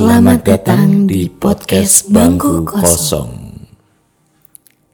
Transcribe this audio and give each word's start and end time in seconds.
Selamat 0.00 0.40
datang 0.48 1.04
di 1.04 1.28
podcast 1.28 2.08
Bangku 2.08 2.64
Kosong. 2.64 3.36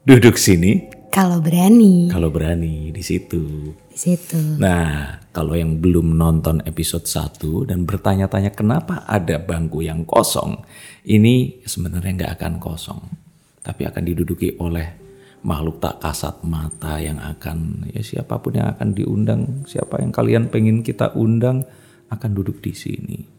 Duduk 0.03 0.35
sini 0.35 0.83
Kalau 1.15 1.39
berani 1.39 2.11
kalau 2.11 2.27
berani 2.27 2.91
di 2.91 3.07
situ. 3.07 3.71
di 3.87 3.95
situ. 3.95 4.59
Nah, 4.59 5.15
kalau 5.31 5.55
yang 5.55 5.79
belum 5.79 6.11
nonton 6.19 6.59
episode 6.67 7.07
1 7.07 7.39
dan 7.71 7.87
bertanya-tanya 7.87 8.51
kenapa 8.51 9.07
ada 9.07 9.39
bangku 9.39 9.87
yang 9.87 10.03
kosong, 10.03 10.67
ini 11.07 11.63
sebenarnya 11.63 12.11
nggak 12.27 12.43
akan 12.43 12.55
kosong, 12.59 13.07
tapi 13.63 13.87
akan 13.87 14.03
diduduki 14.03 14.59
oleh 14.59 14.91
makhluk 15.47 15.79
tak 15.79 16.03
kasat 16.03 16.43
mata 16.43 16.99
yang 16.99 17.23
akan 17.23 17.87
ya 17.95 18.03
siapa 18.03 18.43
pun 18.43 18.59
yang 18.59 18.75
akan 18.75 18.91
diundang, 18.91 19.63
siapa 19.71 20.03
yang 20.03 20.11
kalian 20.11 20.51
pengen 20.51 20.83
kita 20.83 21.15
undang 21.15 21.63
akan 22.11 22.31
duduk 22.35 22.59
di 22.59 22.75
sini. 22.75 23.36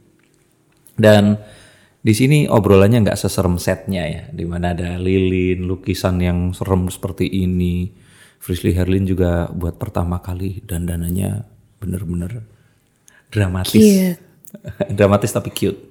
Dan 0.98 1.38
di 2.02 2.14
sini 2.18 2.50
obrolannya 2.50 3.06
nggak 3.06 3.20
seserem 3.20 3.62
setnya 3.62 4.04
ya, 4.04 4.24
di 4.34 4.44
mana 4.44 4.74
ada 4.74 4.98
lilin, 4.98 5.64
lukisan 5.70 6.18
yang 6.20 6.52
serem 6.52 6.90
seperti 6.90 7.30
ini. 7.30 7.94
Frisley 8.38 8.74
Herlin 8.74 9.06
juga 9.06 9.50
buat 9.50 9.82
pertama 9.82 10.22
kali 10.22 10.62
dandanannya 10.66 11.46
bener-bener 11.78 12.46
dramatis, 13.30 13.78
Cute. 13.78 14.22
dramatis 14.98 15.32
tapi 15.34 15.50
cute. 15.54 15.82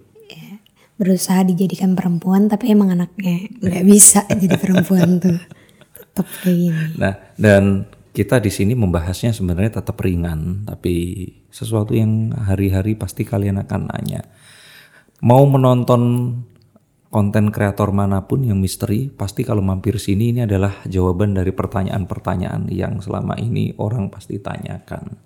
Berusaha 0.96 1.45
dijadikan 1.45 1.93
perempuan 1.93 2.48
tapi 2.48 2.73
emang 2.73 2.88
anaknya 2.96 3.52
nggak 3.60 3.85
bisa 3.85 4.24
jadi 4.32 4.57
perempuan 4.57 5.20
tuh. 5.20 5.37
Tetap 5.93 6.26
kayak 6.41 6.57
gini. 6.57 6.85
Nah, 6.96 7.13
dan 7.37 7.85
kita 8.16 8.41
di 8.41 8.48
sini 8.48 8.73
membahasnya 8.73 9.37
sebenarnya 9.37 9.85
tetap 9.85 10.01
ringan, 10.01 10.65
tapi 10.65 11.29
sesuatu 11.52 11.93
yang 11.93 12.32
hari-hari 12.32 12.96
pasti 12.96 13.29
kalian 13.29 13.60
akan 13.60 13.93
nanya. 13.93 14.24
Mau 15.27 15.43
menonton 15.51 16.02
konten 17.10 17.51
kreator 17.51 17.91
mana 17.91 18.23
pun 18.23 18.46
yang 18.46 18.63
misteri, 18.63 19.10
pasti 19.10 19.43
kalau 19.43 19.59
mampir 19.59 19.99
sini 19.99 20.30
ini 20.30 20.41
adalah 20.46 20.87
jawaban 20.87 21.35
dari 21.35 21.51
pertanyaan-pertanyaan 21.51 22.71
yang 22.71 23.02
selama 23.02 23.35
ini 23.43 23.74
orang 23.82 24.07
pasti 24.07 24.38
tanyakan. 24.38 25.19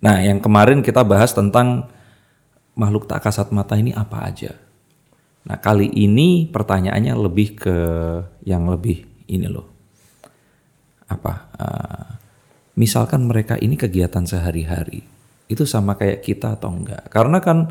Nah, 0.00 0.16
yang 0.24 0.40
kemarin 0.40 0.80
kita 0.80 1.04
bahas 1.04 1.36
tentang 1.36 1.92
makhluk 2.72 3.04
tak 3.04 3.20
kasat 3.28 3.52
mata 3.52 3.76
ini 3.76 3.92
apa 3.92 4.24
aja. 4.24 4.56
Nah, 5.44 5.60
kali 5.60 5.92
ini 5.92 6.48
pertanyaannya 6.48 7.12
lebih 7.12 7.48
ke 7.60 7.76
yang 8.48 8.64
lebih 8.72 9.04
ini 9.28 9.48
loh 9.48 9.74
apa 11.08 11.32
uh, 11.60 12.08
misalkan 12.80 13.28
mereka 13.28 13.60
ini 13.60 13.76
kegiatan 13.76 14.24
sehari-hari 14.24 15.04
itu 15.46 15.64
sama 15.68 15.94
kayak 15.94 16.24
kita 16.24 16.56
atau 16.56 16.72
enggak 16.72 17.04
karena 17.12 17.38
kan 17.44 17.68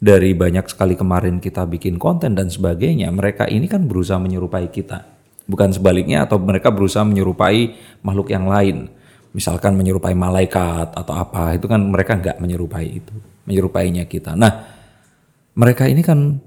dari 0.00 0.32
banyak 0.32 0.64
sekali 0.64 0.96
kemarin 0.96 1.44
kita 1.44 1.68
bikin 1.68 2.00
konten 2.00 2.32
dan 2.32 2.48
sebagainya 2.48 3.12
mereka 3.12 3.44
ini 3.44 3.68
kan 3.68 3.84
berusaha 3.84 4.16
menyerupai 4.16 4.72
kita. 4.72 5.04
Bukan 5.44 5.76
sebaliknya 5.76 6.24
atau 6.24 6.40
mereka 6.40 6.72
berusaha 6.72 7.04
menyerupai 7.04 7.76
makhluk 8.00 8.32
yang 8.32 8.48
lain. 8.48 8.88
Misalkan 9.36 9.76
menyerupai 9.76 10.16
malaikat 10.16 10.96
atau 10.96 11.14
apa 11.14 11.54
itu 11.54 11.68
kan 11.68 11.78
mereka 11.84 12.18
enggak 12.18 12.40
menyerupai 12.40 12.86
itu 12.98 13.14
menyerupainya 13.44 14.08
kita. 14.08 14.34
Nah 14.34 14.66
mereka 15.54 15.86
ini 15.86 16.00
kan 16.00 16.40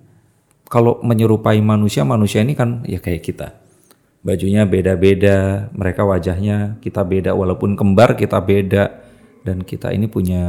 kalau 0.67 0.97
menyerupai 1.05 1.61
manusia 1.61 2.01
manusia 2.01 2.41
ini 2.41 2.57
kan 2.57 2.81
ya 2.89 2.97
kayak 2.97 3.21
kita. 3.21 3.47
Bajunya 4.23 4.63
beda-beda, 4.63 5.67
mereka 5.75 6.07
wajahnya 6.07 6.79
kita 6.79 7.03
beda 7.03 7.35
walaupun 7.35 7.75
kembar 7.75 8.15
kita 8.15 8.39
beda 8.39 9.03
dan 9.43 9.61
kita 9.67 9.91
ini 9.91 10.07
punya 10.07 10.47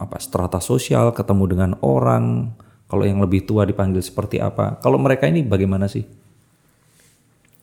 apa 0.00 0.16
strata 0.16 0.58
sosial, 0.58 1.12
ketemu 1.12 1.44
dengan 1.44 1.70
orang. 1.84 2.56
Kalau 2.88 3.04
yang 3.06 3.22
lebih 3.22 3.46
tua 3.46 3.68
dipanggil 3.68 4.02
seperti 4.02 4.42
apa? 4.42 4.80
Kalau 4.80 4.98
mereka 4.98 5.28
ini 5.28 5.46
bagaimana 5.46 5.86
sih? 5.86 6.02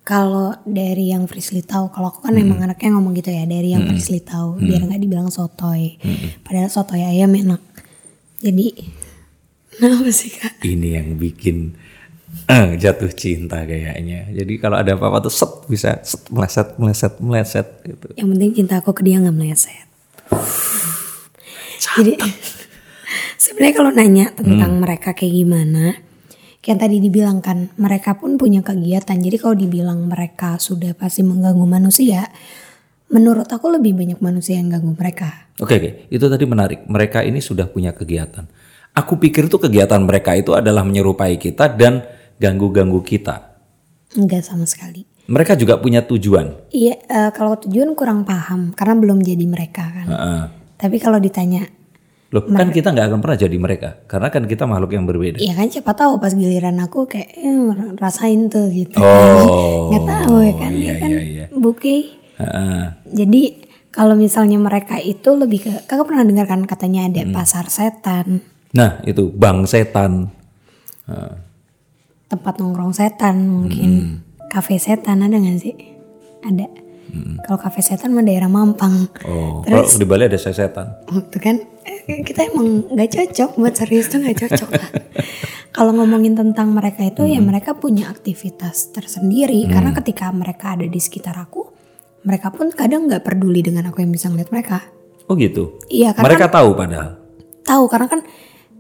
Kalau 0.08 0.56
dari 0.64 1.12
yang 1.12 1.28
Frisley 1.28 1.68
tahu, 1.68 1.92
kalau 1.92 2.08
aku 2.08 2.24
kan 2.24 2.32
emang 2.40 2.64
anaknya 2.64 2.96
ngomong 2.96 3.12
gitu 3.20 3.28
ya, 3.28 3.44
dari 3.44 3.76
yang 3.76 3.84
Frisley 3.92 4.24
tahu, 4.24 4.56
biar 4.56 4.88
nggak 4.88 5.04
dibilang 5.04 5.28
sotoy. 5.28 6.00
Padahal 6.48 6.72
sotoy 6.72 7.04
ayam 7.04 7.36
enak. 7.36 7.60
Jadi, 8.40 8.72
kenapa 9.76 10.08
sih 10.16 10.32
kak? 10.32 10.64
Ini 10.64 11.04
yang 11.04 11.20
bikin 11.20 11.76
eh, 12.48 12.80
jatuh 12.80 13.12
cinta 13.12 13.68
kayaknya. 13.68 14.32
Jadi 14.32 14.54
kalau 14.64 14.80
ada 14.80 14.96
apa-apa 14.96 15.28
tuh 15.28 15.34
set 15.34 15.52
bisa 15.68 16.00
set, 16.08 16.24
meleset 16.32 16.68
meleset 16.80 17.14
meleset 17.20 17.68
gitu. 17.84 18.08
Yang 18.16 18.28
penting 18.32 18.52
cinta 18.64 18.74
aku 18.80 18.96
ke 18.96 19.04
dia 19.04 19.20
nggak 19.20 19.36
meleset. 19.36 19.88
Jadi 21.78 22.18
sebenarnya 23.44 23.76
kalau 23.78 23.92
nanya 23.94 24.26
tentang 24.34 24.82
mereka 24.82 25.14
kayak 25.14 25.34
gimana, 25.34 25.96
kayak 26.60 26.68
yang 26.68 26.80
tadi 26.82 26.98
dibilang 27.00 27.38
kan 27.40 27.72
mereka 27.80 28.18
pun 28.18 28.36
punya 28.36 28.66
kegiatan. 28.66 29.18
Jadi 29.18 29.38
kalau 29.40 29.56
dibilang 29.56 30.10
mereka 30.10 30.60
sudah 30.60 30.92
pasti 30.98 31.24
mengganggu 31.24 31.64
manusia, 31.64 32.28
menurut 33.14 33.48
aku 33.48 33.72
lebih 33.72 33.96
banyak 33.96 34.20
manusia 34.20 34.60
yang 34.60 34.68
ganggu 34.68 34.92
mereka. 34.98 35.48
Oke 35.58 35.80
oke, 35.80 35.90
itu 36.12 36.26
tadi 36.28 36.44
menarik. 36.44 36.86
Mereka 36.86 37.24
ini 37.24 37.40
sudah 37.40 37.66
punya 37.72 37.96
kegiatan. 37.96 38.46
Aku 38.98 39.22
pikir 39.22 39.46
itu 39.46 39.62
kegiatan 39.62 40.02
mereka 40.02 40.34
itu 40.34 40.58
adalah 40.58 40.82
menyerupai 40.82 41.38
kita 41.38 41.70
dan 41.70 42.02
ganggu-ganggu 42.42 42.98
kita. 43.06 43.62
Enggak 44.18 44.42
sama 44.42 44.66
sekali. 44.66 45.06
Mereka 45.28 45.60
juga 45.60 45.78
punya 45.78 46.02
tujuan. 46.08 46.72
Iya, 46.72 46.96
eh, 47.04 47.32
kalau 47.36 47.60
tujuan 47.60 47.92
kurang 47.94 48.24
paham 48.24 48.72
karena 48.72 48.96
belum 48.96 49.20
jadi 49.22 49.46
mereka 49.46 49.84
kan. 49.92 50.08
Heeh. 50.08 50.42
Tapi 50.78 50.98
kalau 50.98 51.18
ditanya, 51.18 51.66
Loh, 52.28 52.44
kan 52.44 52.70
kita 52.70 52.92
nggak 52.92 53.08
akan 53.08 53.20
pernah 53.24 53.40
jadi 53.40 53.58
mereka, 53.58 53.90
karena 54.06 54.28
kan 54.28 54.44
kita 54.44 54.68
makhluk 54.68 54.92
yang 54.92 55.08
berbeda. 55.08 55.40
ya 55.40 55.56
kan 55.56 55.68
siapa 55.68 55.92
tahu 55.92 56.20
pas 56.20 56.32
giliran 56.32 56.76
aku 56.78 57.08
kayak 57.08 57.34
eh, 57.34 57.72
rasain 57.96 58.46
tuh 58.48 58.68
gitu. 58.70 59.00
Oh, 59.00 59.88
Nggak 59.90 60.04
tahu 60.06 60.36
ya 60.42 60.54
kan, 60.54 60.72
iya, 60.72 60.86
ya 60.86 60.94
kan 61.00 61.12
iya, 61.12 61.24
iya. 61.24 61.46
bukti. 61.50 61.96
Heeh. 62.36 62.82
Jadi 63.10 63.42
kalau 63.90 64.14
misalnya 64.14 64.60
mereka 64.60 65.00
itu 65.00 65.34
lebih 65.34 65.60
ke, 65.60 65.72
kakak 65.88 66.06
pernah 66.06 66.22
dengar 66.22 66.46
kan 66.46 66.62
katanya 66.64 67.08
ada 67.08 67.24
Hmm. 67.24 67.34
pasar 67.34 67.66
setan, 67.68 68.44
Nah, 68.70 69.00
itu 69.02 69.32
bang 69.32 69.64
setan. 69.64 70.30
Heeh. 71.08 71.34
tempat 72.28 72.60
nongkrong 72.60 72.92
setan 72.92 73.48
mungkin, 73.48 73.90
Hmm. 73.90 74.16
kafe 74.52 74.76
setan 74.76 75.24
ada 75.24 75.34
nggak 75.34 75.58
sih? 75.58 75.72
Ada. 76.44 76.68
Kalau 77.44 77.60
kafe 77.60 77.80
setan 77.80 78.12
mah 78.12 78.26
daerah 78.26 78.52
Mampang. 78.52 79.08
Oh, 79.24 79.64
kalau 79.64 79.88
di 79.88 80.06
Bali 80.06 80.28
ada 80.28 80.36
setan. 80.36 81.00
Tuh 81.08 81.40
kan 81.40 81.56
eh, 81.88 82.22
kita 82.22 82.52
emang 82.52 82.92
nggak 82.92 83.10
cocok 83.14 83.50
buat 83.56 83.74
serius 83.74 84.12
tuh 84.12 84.20
nggak 84.20 84.38
cocok 84.48 84.70
lah. 84.74 84.90
Kalau 85.78 85.94
ngomongin 85.94 86.34
tentang 86.34 86.74
mereka 86.74 87.06
itu 87.06 87.22
ya 87.30 87.38
mereka 87.38 87.78
punya 87.78 88.10
aktivitas 88.10 88.90
tersendiri 88.98 89.62
karena 89.70 89.94
ketika 89.94 90.34
mereka 90.34 90.74
ada 90.74 90.90
di 90.90 90.98
sekitar 90.98 91.38
aku, 91.38 91.70
mereka 92.26 92.50
pun 92.50 92.74
kadang 92.74 93.06
nggak 93.06 93.22
peduli 93.22 93.62
dengan 93.62 93.94
aku 93.94 94.02
yang 94.02 94.10
bisa 94.10 94.26
ngeliat 94.26 94.50
mereka. 94.50 94.82
Oh 95.30 95.38
gitu. 95.38 95.78
Iya 95.86 96.18
karena 96.18 96.34
Mereka 96.34 96.46
tahu 96.50 96.70
padahal. 96.74 97.10
tahu 97.62 97.84
karena 97.94 98.08
kan 98.10 98.22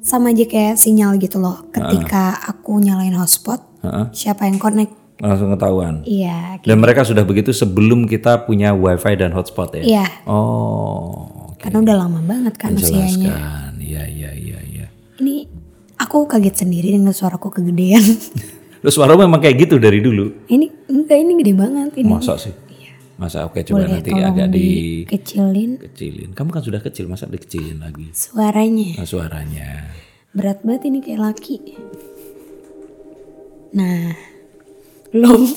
sama 0.01 0.33
aja 0.33 0.47
kayak 0.49 0.79
sinyal 0.79 1.21
gitu 1.21 1.37
loh. 1.37 1.69
Ketika 1.69 2.33
aku 2.49 2.81
nyalain 2.81 3.13
hotspot, 3.13 3.61
Heeh. 3.85 4.05
siapa 4.15 4.49
yang 4.49 4.57
connect? 4.57 4.95
Langsung 5.17 5.49
ketahuan. 5.49 6.05
Iya, 6.05 6.61
Dan 6.61 6.77
mereka 6.77 7.01
sudah 7.01 7.25
begitu 7.25 7.49
sebelum 7.49 8.05
kita 8.05 8.45
punya 8.45 8.77
wifi 8.77 9.17
dan 9.17 9.33
hotspot 9.33 9.73
ya. 9.77 9.83
iya. 9.83 10.05
Oh, 10.29 11.25
oke. 11.53 11.57
Karena 11.57 11.81
udah 11.81 11.95
lama 12.05 12.21
banget 12.21 12.53
kan 12.55 12.77
usianya. 12.77 13.33
Jelaskan. 13.33 13.71
Iya, 13.81 14.03
iya, 14.05 14.29
iya, 14.37 14.59
iya. 14.61 14.85
Ini 15.17 15.49
aku 15.97 16.29
kaget 16.29 16.61
sendiri 16.61 16.93
dengan 16.93 17.17
suaraku 17.17 17.49
kegedean. 17.49 18.05
Lu 18.85 18.93
suara 18.93 19.17
memang 19.17 19.41
kayak 19.41 19.65
gitu 19.65 19.81
dari 19.81 19.97
dulu. 19.97 20.45
ini 20.53 20.69
enggak 20.85 21.17
ini 21.17 21.33
gede 21.41 21.53
banget 21.57 21.91
ini. 21.97 22.13
Masa 22.13 22.37
sih? 22.37 22.53
Masa 23.17 23.49
oke 23.49 23.57
coba 23.65 23.89
Boleh 23.89 23.97
nanti 23.97 24.13
agak 24.13 24.53
dikecilin 24.53 25.81
dikecilin. 25.81 26.29
Kamu 26.37 26.53
kan 26.53 26.61
sudah 26.61 26.77
kecil, 26.77 27.09
masa 27.09 27.25
dikecilin 27.25 27.81
lagi? 27.81 28.13
suaranya. 28.13 29.01
Nah, 29.01 29.07
suaranya. 29.09 29.69
Berat 30.37 30.61
banget 30.61 30.93
ini 30.93 31.01
kayak 31.01 31.33
laki. 31.33 31.57
Nah, 33.73 34.13
belum. 35.11 35.41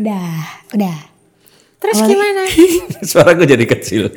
udah, 0.00 0.28
udah. 0.74 0.98
Terus 1.80 1.98
gimana? 2.04 2.42
Suara 3.08 3.32
gue 3.32 3.48
jadi 3.48 3.64
kecil. 3.64 4.12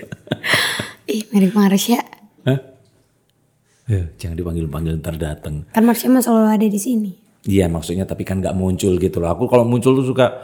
Ih, 1.13 1.23
mirip 1.31 1.55
Marsha. 1.55 2.03
Hah? 2.43 2.59
Eh, 3.87 4.05
jangan 4.19 4.35
dipanggil-panggil 4.35 4.99
ntar 4.99 5.15
dateng. 5.15 5.63
Kan 5.71 5.83
Marsha 5.87 6.11
mah 6.11 6.23
selalu 6.23 6.47
ada 6.59 6.67
di 6.67 6.79
sini. 6.79 7.23
Iya 7.43 7.67
maksudnya 7.67 8.07
tapi 8.07 8.23
kan 8.23 8.39
nggak 8.39 8.55
muncul 8.55 8.95
gitu 8.99 9.19
loh. 9.19 9.35
Aku 9.35 9.51
kalau 9.51 9.67
muncul 9.67 9.95
tuh 9.99 10.07
suka 10.07 10.43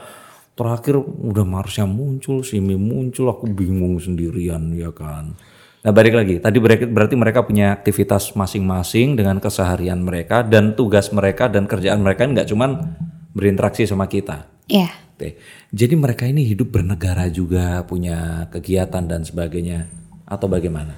terakhir 0.55 0.99
udah 0.99 1.47
Marsha 1.47 1.87
muncul, 1.87 2.43
Simi 2.43 2.75
muncul, 2.75 3.31
aku 3.31 3.47
bingung 3.47 3.95
sendirian 3.99 4.75
ya 4.75 4.91
kan. 4.91 5.35
Nah 5.79 5.95
balik 5.95 6.11
lagi, 6.11 6.43
tadi 6.43 6.59
berarti, 6.59 7.15
mereka 7.15 7.47
punya 7.47 7.71
aktivitas 7.71 8.35
masing-masing 8.35 9.15
dengan 9.15 9.39
keseharian 9.39 10.03
mereka 10.03 10.43
dan 10.43 10.75
tugas 10.75 11.07
mereka 11.15 11.47
dan 11.47 11.71
kerjaan 11.71 12.03
mereka 12.03 12.27
nggak 12.27 12.51
cuman 12.51 12.99
berinteraksi 13.31 13.87
sama 13.87 14.11
kita. 14.11 14.43
Ya, 14.67 14.91
Oke. 15.19 15.35
Jadi 15.75 15.99
mereka 15.99 16.23
ini 16.23 16.47
hidup 16.47 16.71
bernegara 16.71 17.27
juga, 17.27 17.83
punya 17.83 18.47
kegiatan 18.47 19.03
dan 19.03 19.27
sebagainya 19.27 19.91
atau 20.23 20.47
bagaimana? 20.47 20.95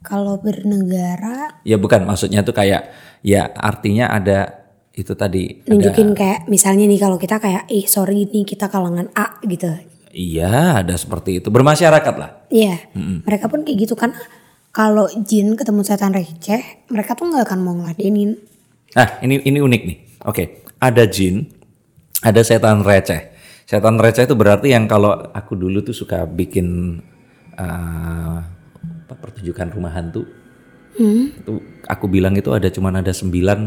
Kalau 0.00 0.40
bernegara 0.40 1.60
Ya 1.60 1.76
bukan 1.76 2.08
maksudnya 2.08 2.40
tuh 2.40 2.56
kayak 2.56 2.88
ya 3.20 3.52
artinya 3.52 4.08
ada 4.08 4.64
itu 4.96 5.12
tadi 5.12 5.60
ada 5.60 5.68
nunjukin 5.68 6.16
kayak 6.16 6.48
misalnya 6.48 6.88
nih 6.88 6.96
kalau 6.96 7.20
kita 7.20 7.36
kayak 7.36 7.68
ih 7.68 7.84
sorry 7.84 8.24
nih 8.32 8.48
kita 8.48 8.72
kalangan 8.72 9.12
A 9.12 9.36
gitu. 9.44 9.68
Iya 10.18 10.82
ada 10.82 10.98
seperti 10.98 11.38
itu 11.38 11.48
bermasyarakat 11.54 12.14
lah. 12.18 12.42
Iya, 12.50 12.90
mereka 13.22 13.46
pun 13.46 13.62
kayak 13.62 13.78
gitu 13.86 13.94
kan. 13.94 14.18
Kalau 14.74 15.06
jin 15.22 15.54
ketemu 15.54 15.80
setan 15.86 16.10
receh, 16.10 16.86
mereka 16.90 17.14
tuh 17.14 17.30
nggak 17.30 17.46
akan 17.46 17.60
mau 17.62 17.74
ngeladenin. 17.78 18.36
Nah 18.98 19.08
ini 19.22 19.38
ini 19.46 19.58
unik 19.62 19.82
nih. 19.86 19.98
Oke 20.26 20.66
ada 20.78 21.04
jin, 21.06 21.46
ada 22.22 22.42
setan 22.42 22.82
receh. 22.82 23.34
Setan 23.68 24.00
receh 24.00 24.24
itu 24.24 24.34
berarti 24.34 24.72
yang 24.72 24.88
kalau 24.88 25.12
aku 25.12 25.54
dulu 25.58 25.84
tuh 25.84 25.94
suka 25.94 26.24
bikin 26.24 26.98
apa 27.58 29.14
pertunjukan 29.18 29.68
rumah 29.74 29.92
hantu. 29.94 30.24
Itu 30.98 31.62
aku 31.86 32.06
bilang 32.10 32.34
itu 32.34 32.50
ada 32.50 32.70
cuman 32.70 33.02
ada 33.02 33.10
sembilan 33.14 33.60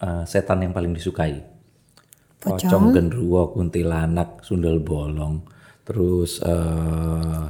eh, 0.00 0.24
setan 0.28 0.64
yang 0.64 0.72
paling 0.72 0.92
disukai. 0.96 1.55
Pocong, 2.36 2.94
genderuwo, 2.94 3.50
kuntilanak, 3.50 4.44
sundel 4.44 4.78
bolong, 4.78 5.42
terus 5.82 6.38
eh 6.44 7.44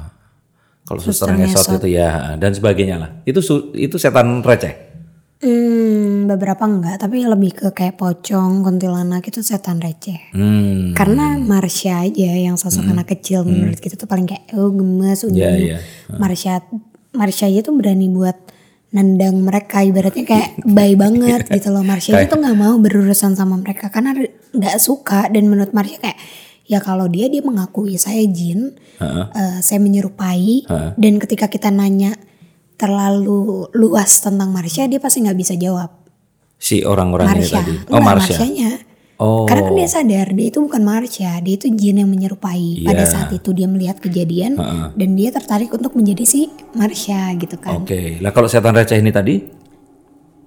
kalau 0.87 1.01
suster 1.03 1.35
ngesot 1.35 1.83
itu 1.83 1.99
ya 1.99 2.39
dan 2.39 2.55
sebagainya 2.55 2.95
lah. 2.95 3.09
Itu 3.27 3.43
su- 3.43 3.75
itu 3.75 3.99
setan 3.99 4.39
receh. 4.39 4.87
Hmm, 5.37 6.25
beberapa 6.25 6.65
enggak, 6.65 6.97
tapi 6.97 7.21
lebih 7.21 7.53
ke 7.53 7.69
kayak 7.69 8.01
pocong, 8.01 8.65
kuntilanak 8.65 9.21
itu 9.21 9.45
setan 9.45 9.77
receh. 9.77 10.33
Hmm. 10.33 10.97
Karena 10.97 11.37
Marsha 11.37 12.07
aja 12.07 12.31
yang 12.33 12.57
sosok 12.57 12.89
anak 12.89 13.13
kecil 13.13 13.45
menurut 13.45 13.77
kita 13.77 13.93
tuh 13.99 14.09
paling 14.09 14.25
kayak 14.25 14.49
oh 14.57 14.73
gemes 14.73 15.21
unyu. 15.27 15.37
iya. 15.45 15.77
Marsha 16.17 16.65
Marsha 17.13 17.45
aja 17.45 17.61
tuh 17.61 17.77
berani 17.77 18.09
buat 18.09 18.33
nendang 18.87 19.43
mereka 19.43 19.83
ibaratnya 19.83 20.23
kayak 20.23 20.49
baik 20.63 20.95
banget 20.95 21.41
gitu 21.59 21.69
loh. 21.75 21.83
Marsha 21.83 22.23
tuh 22.25 22.39
nggak 22.39 22.57
mau 22.57 22.75
berurusan 22.79 23.35
sama 23.35 23.59
mereka 23.59 23.91
karena 23.91 24.15
nggak 24.55 24.77
suka 24.79 25.27
dan 25.27 25.51
menurut 25.51 25.75
Marsha 25.75 25.99
kayak 25.99 26.19
ya 26.67 26.79
kalau 26.79 27.07
dia 27.07 27.27
dia 27.27 27.43
mengakui 27.43 27.99
saya 27.99 28.23
jin, 28.27 28.75
eh, 28.99 29.59
saya 29.59 29.79
menyerupai 29.79 30.67
dan 30.95 31.13
ketika 31.19 31.51
kita 31.51 31.67
nanya 31.71 32.15
terlalu 32.77 33.67
luas 33.75 34.23
tentang 34.23 34.53
Marsha 34.53 34.87
dia 34.87 35.03
pasti 35.03 35.25
nggak 35.25 35.39
bisa 35.39 35.53
jawab. 35.59 35.91
Si 36.57 36.81
orang-orang 36.81 37.37
tadi. 37.43 37.75
Oh 37.91 37.99
Marsha. 38.01 38.33
Marsyanya. 38.39 38.86
Oh. 39.17 39.49
Karena 39.49 39.65
kan 39.65 39.73
dia 39.73 39.89
sadar 39.89 40.27
dia 40.29 40.47
itu 40.53 40.61
bukan 40.61 40.81
Marsha, 40.85 41.41
dia 41.41 41.57
itu 41.57 41.67
jin 41.73 42.05
yang 42.05 42.09
menyerupai. 42.09 42.85
Pada 42.85 43.01
Iya. 43.01 43.09
saat 43.09 43.29
itu 43.33 43.49
dia 43.49 43.65
melihat 43.65 43.97
kejadian 43.97 44.53
dan 44.93 45.09
dia 45.17 45.33
tertarik 45.33 45.73
untuk 45.73 45.97
menjadi 45.97 46.21
si 46.21 46.53
Marsha 46.77 47.33
gitu 47.33 47.57
kan. 47.57 47.81
Oke. 47.81 48.21
Lah 48.21 48.29
kalau 48.29 48.45
setan 48.45 48.77
receh 48.77 48.97
ini 48.97 49.09
tadi 49.09 49.35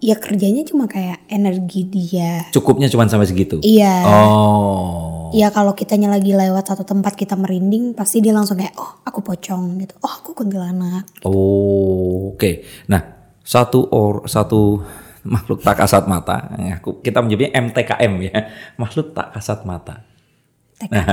Ya 0.00 0.16
kerjanya 0.16 0.64
cuma 0.64 0.88
kayak 0.88 1.20
energi 1.28 1.84
dia. 1.84 2.48
cukupnya 2.56 2.88
cuma 2.88 3.04
sampai 3.04 3.28
segitu. 3.28 3.60
Iya. 3.60 4.00
Oh. 4.08 5.28
Ya 5.36 5.52
kalau 5.52 5.76
kitanya 5.76 6.08
lagi 6.08 6.32
lewat 6.32 6.72
satu 6.72 6.88
tempat 6.88 7.20
kita 7.20 7.36
merinding, 7.36 7.92
pasti 7.92 8.24
dia 8.24 8.32
langsung 8.32 8.56
kayak, 8.56 8.72
oh 8.80 9.04
aku 9.04 9.20
pocong 9.20 9.76
gitu, 9.76 9.92
oh 10.00 10.08
aku 10.08 10.32
kuntilanak. 10.32 11.04
Oh, 11.22 12.32
oke. 12.32 12.64
Nah, 12.88 13.02
satu 13.44 13.92
or 13.92 14.24
satu 14.24 14.80
makhluk 15.34 15.60
tak 15.60 15.76
kasat 15.80 16.04
mata. 16.08 16.50
Aku 16.80 17.00
kita 17.04 17.20
menyebutnya 17.20 17.56
MTKM 17.60 18.12
ya. 18.24 18.38
Makhluk 18.80 19.12
tak 19.12 19.36
kasat 19.36 19.64
mata. 19.68 20.04
TK. 20.80 20.92
Ya, 20.92 21.04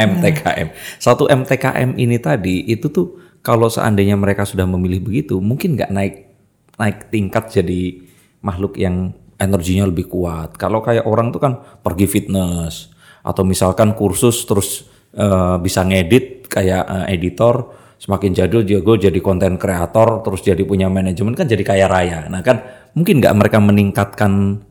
MTKM. 0.08 0.68
Satu 0.96 1.28
MTKM 1.28 1.96
ini 2.00 2.16
tadi 2.16 2.64
itu 2.64 2.88
tuh 2.88 3.20
kalau 3.44 3.68
seandainya 3.68 4.16
mereka 4.16 4.44
sudah 4.48 4.64
memilih 4.64 5.00
begitu, 5.04 5.40
mungkin 5.40 5.76
nggak 5.76 5.92
naik 5.92 6.14
naik 6.80 7.12
tingkat 7.12 7.52
jadi 7.52 8.00
makhluk 8.40 8.80
yang 8.80 9.12
energinya 9.36 9.88
lebih 9.88 10.08
kuat. 10.08 10.56
Kalau 10.56 10.80
kayak 10.80 11.04
orang 11.04 11.32
tuh 11.32 11.40
kan 11.40 11.60
pergi 11.84 12.08
fitness 12.08 12.92
atau 13.20 13.44
misalkan 13.44 13.92
kursus 13.92 14.44
terus 14.48 14.88
eh, 15.12 15.56
bisa 15.60 15.84
ngedit 15.84 16.48
kayak 16.48 16.84
eh, 16.84 17.16
editor, 17.16 17.79
semakin 18.00 18.32
jadul 18.32 18.64
jago 18.64 18.96
jadi 18.96 19.20
konten 19.20 19.60
kreator, 19.60 20.24
terus 20.24 20.40
jadi 20.40 20.64
punya 20.64 20.88
manajemen 20.88 21.36
kan 21.36 21.44
jadi 21.44 21.60
kaya 21.60 21.84
raya. 21.84 22.24
Nah 22.32 22.40
kan 22.40 22.64
mungkin 22.96 23.20
nggak 23.20 23.36
mereka 23.36 23.60
meningkatkan 23.60 24.64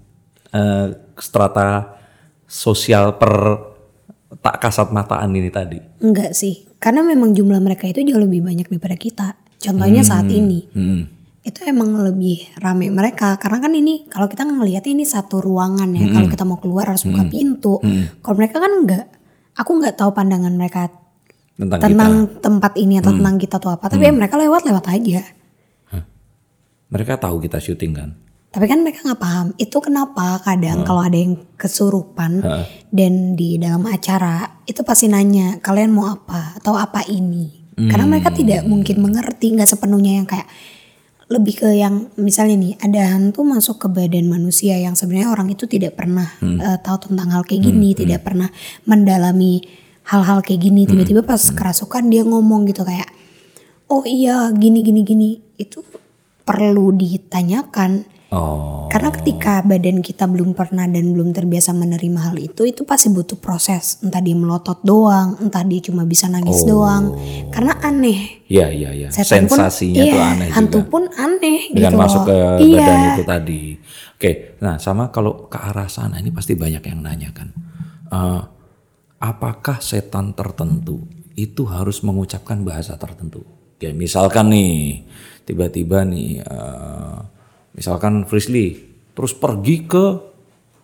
eh, 0.50 0.98
strata 1.22 1.94
sosial 2.50 3.22
per 3.22 3.34
tak 4.42 4.58
kasat 4.58 4.90
mataan 4.90 5.30
ini 5.38 5.54
tadi. 5.54 5.78
Enggak 6.02 6.34
sih, 6.34 6.66
karena 6.81 7.06
memang 7.06 7.38
jumlah 7.38 7.62
mereka 7.62 7.86
itu 7.86 8.02
jauh 8.02 8.18
lebih 8.18 8.42
banyak 8.42 8.66
daripada 8.66 8.98
kita. 8.98 9.28
Contohnya 9.62 10.02
saat 10.02 10.26
ini. 10.28 10.66
Hmm. 10.74 11.04
itu 11.40 11.66
emang 11.66 11.96
lebih 12.04 12.52
rame 12.60 12.92
mereka 12.92 13.40
karena 13.40 13.64
kan 13.64 13.72
ini 13.72 14.06
kalau 14.12 14.28
kita 14.28 14.44
ngelihat 14.44 14.86
ini 14.92 15.08
satu 15.08 15.40
ruangan 15.40 15.88
ya 15.96 16.12
kalau 16.12 16.28
kita 16.28 16.44
mau 16.44 16.60
keluar 16.60 16.92
harus 16.92 17.08
buka 17.08 17.26
pintu 17.26 17.80
kalau 18.22 18.36
mereka 18.38 18.60
kan 18.60 18.70
enggak 18.76 19.06
aku 19.56 19.72
nggak 19.80 19.96
tahu 19.98 20.12
pandangan 20.12 20.52
mereka 20.54 20.92
Tentang, 21.60 21.84
tentang 21.84 22.14
tempat 22.40 22.74
ini 22.80 23.04
atau 23.04 23.12
tentang 23.12 23.36
kita 23.36 23.60
tuh 23.60 23.76
apa. 23.76 23.92
Tapi 23.92 24.08
ya 24.08 24.16
mereka 24.16 24.40
lewat 24.40 24.64
lewat 24.64 24.86
aja. 24.96 25.20
Kita. 25.20 26.00
Mereka 26.90 27.20
tahu 27.20 27.44
kita 27.44 27.60
syuting 27.60 27.94
kan. 27.94 28.10
tapi 28.50 28.66
kan 28.66 28.82
mereka 28.82 29.06
nggak 29.06 29.22
paham. 29.22 29.54
Itu 29.62 29.78
kenapa 29.78 30.42
kadang 30.42 30.82
kalau 30.82 31.06
ada 31.06 31.14
yang 31.14 31.38
kesurupan 31.54 32.42
dan 32.90 33.38
di 33.38 33.62
dalam 33.62 33.86
acara 33.86 34.64
itu 34.66 34.82
pasti 34.82 35.06
nanya 35.06 35.62
kalian 35.62 35.94
mau 35.94 36.10
apa? 36.10 36.58
Atau 36.58 36.74
apa 36.74 37.06
ini? 37.06 37.70
Karena 37.78 38.10
mereka 38.10 38.34
tidak 38.34 38.66
mungkin 38.66 39.06
mengerti 39.06 39.54
nggak 39.54 39.70
sepenuhnya 39.70 40.20
yang 40.20 40.28
kayak 40.28 40.50
lebih 41.30 41.62
ke 41.62 41.70
yang 41.78 42.10
misalnya 42.18 42.58
nih 42.58 42.74
ada 42.82 43.14
hantu 43.14 43.46
masuk 43.46 43.86
ke 43.86 43.88
badan 43.94 44.26
manusia 44.26 44.82
yang 44.82 44.98
sebenarnya 44.98 45.30
orang 45.30 45.54
itu 45.54 45.70
tidak 45.70 45.94
pernah 45.94 46.26
eh, 46.42 46.78
tahu 46.82 47.14
tentang 47.14 47.30
hal 47.30 47.46
kayak 47.46 47.70
gini, 47.70 47.94
tidak 47.94 48.26
pernah 48.26 48.50
mendalami 48.90 49.62
hal-hal 50.10 50.42
kayak 50.42 50.62
gini. 50.66 50.90
Tiba-tiba 50.90 51.22
pas 51.22 51.40
kerasukan 51.40 52.10
dia 52.10 52.26
ngomong 52.26 52.66
gitu 52.66 52.82
kayak, 52.82 53.10
oh 53.94 54.02
iya 54.06 54.50
gini 54.50 54.82
gini 54.82 55.02
gini 55.06 55.30
itu 55.62 55.86
perlu 56.42 56.90
ditanyakan. 56.98 58.18
Oh. 58.30 58.86
Karena 58.94 59.10
ketika 59.10 59.66
badan 59.66 60.06
kita 60.06 60.30
belum 60.30 60.54
pernah 60.54 60.86
dan 60.86 61.18
belum 61.18 61.33
terbiasa 61.33 61.74
menerima 61.74 62.30
hal 62.30 62.38
itu, 62.38 62.62
itu 62.62 62.86
pasti 62.86 63.10
butuh 63.10 63.42
proses. 63.42 63.98
Entah 64.06 64.22
dia 64.22 64.38
melotot 64.38 64.86
doang, 64.86 65.33
entah 65.42 65.66
dia 65.66 65.81
cuma 65.81 66.06
bisa 66.06 66.30
nangis 66.30 66.62
doang. 66.62 67.18
Karena 67.50 67.74
aneh. 67.81 68.45
Iya 68.45 68.69
iya 68.69 68.90
iya. 68.94 69.10
Setan 69.10 69.50
pun- 69.50 69.57
Sensasinya 69.57 70.06
tuh 70.06 70.14
iya, 70.14 70.26
aneh 70.30 70.50
hantu 70.54 70.80
juga. 70.86 70.90
pun 70.94 71.04
aneh 71.10 71.74
Dengan 71.74 71.90
gitu 71.90 72.02
masuk 72.02 72.22
ke 72.30 72.38
iya. 72.66 72.78
badan 72.78 73.02
itu 73.02 73.24
tadi. 73.26 73.62
Oke, 74.14 74.31
nah 74.62 74.76
sama 74.78 75.10
kalau 75.10 75.50
ke 75.50 75.57
arah 75.57 75.90
sana 75.90 76.22
ini 76.22 76.30
pasti 76.30 76.54
banyak 76.54 76.86
yang 76.86 77.02
nanya 77.02 77.33
kan. 77.33 77.50
Eh, 78.14 78.42
apakah 79.19 79.83
setan 79.83 80.31
tertentu 80.33 81.04
itu 81.35 81.68
harus 81.68 82.02
mengucapkan 82.02 82.64
bahasa 82.64 82.95
tertentu? 82.95 83.44
Oke, 83.80 83.95
misalkan 83.95 84.52
nih 84.52 85.04
tiba-tiba 85.47 86.04
nih 86.04 86.44
eh, 86.44 87.18
misalkan 87.76 88.28
Frisly 88.28 88.92
terus 89.16 89.35
pergi 89.35 89.88
ke 89.88 90.06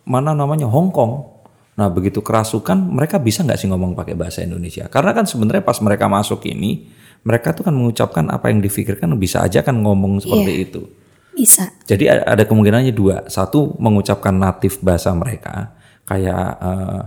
mana 0.07 0.31
namanya 0.31 0.67
Hong 0.67 0.91
Kong. 0.91 1.35
Nah 1.75 1.91
begitu 1.91 2.23
kerasukan 2.23 2.79
mereka 2.79 3.19
bisa 3.19 3.43
nggak 3.43 3.59
sih 3.59 3.67
ngomong 3.67 3.99
pakai 3.99 4.15
bahasa 4.15 4.43
Indonesia? 4.43 4.87
Karena 4.87 5.11
kan 5.11 5.27
sebenarnya 5.27 5.63
pas 5.63 5.75
mereka 5.83 6.07
masuk 6.07 6.47
ini 6.47 6.87
mereka 7.25 7.51
tuh 7.51 7.67
kan 7.67 7.75
mengucapkan 7.75 8.29
apa 8.31 8.53
yang 8.53 8.61
difikirkan 8.63 9.11
bisa 9.19 9.43
aja 9.43 9.59
kan 9.65 9.75
ngomong 9.81 10.23
seperti 10.23 10.53
itu. 10.61 10.87
Bisa. 11.35 11.67
Jadi 11.83 12.07
ada 12.07 12.47
kemungkinannya 12.47 12.95
dua. 12.95 13.27
Satu 13.27 13.75
mengucapkan 13.75 14.31
natif 14.31 14.79
bahasa 14.79 15.11
mereka 15.11 15.75
kayak 16.07 16.47
uh, 16.63 17.01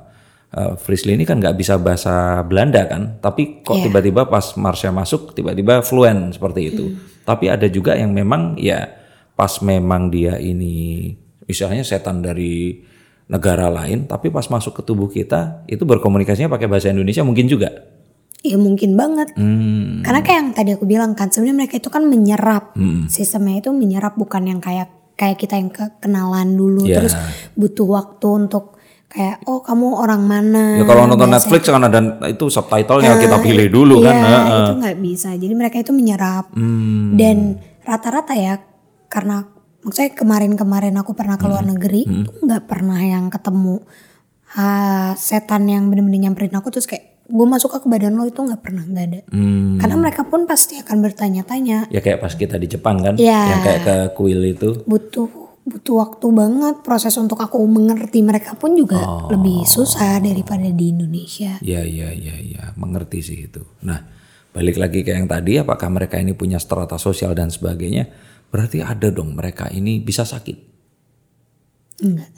uh, 0.50 0.74
Frisly 0.74 1.12
ini 1.12 1.22
kan 1.22 1.36
nggak 1.36 1.54
bisa 1.54 1.76
bahasa 1.76 2.40
Belanda 2.42 2.84
kan, 2.84 3.18
tapi 3.18 3.60
kok 3.60 3.74
Iya. 3.74 3.88
tiba-tiba 3.88 4.24
pas 4.24 4.54
Marsha 4.54 4.88
masuk 4.88 5.32
tiba-tiba 5.32 5.80
fluent 5.80 6.32
seperti 6.32 6.60
itu. 6.68 6.84
Tapi 7.22 7.46
ada 7.46 7.66
juga 7.66 7.92
yang 7.92 8.10
memang 8.10 8.56
ya 8.56 8.88
pas 9.32 9.60
memang 9.60 10.08
dia 10.08 10.36
ini 10.36 11.12
misalnya 11.44 11.82
setan 11.82 12.20
dari 12.20 12.80
negara 13.26 13.68
lain, 13.68 14.04
tapi 14.04 14.28
pas 14.28 14.46
masuk 14.46 14.72
ke 14.74 14.82
tubuh 14.82 15.06
kita 15.06 15.62
itu 15.66 15.84
berkomunikasinya 15.84 16.48
pakai 16.48 16.64
bahasa 16.64 16.88
Indonesia 16.88 17.20
mungkin 17.20 17.44
juga. 17.44 17.68
Ya 18.38 18.54
mungkin 18.54 18.94
banget. 18.94 19.34
Hmm. 19.34 20.00
Karena 20.00 20.22
kayak 20.22 20.38
yang 20.38 20.50
tadi 20.54 20.70
aku 20.72 20.86
bilang 20.86 21.12
kan 21.12 21.28
sebenarnya 21.28 21.56
mereka 21.58 21.74
itu 21.76 21.90
kan 21.90 22.06
menyerap. 22.06 22.72
Sistemnya 23.08 23.58
itu 23.58 23.74
menyerap 23.74 24.14
bukan 24.14 24.46
yang 24.46 24.62
kayak 24.62 24.88
kayak 25.12 25.36
kita 25.36 25.58
yang 25.58 25.68
ke- 25.68 25.98
kenalan 25.98 26.54
dulu 26.54 26.86
Ya. 26.86 27.02
terus 27.02 27.18
butuh 27.52 27.90
waktu 27.90 28.28
untuk 28.38 28.77
kayak 29.08 29.40
oh 29.44 29.60
kamu 29.60 29.86
orang 29.94 30.22
mana. 30.22 30.76
Ya 30.76 30.84
kalau 30.84 31.04
nonton 31.04 31.24
bahasa- 31.24 31.48
Netflix 31.48 31.62
kan 31.66 31.82
ada 31.82 31.98
itu 32.26 32.44
subtitlenya 32.46 33.16
kita 33.16 33.36
pilih 33.38 33.66
dulu 33.66 34.00
kan. 34.00 34.14
Iya, 34.14 34.28
Heeh. 34.28 34.60
itu 34.62 34.72
nggak 34.78 34.98
bisa. 34.98 35.28
Jadi 35.32 35.54
mereka 35.54 35.76
itu 35.78 35.90
menyerap. 35.90 36.52
Hmm. 36.52 37.14
Dan 37.14 37.56
rata-rata 37.82 38.32
ya 38.32 38.60
karena 39.06 39.48
maksudnya 39.80 40.12
kemarin-kemarin 40.12 40.92
aku 40.94 41.12
pernah 41.12 41.34
ke 41.34 41.42
Hmm. 41.42 41.50
luar 41.50 41.64
negeri 41.66 42.04
tuh 42.04 42.42
nggak 42.42 42.64
pernah 42.64 42.98
yang 42.98 43.28
ketemu 43.28 43.80
ha, 44.50 44.68
setan 45.14 45.64
yang 45.64 45.88
bener-bener 45.88 46.20
nyamperin 46.22 46.52
aku 46.52 46.68
terus 46.68 46.84
kayak 46.84 47.04
gue 47.24 47.46
masuk 47.46 47.68
ke 47.70 47.84
badan 47.86 48.12
lo 48.12 48.24
itu 48.24 48.36
nggak 48.38 48.56
pernah 48.58 48.80
nggak 48.82 49.04
ada. 49.06 49.20
Hmm, 49.28 49.76
Karena 49.76 49.96
mereka 49.98 50.24
pun 50.24 50.44
pasti 50.44 50.76
akan 50.76 51.00
bertanya-tanya. 51.02 51.88
ya 51.88 52.00
kayak 52.00 52.18
pas 52.18 52.32
kita 52.32 52.56
di 52.56 52.64
Jepang 52.66 52.96
kan, 52.98 53.14
Iya. 53.14 53.40
yang 53.46 53.60
kayak 53.62 53.80
ke 53.82 53.96
kuil 54.14 54.40
itu. 54.46 54.80
Butuh 54.82 55.28
butuh 55.68 55.94
waktu 56.00 56.26
banget 56.28 56.74
proses 56.80 57.14
untuk 57.16 57.36
aku 57.36 57.60
mengerti 57.62 58.20
mereka 58.20 58.52
pun 58.52 58.72
juga 58.72 58.98
Oh. 58.98 59.28
lebih 59.28 59.62
susah 59.62 60.18
daripada 60.18 60.66
di 60.66 60.90
Indonesia. 60.90 61.60
Ya, 61.60 61.84
ya, 61.84 62.10
ya, 62.10 62.36
ya, 62.36 62.72
mengerti 62.74 63.20
sih 63.20 63.38
itu. 63.44 63.62
Nah, 63.84 64.00
balik 64.50 64.76
lagi 64.76 65.00
ke 65.00 65.12
yang 65.12 65.24
tadi, 65.24 65.56
apakah 65.56 65.88
mereka 65.88 66.16
ini 66.16 66.32
punya 66.32 66.56
strata 66.56 66.96
sosial 66.96 67.32
dan 67.32 67.48
sebagainya? 67.48 68.08
Berarti 68.48 68.80
ada 68.80 69.08
dong 69.08 69.36
mereka 69.36 69.68
ini 69.68 70.00
bisa 70.00 70.24
sakit. 70.24 70.56
Enggak. 72.00 72.30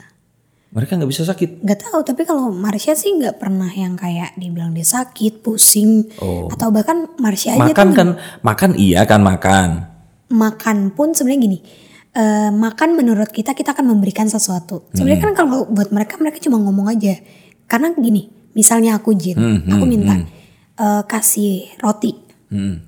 Mereka 0.71 0.95
nggak 0.95 1.11
bisa 1.11 1.27
sakit. 1.27 1.67
Nggak 1.67 1.79
tahu 1.83 1.99
tapi 2.01 2.23
kalau 2.23 2.47
Marsha 2.47 2.95
sih 2.95 3.11
nggak 3.11 3.37
pernah 3.37 3.67
yang 3.67 3.99
kayak 3.99 4.39
dibilang 4.39 4.71
dia 4.71 4.87
sakit, 4.87 5.43
pusing 5.43 6.07
atau 6.47 6.67
bahkan 6.71 7.11
Marsha 7.19 7.55
aja 7.55 7.59
Oh. 7.59 7.67
Makan 7.67 7.89
kan, 7.91 8.07
makan 8.39 8.71
iya 8.75 9.03
kan 9.03 9.19
makan. 9.19 9.69
makan 10.31 10.95
pun 10.95 11.11
sebenarnya 11.11 11.43
gini. 11.43 11.59
Eh, 12.11 12.51
makan 12.51 12.95
menurut 12.95 13.31
kita 13.31 13.55
kita 13.55 13.71
akan 13.71 13.91
memberikan 13.95 14.27
sesuatu. 14.27 14.87
Sebenarnya 14.91 15.21
kan 15.31 15.33
kalau 15.35 15.67
buat 15.67 15.89
mereka 15.91 16.19
mereka 16.19 16.39
cuma 16.43 16.59
ngomong 16.59 16.91
aja. 16.91 17.15
Karena 17.67 17.95
gini, 17.95 18.27
misalnya 18.51 18.99
aku 18.99 19.15
Jin, 19.15 19.39
aku 19.67 19.83
minta 19.87 20.19
eh, 20.75 21.03
kasih 21.07 21.71
roti. 21.79 22.11
Hmm. 22.51 22.83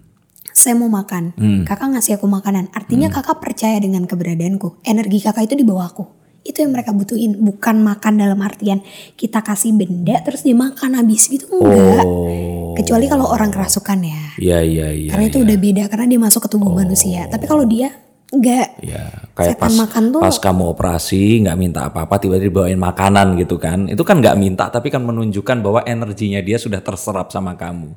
Saya 0.53 0.77
mau 0.77 0.85
makan. 0.85 1.33
Kakak 1.65 1.97
ngasih 1.97 2.21
aku 2.21 2.29
makanan. 2.29 2.69
Artinya 2.77 3.09
kakak 3.09 3.41
percaya 3.41 3.81
dengan 3.81 4.05
keberadaanku. 4.05 4.85
Energi 4.85 5.17
kakak 5.17 5.49
itu 5.49 5.57
di 5.57 5.65
bawah 5.65 5.89
aku. 5.89 6.05
Itu 6.45 6.61
yang 6.61 6.75
mereka 6.75 6.93
butuhin, 6.93 7.39
bukan 7.41 7.81
makan 7.81 8.19
dalam 8.19 8.37
artian 8.43 8.83
kita 9.15 9.39
kasih 9.41 9.73
benda 9.73 10.19
terus 10.21 10.43
dia 10.43 10.53
makan 10.53 10.99
habis 10.99 11.31
gitu 11.31 11.47
enggak. 11.57 12.03
Oh, 12.05 12.75
Kecuali 12.75 13.07
kalau 13.09 13.31
orang 13.31 13.49
kerasukan 13.49 13.97
ya. 14.03 14.21
iya 14.37 14.59
iya 14.61 14.87
iya. 14.91 15.09
Karena 15.15 15.25
itu 15.31 15.39
udah 15.41 15.57
beda 15.57 15.83
karena 15.87 16.05
dia 16.05 16.19
masuk 16.19 16.45
ke 16.45 16.49
tubuh 16.51 16.69
manusia. 16.69 17.25
Tapi 17.31 17.47
kalau 17.47 17.63
dia 17.65 17.89
enggak. 18.29 18.72
Ya, 18.83 19.15
kayak 19.31 19.55
Setan 19.55 19.63
pas 19.63 19.73
makan 19.87 20.03
tuh- 20.11 20.23
pas 20.27 20.35
kamu 20.43 20.63
operasi 20.75 21.39
nggak 21.47 21.55
minta 21.55 21.87
apa-apa 21.87 22.19
tiba-tiba 22.19 22.51
dibawain 22.67 22.75
makanan 22.75 23.39
gitu 23.39 23.55
kan. 23.55 23.87
Itu 23.87 24.03
kan 24.03 24.19
nggak 24.19 24.35
minta 24.35 24.67
tapi 24.67 24.91
kan 24.91 25.07
menunjukkan 25.07 25.63
bahwa 25.63 25.87
energinya 25.87 26.43
dia 26.43 26.59
sudah 26.59 26.83
terserap 26.83 27.31
sama 27.31 27.55
kamu. 27.55 27.95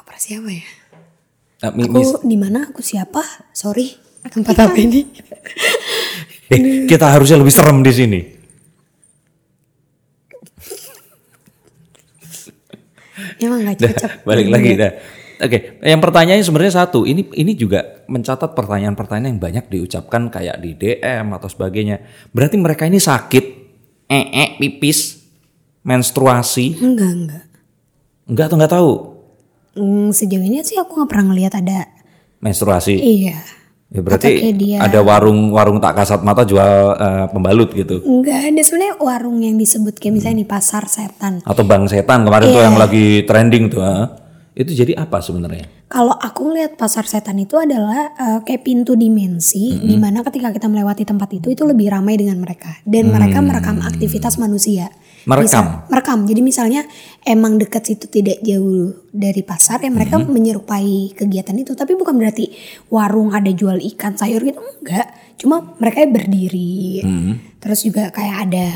Operasi 0.00 0.40
apa 0.40 0.48
ya? 0.48 0.64
Nah, 1.58 1.70
Aku 1.76 2.24
di 2.24 2.36
mana? 2.40 2.72
Aku 2.72 2.80
siapa? 2.80 3.20
Sorry. 3.52 3.92
Tempat 4.28 4.56
apa 4.56 4.76
ini? 4.80 5.04
eh, 6.52 6.88
kita 6.88 7.12
harusnya 7.12 7.36
lebih 7.36 7.52
serem 7.52 7.84
di 7.84 7.92
sini. 7.92 8.20
Emang 13.38 13.60
gak 13.66 13.76
cocok. 13.76 14.10
Balik 14.24 14.48
lagi 14.48 14.70
dah. 14.78 14.92
Oke, 15.38 15.78
yang 15.80 15.98
pertanyaannya 15.98 16.42
sebenarnya 16.42 16.74
satu. 16.76 17.02
Ini 17.02 17.30
ini 17.32 17.52
juga 17.52 18.02
mencatat 18.04 18.52
pertanyaan-pertanyaan 18.52 19.30
yang 19.30 19.38
banyak 19.38 19.64
diucapkan 19.68 20.26
kayak 20.28 20.58
di 20.58 20.74
DM 20.74 21.30
atau 21.30 21.46
sebagainya. 21.46 22.02
Berarti 22.28 22.56
mereka 22.56 22.84
ini 22.84 22.98
sakit, 22.98 23.44
ee, 24.04 24.58
pipis, 24.58 25.22
menstruasi, 25.82 26.74
Enggak, 26.76 27.10
enggak. 27.10 27.44
enggak 28.26 28.44
atau 28.44 28.56
enggak 28.56 28.72
tahu 28.72 28.92
Hmm, 29.72 30.10
sejauh 30.10 30.42
ini 30.42 30.58
sih 30.60 30.74
aku 30.74 30.90
nggak 30.92 31.06
pernah 31.08 31.26
ngelihat 31.28 31.54
ada. 31.56 31.86
menstruasi. 32.38 32.94
Iya. 32.94 33.38
Ya 33.88 34.00
berarti 34.00 34.52
dia- 34.52 34.78
ada 34.78 35.00
warung-warung 35.00 35.78
tak 35.78 35.96
kasat 35.96 36.20
mata 36.20 36.42
jual 36.42 36.66
eh, 36.92 37.26
pembalut 37.28 37.70
gitu. 37.72 37.98
Enggak 38.00 38.42
ada 38.44 38.60
sebenarnya 38.60 38.94
warung 38.96 39.38
yang 39.38 39.54
disebut 39.54 39.96
kayak 39.96 40.12
misalnya 40.12 40.42
nih 40.42 40.50
pasar 40.50 40.84
setan. 40.84 41.40
Atau 41.42 41.62
bang 41.62 41.86
setan 41.86 42.22
kemarin 42.22 42.46
Iya. 42.46 42.54
tuh 42.54 42.62
yang 42.62 42.76
lagi 42.76 43.06
trending 43.22 43.64
tuh. 43.68 43.80
ah. 43.80 44.06
Itu 44.58 44.74
jadi 44.74 44.98
apa 44.98 45.22
sebenarnya? 45.22 45.70
Kalau 45.86 46.18
aku 46.18 46.50
ngelihat 46.50 46.74
pasar 46.74 47.06
setan 47.06 47.38
itu 47.38 47.54
adalah 47.54 48.10
eh, 48.18 48.38
kayak 48.42 48.66
pintu 48.66 48.98
dimensi 48.98 49.70
di 49.78 49.94
mana 49.94 50.26
ketika 50.26 50.50
kita 50.50 50.66
melewati 50.66 51.06
tempat 51.06 51.30
itu 51.30 51.54
itu 51.54 51.62
lebih 51.62 51.94
ramai 51.94 52.18
dengan 52.18 52.42
mereka 52.42 52.82
dan 52.82 53.14
mereka 53.14 53.38
merekam 53.38 53.78
aktivitas 53.78 54.34
manusia. 54.36 54.90
Merekam? 55.24 55.46
Misal- 55.46 55.74
merekam. 55.86 56.18
Jadi 56.26 56.40
misalnya 56.42 56.82
emang 57.22 57.54
dekat 57.54 57.86
situ 57.86 58.10
tidak 58.10 58.42
jauh 58.42 58.98
dari 59.14 59.46
pasar 59.46 59.78
ya 59.78 59.94
mereka 59.94 60.18
menyerupai 60.18 61.14
kegiatan 61.14 61.54
itu 61.54 61.78
tapi 61.78 61.94
bukan 61.94 62.18
berarti 62.18 62.50
warung 62.90 63.30
ada 63.30 63.54
jual 63.54 63.78
ikan 63.94 64.18
sayur 64.18 64.42
gitu 64.42 64.58
enggak. 64.58 65.06
Cuma 65.38 65.78
mereka 65.78 66.02
berdiri. 66.02 66.98
Terus 67.62 67.86
juga 67.86 68.10
kayak 68.10 68.36
ada 68.50 68.66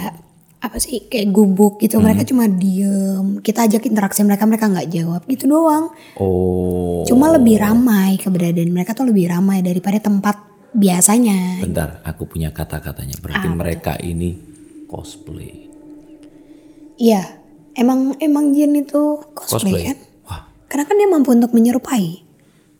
apa 0.62 0.78
sih 0.78 1.04
kayak 1.04 1.28
gubuk 1.28 1.76
gitu 1.76 1.98
mereka 1.98 2.22
cuma 2.22 2.46
diem 2.46 3.38
kita 3.38 3.66
ajak 3.66 3.82
interaksi 3.82 4.22
mereka 4.22 4.46
mereka 4.46 4.66
nggak 4.66 4.88
jawab 4.88 5.22
gitu 5.26 5.46
doang 5.46 5.90
Oh, 6.14 7.02
Cuma 7.02 7.28
lebih 7.28 7.58
ramai 7.58 8.14
keberadaan 8.16 8.70
mereka 8.70 8.94
tuh 8.94 9.04
lebih 9.04 9.26
ramai 9.26 9.58
daripada 9.58 9.98
tempat 9.98 10.38
biasanya. 10.72 11.58
bentar, 11.60 11.98
aku 12.00 12.24
punya 12.26 12.48
kata-katanya. 12.48 13.18
Berarti 13.18 13.48
mereka 13.50 13.98
ini 13.98 14.38
cosplay. 14.86 15.66
Iya, 16.94 17.26
emang 17.74 18.14
emang 18.18 18.54
jin 18.54 18.78
itu 18.78 19.18
cosplay, 19.34 19.58
Cosplay. 19.66 19.82
kan? 19.84 19.98
Wah, 20.24 20.40
Karena 20.70 20.84
kan 20.86 20.94
dia 20.94 21.08
mampu 21.10 21.30
untuk 21.32 21.50
menyerupai. 21.50 22.22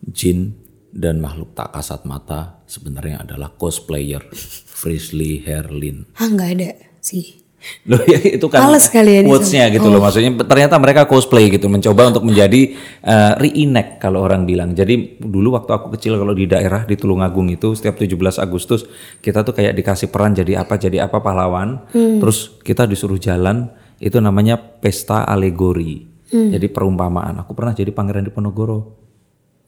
jin 0.05 0.55
dan 0.89 1.19
makhluk 1.19 1.51
tak 1.53 1.73
kasat 1.73 2.07
mata 2.07 2.63
sebenarnya 2.65 3.23
adalah 3.23 3.51
cosplayer. 3.51 4.23
Frisley 4.79 5.39
Herlin. 5.41 6.07
Ah 6.15 6.27
nggak 6.27 6.51
ada 6.55 6.71
sih. 6.99 7.42
Loh 7.91 8.03
ya 8.05 8.19
itu 8.19 8.47
kan 8.51 8.67
Males 8.67 8.87
kali 8.91 9.11
ya 9.19 9.21
quotes-nya 9.23 9.65
gitu 9.71 9.87
loh 9.87 10.03
maksudnya 10.03 10.35
ternyata 10.43 10.79
mereka 10.83 11.07
cosplay 11.07 11.47
gitu 11.51 11.71
mencoba 11.71 12.11
untuk 12.11 12.27
menjadi 12.27 12.75
eh, 13.03 13.33
reenact 13.39 14.03
kalau 14.03 14.23
orang 14.23 14.43
bilang. 14.45 14.75
Jadi 14.75 15.19
dulu 15.23 15.55
waktu 15.55 15.71
aku 15.71 15.95
kecil 15.95 16.19
kalau 16.19 16.35
di 16.35 16.51
daerah 16.51 16.83
di 16.83 16.99
Tulungagung 16.99 17.51
itu 17.51 17.75
setiap 17.79 17.99
17 17.99 18.19
Agustus 18.43 18.87
kita 19.23 19.47
tuh 19.47 19.55
kayak 19.55 19.79
dikasih 19.79 20.11
peran 20.11 20.35
jadi 20.35 20.63
apa 20.63 20.75
jadi 20.79 21.07
apa 21.07 21.23
pahlawan. 21.23 21.87
Terus 21.95 22.59
kita 22.63 22.87
disuruh 22.87 23.19
jalan 23.19 23.71
itu 24.03 24.19
namanya 24.19 24.59
pesta 24.59 25.23
alegori. 25.23 26.11
Jadi 26.33 26.67
perumpamaan. 26.73 27.45
Aku 27.45 27.53
pernah 27.53 27.77
jadi 27.77 27.93
pangeran 27.93 28.25
Diponegoro. 28.25 28.97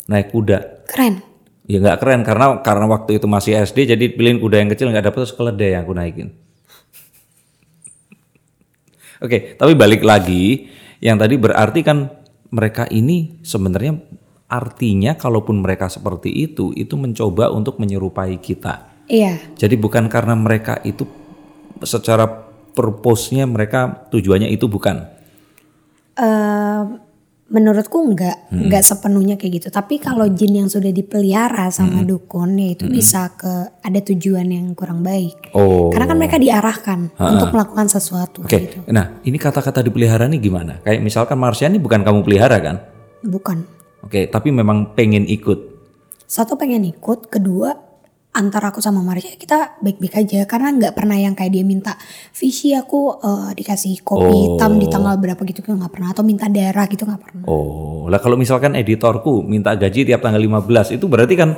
Naik 0.08 0.32
kuda. 0.32 0.88
Keren. 0.88 1.20
Ya 1.64 1.80
nggak 1.80 1.96
keren 2.00 2.20
karena 2.28 2.60
karena 2.60 2.84
waktu 2.88 3.16
itu 3.16 3.24
masih 3.24 3.56
SD 3.56 3.96
jadi 3.96 4.04
pilihin 4.12 4.36
kuda 4.36 4.60
yang 4.60 4.68
kecil 4.68 4.92
nggak 4.92 5.08
dapet 5.08 5.24
terus 5.24 5.32
keledai 5.36 5.76
yang 5.76 5.88
aku 5.88 5.92
naikin. 5.96 6.28
Oke, 9.24 9.56
tapi 9.56 9.72
balik 9.72 10.04
lagi 10.04 10.68
yang 11.00 11.16
tadi 11.16 11.40
berarti 11.40 11.80
kan 11.80 12.12
mereka 12.52 12.84
ini 12.92 13.40
sebenarnya 13.40 13.96
artinya 14.52 15.16
kalaupun 15.16 15.64
mereka 15.64 15.88
seperti 15.88 16.28
itu 16.28 16.76
itu 16.76 16.92
mencoba 17.00 17.48
untuk 17.48 17.80
menyerupai 17.80 18.36
kita. 18.36 18.92
Iya. 19.08 19.40
Jadi 19.56 19.80
bukan 19.80 20.12
karena 20.12 20.36
mereka 20.36 20.76
itu 20.84 21.08
secara 21.80 22.28
purpose-nya 22.76 23.48
mereka 23.48 24.08
tujuannya 24.12 24.52
itu 24.52 24.68
bukan. 24.68 25.08
Eh, 26.14 26.82
menurutku 27.44 28.00
nggak 28.00 28.48
nggak 28.56 28.82
sepenuhnya 28.82 29.36
kayak 29.36 29.60
gitu. 29.60 29.68
Tapi 29.68 30.00
kalau 30.00 30.24
jin 30.32 30.64
yang 30.64 30.68
sudah 30.72 30.88
dipelihara 30.88 31.68
sama 31.68 32.00
dukun 32.00 32.56
ya 32.56 32.72
itu 32.72 32.88
bisa 32.88 33.36
ke 33.36 33.68
ada 33.84 34.00
tujuan 34.00 34.48
yang 34.48 34.72
kurang 34.72 35.04
baik. 35.04 35.52
Oh. 35.52 35.92
Karena 35.92 36.08
kan 36.08 36.16
mereka 36.16 36.36
diarahkan 36.40 37.12
untuk 37.20 37.52
melakukan 37.52 37.86
sesuatu 37.92 38.48
Oke, 38.48 38.58
gitu. 38.58 38.78
nah 38.88 39.20
ini 39.28 39.36
kata-kata 39.36 39.84
dipelihara 39.84 40.24
nih 40.24 40.40
gimana? 40.40 40.80
Kayak 40.80 41.04
misalkan 41.04 41.36
Marsha 41.36 41.68
ini 41.68 41.76
bukan 41.76 42.00
kamu 42.00 42.24
pelihara 42.24 42.56
kan? 42.64 42.76
Bukan. 43.20 43.68
Oke, 44.04 44.28
tapi 44.28 44.48
memang 44.52 44.96
pengen 44.96 45.28
ikut. 45.28 45.76
satu 46.24 46.56
pengen 46.56 46.88
ikut 46.88 47.28
kedua 47.28 47.93
antara 48.34 48.74
aku 48.74 48.82
sama 48.82 49.00
Marsha 49.00 49.38
kita 49.38 49.78
baik-baik 49.78 50.26
aja. 50.26 50.42
Karena 50.44 50.74
nggak 50.74 50.92
pernah 50.98 51.14
yang 51.14 51.32
kayak 51.38 51.52
dia 51.54 51.64
minta 51.64 51.94
visi 52.34 52.74
aku 52.74 53.22
eh, 53.22 53.50
dikasih 53.54 54.02
kopi 54.02 54.34
hitam 54.34 54.76
di 54.82 54.90
tanggal 54.90 55.14
berapa 55.16 55.40
gitu 55.46 55.62
kan 55.62 55.78
nggak 55.78 55.92
pernah. 55.94 56.10
Atau 56.10 56.26
minta 56.26 56.50
darah 56.50 56.90
gitu 56.90 57.06
nggak 57.06 57.22
pernah. 57.22 57.44
Oh, 57.46 58.10
lah 58.10 58.18
kalau 58.18 58.34
misalkan 58.34 58.74
editorku 58.74 59.46
minta 59.46 59.72
gaji 59.78 60.04
tiap 60.04 60.20
tanggal 60.20 60.42
15 60.42 60.98
itu 60.98 61.06
berarti 61.06 61.34
kan 61.38 61.50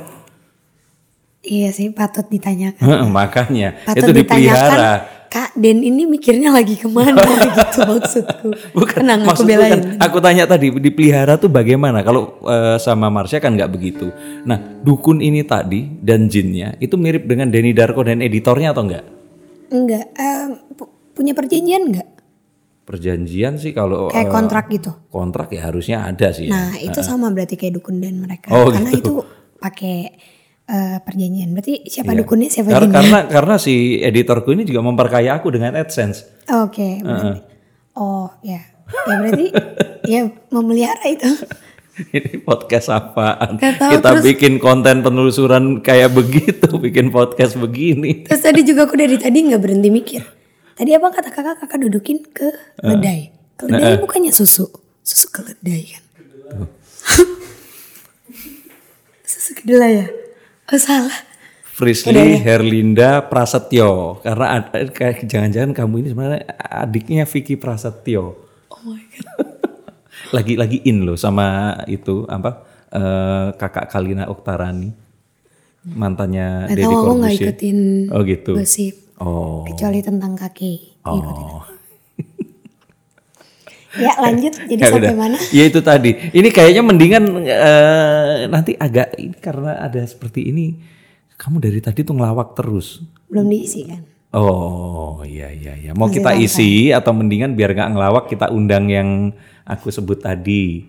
iya 1.41 1.73
sih 1.73 1.89
patut 1.89 2.29
ditanyakan. 2.29 3.09
Makanya 3.17 3.81
patut 3.81 4.13
itu 4.13 4.23
dipelihara. 4.23 5.16
Kak 5.27 5.53
Den 5.53 5.79
ini 5.79 6.03
mikirnya 6.03 6.49
lagi 6.49 6.73
ke 6.73 6.85
mana 6.85 7.19
gitu 7.45 7.79
maksudku 7.83 8.47
Bukan, 8.71 8.97
tenang 8.99 9.21
aku 9.25 9.43
belain 9.43 9.71
kan, 9.71 9.81
aku 9.99 10.17
tanya 10.17 10.43
tadi 10.43 10.71
dipelihara 10.71 11.35
tuh 11.35 11.47
bagaimana? 11.47 12.01
Kalau 12.01 12.39
eh, 12.43 12.77
sama 12.77 13.07
Marsha 13.07 13.37
kan 13.37 13.53
nggak 13.53 13.69
begitu. 13.69 14.09
Nah, 14.43 14.55
dukun 14.81 15.19
ini 15.19 15.43
tadi 15.43 15.85
dan 15.99 16.27
jinnya 16.27 16.75
itu 16.77 16.95
mirip 16.95 17.23
dengan 17.23 17.47
Denny 17.47 17.71
Darko 17.71 18.01
dan 18.01 18.19
editornya 18.19 18.71
atau 18.71 18.83
enggak? 18.83 19.05
enggak 19.67 20.05
eh, 20.13 20.47
pu- 20.73 20.91
punya 21.11 21.35
perjanjian 21.35 21.83
enggak 21.85 22.07
Perjanjian 22.83 23.59
sih 23.59 23.75
kalau 23.75 24.07
kayak 24.07 24.27
eh, 24.27 24.31
kontrak 24.31 24.65
gitu 24.71 24.95
kontrak 25.07 25.51
ya 25.51 25.67
harusnya 25.67 26.07
ada 26.07 26.31
sih. 26.31 26.47
Nah 26.47 26.71
itu 26.79 27.03
sama 27.03 27.27
berarti 27.27 27.59
kayak 27.59 27.75
dukun 27.75 27.99
dan 27.99 28.15
mereka 28.15 28.47
Oh, 28.47 28.71
karena 28.71 28.95
gitu. 28.95 29.03
itu 29.03 29.13
pakai 29.59 30.15
eh, 30.67 30.97
perjanjian. 30.99 31.49
Berarti 31.51 31.87
siapa 31.87 32.11
Iya. 32.11 32.19
dukunnya 32.21 32.49
siapa 32.49 32.67
Karena, 32.69 32.85
jinnya? 32.85 32.99
karena 32.99 33.19
karena 33.29 33.55
si 33.55 33.73
editorku 33.97 34.51
ini 34.51 34.63
juga 34.63 34.83
memperkaya 34.83 35.35
aku 35.35 35.47
dengan 35.49 35.75
AdSense. 35.75 36.45
Oke. 36.53 36.99
berarti- 36.99 37.43
Oh 37.95 38.29
ya 38.41 38.61
Ya 38.87 39.15
berarti 39.17 39.47
ya 40.13 40.21
memelihara 40.47 41.07
itu. 41.07 41.27
Ini 41.97 42.45
podcast 42.45 42.87
apaan? 42.87 43.57
Gak 43.57 43.81
tahu, 43.81 43.91
Kita 43.97 44.09
terus- 44.13 44.23
bikin 44.23 44.53
konten 44.57 45.01
penelusuran 45.01 45.81
kayak 45.81 46.13
begitu, 46.13 46.69
bikin 46.85 47.09
podcast 47.09 47.57
begini. 47.57 48.23
Terus 48.23 48.39
tadi 48.39 48.61
juga 48.61 48.85
aku 48.85 48.95
dari 48.95 49.17
tadi 49.17 49.43
nggak 49.43 49.57
berhenti 49.57 49.89
mikir. 49.89 50.21
Tadi 50.71 50.93
apa 50.93 51.09
kata 51.09 51.33
kakak 51.33 51.57
kakak 51.57 51.79
dudukin 51.83 52.21
ke 52.23 52.53
ledai. 52.79 53.33
Keledai 53.57 53.97
bukannya 53.97 54.29
susu, 54.29 54.69
susu 55.01 55.27
keledai 55.33 55.81
kan. 55.89 56.03
susu 59.25 59.51
kedelai 59.57 59.91
ya? 59.97 60.07
Oh 60.67 60.79
salah. 60.79 61.15
Frisly 61.63 62.41
Herlinda 62.41 63.21
Prasetyo 63.29 64.19
karena 64.25 64.59
ada 64.59 64.83
kayak 64.89 65.29
jangan-jangan 65.29 65.71
kamu 65.77 65.93
ini 66.01 66.07
sebenarnya 66.11 66.43
adiknya 66.59 67.23
Vicky 67.29 67.55
Prasetyo. 67.55 68.35
Oh 68.73 68.81
my 68.83 69.03
god. 69.13 69.47
lagi 70.35 70.53
lagi 70.57 70.77
in 70.83 71.07
loh 71.07 71.15
sama 71.15 71.77
itu 71.87 72.27
apa 72.27 72.67
eh, 72.91 73.47
kakak 73.55 73.87
Kalina 73.87 74.27
Oktarani 74.27 74.91
mantannya 75.87 76.67
Deddy 76.67 76.83
aku 76.83 77.15
nggak 77.15 77.31
Corbuzier. 77.31 77.47
ikutin 77.47 77.79
Oh 78.11 78.21
gitu. 78.27 78.51
gosip. 78.59 78.95
Oh. 79.23 79.63
Kecuali 79.63 80.03
tentang 80.03 80.35
kaki. 80.35 80.99
Ikutin. 81.05 81.76
Ya 83.97 84.13
lanjut. 84.21 84.53
Jadi 84.53 84.81
Ya 84.81 84.87
sampai 84.89 85.09
udah. 85.09 85.17
mana? 85.17 85.37
Ya 85.49 85.63
itu 85.65 85.79
tadi. 85.81 86.11
Ini 86.31 86.49
kayaknya 86.49 86.81
mendingan 86.85 87.23
eh, 87.43 88.45
nanti 88.47 88.77
agak 88.77 89.17
ini 89.17 89.35
karena 89.37 89.81
ada 89.81 90.01
seperti 90.05 90.47
ini. 90.47 90.77
Kamu 91.37 91.61
dari 91.61 91.77
tadi 91.77 92.01
tuh 92.01 92.17
ngelawak 92.17 92.57
terus. 92.57 93.01
Belum 93.29 93.45
diisi 93.45 93.85
kan? 93.85 94.01
Oh 94.33 95.21
iya 95.23 95.49
iya 95.49 95.73
iya. 95.73 95.91
Mau 95.93 96.09
kita 96.09 96.33
isi 96.35 96.89
atau 96.91 97.13
mendingan 97.13 97.53
biar 97.53 97.73
nggak 97.73 97.91
ngelawak 97.93 98.23
kita 98.27 98.49
undang 98.49 98.89
yang 98.89 99.33
aku 99.63 99.89
sebut 99.89 100.19
tadi. 100.19 100.83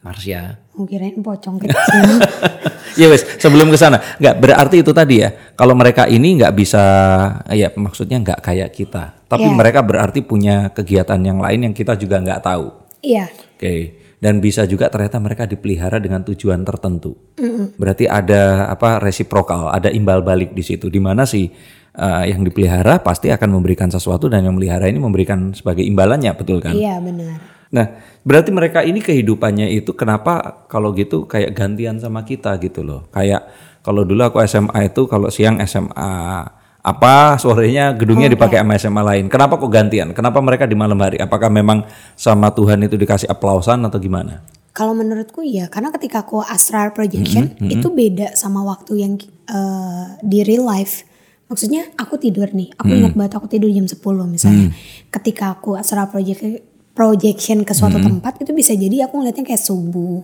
Marsya. 0.00 0.60
Kirain 0.84 1.20
pocong 1.20 1.56
kecil. 1.64 2.04
ya 2.94 3.06
wes 3.08 3.22
sebelum 3.38 3.70
ke 3.70 3.78
sana 3.78 3.98
nggak 4.18 4.34
berarti 4.38 4.76
itu 4.82 4.90
tadi 4.90 5.22
ya 5.22 5.30
kalau 5.54 5.74
mereka 5.74 6.06
ini 6.06 6.38
nggak 6.38 6.54
bisa 6.54 6.82
ya 7.50 7.70
maksudnya 7.74 8.18
nggak 8.22 8.40
kayak 8.40 8.70
kita 8.72 9.26
tapi 9.26 9.46
Iya. 9.46 9.56
mereka 9.56 9.80
berarti 9.82 10.22
punya 10.22 10.70
kegiatan 10.70 11.18
yang 11.18 11.38
lain 11.38 11.70
yang 11.70 11.74
kita 11.74 11.94
juga 11.94 12.22
nggak 12.22 12.42
tahu 12.42 12.84
Iya. 13.04 13.28
Oke, 13.28 14.00
dan 14.16 14.40
bisa 14.40 14.64
juga 14.64 14.88
ternyata 14.88 15.20
mereka 15.20 15.44
dipelihara 15.44 16.00
dengan 16.00 16.24
tujuan 16.24 16.64
tertentu. 16.64 17.12
Berarti 17.76 18.08
ada 18.08 18.72
apa 18.72 18.96
resiprokal, 18.96 19.68
ada 19.68 19.92
imbal 19.92 20.24
balik 20.24 20.56
di 20.56 20.64
situ. 20.64 20.88
Di 20.88 21.04
mana 21.04 21.28
sih 21.28 21.44
eh, 21.92 22.24
yang 22.32 22.40
dipelihara 22.40 23.04
pasti 23.04 23.28
akan 23.28 23.60
memberikan 23.60 23.92
sesuatu 23.92 24.32
dan 24.32 24.48
yang 24.48 24.56
melihara 24.56 24.88
ini 24.88 24.96
memberikan 24.96 25.52
sebagai 25.52 25.84
imbalannya, 25.84 26.32
betul 26.32 26.64
kan? 26.64 26.72
Iya 26.72 26.96
benar. 27.04 27.36
Nah, 27.74 27.86
berarti 28.22 28.54
mereka 28.54 28.86
ini 28.86 29.02
kehidupannya 29.02 29.66
itu 29.74 29.90
kenapa 29.98 30.64
kalau 30.70 30.94
gitu 30.94 31.26
kayak 31.26 31.50
gantian 31.58 31.98
sama 31.98 32.22
kita 32.22 32.54
gitu 32.62 32.86
loh. 32.86 33.10
Kayak 33.10 33.50
kalau 33.82 34.06
dulu 34.06 34.22
aku 34.22 34.38
SMA 34.46 34.94
itu 34.94 35.10
kalau 35.10 35.26
siang 35.28 35.58
SMA 35.66 36.14
apa 36.84 37.40
sorenya 37.40 37.96
gedungnya 37.96 38.30
dipakai 38.30 38.62
sama 38.62 38.78
SMA 38.78 39.02
lain. 39.02 39.24
Kenapa 39.26 39.58
kok 39.58 39.72
gantian? 39.72 40.14
Kenapa 40.14 40.38
mereka 40.38 40.70
di 40.70 40.78
malam 40.78 41.00
hari? 41.02 41.18
Apakah 41.18 41.50
memang 41.50 41.82
sama 42.14 42.54
Tuhan 42.54 42.78
itu 42.86 42.94
dikasih 42.94 43.26
aplausan 43.26 43.82
atau 43.82 43.98
gimana? 43.98 44.44
Kalau 44.74 44.94
menurutku 44.94 45.42
iya, 45.42 45.70
karena 45.70 45.94
ketika 45.94 46.26
aku 46.26 46.42
astral 46.42 46.90
projection 46.94 47.54
itu 47.62 47.88
beda 47.94 48.34
sama 48.34 48.62
waktu 48.66 49.02
yang 49.02 49.12
eh, 49.50 50.04
di 50.22 50.46
real 50.46 50.66
life. 50.66 51.06
Maksudnya 51.44 51.92
aku 51.94 52.18
tidur 52.18 52.50
nih, 52.50 52.72
aku 52.74 52.88
ingat 52.90 53.14
banget 53.14 53.32
aku 53.36 53.46
tidur 53.46 53.70
jam 53.70 53.86
10 53.86 54.00
misalnya. 54.26 54.74
Ketika 55.12 55.54
aku 55.54 55.78
astral 55.78 56.10
project 56.10 56.73
projection 56.94 57.66
ke 57.66 57.74
suatu 57.74 57.98
tempat 57.98 58.38
itu 58.40 58.54
bisa 58.54 58.72
jadi 58.72 59.10
aku 59.10 59.18
ngeliatnya 59.18 59.44
kayak 59.44 59.60
subuh 59.60 60.22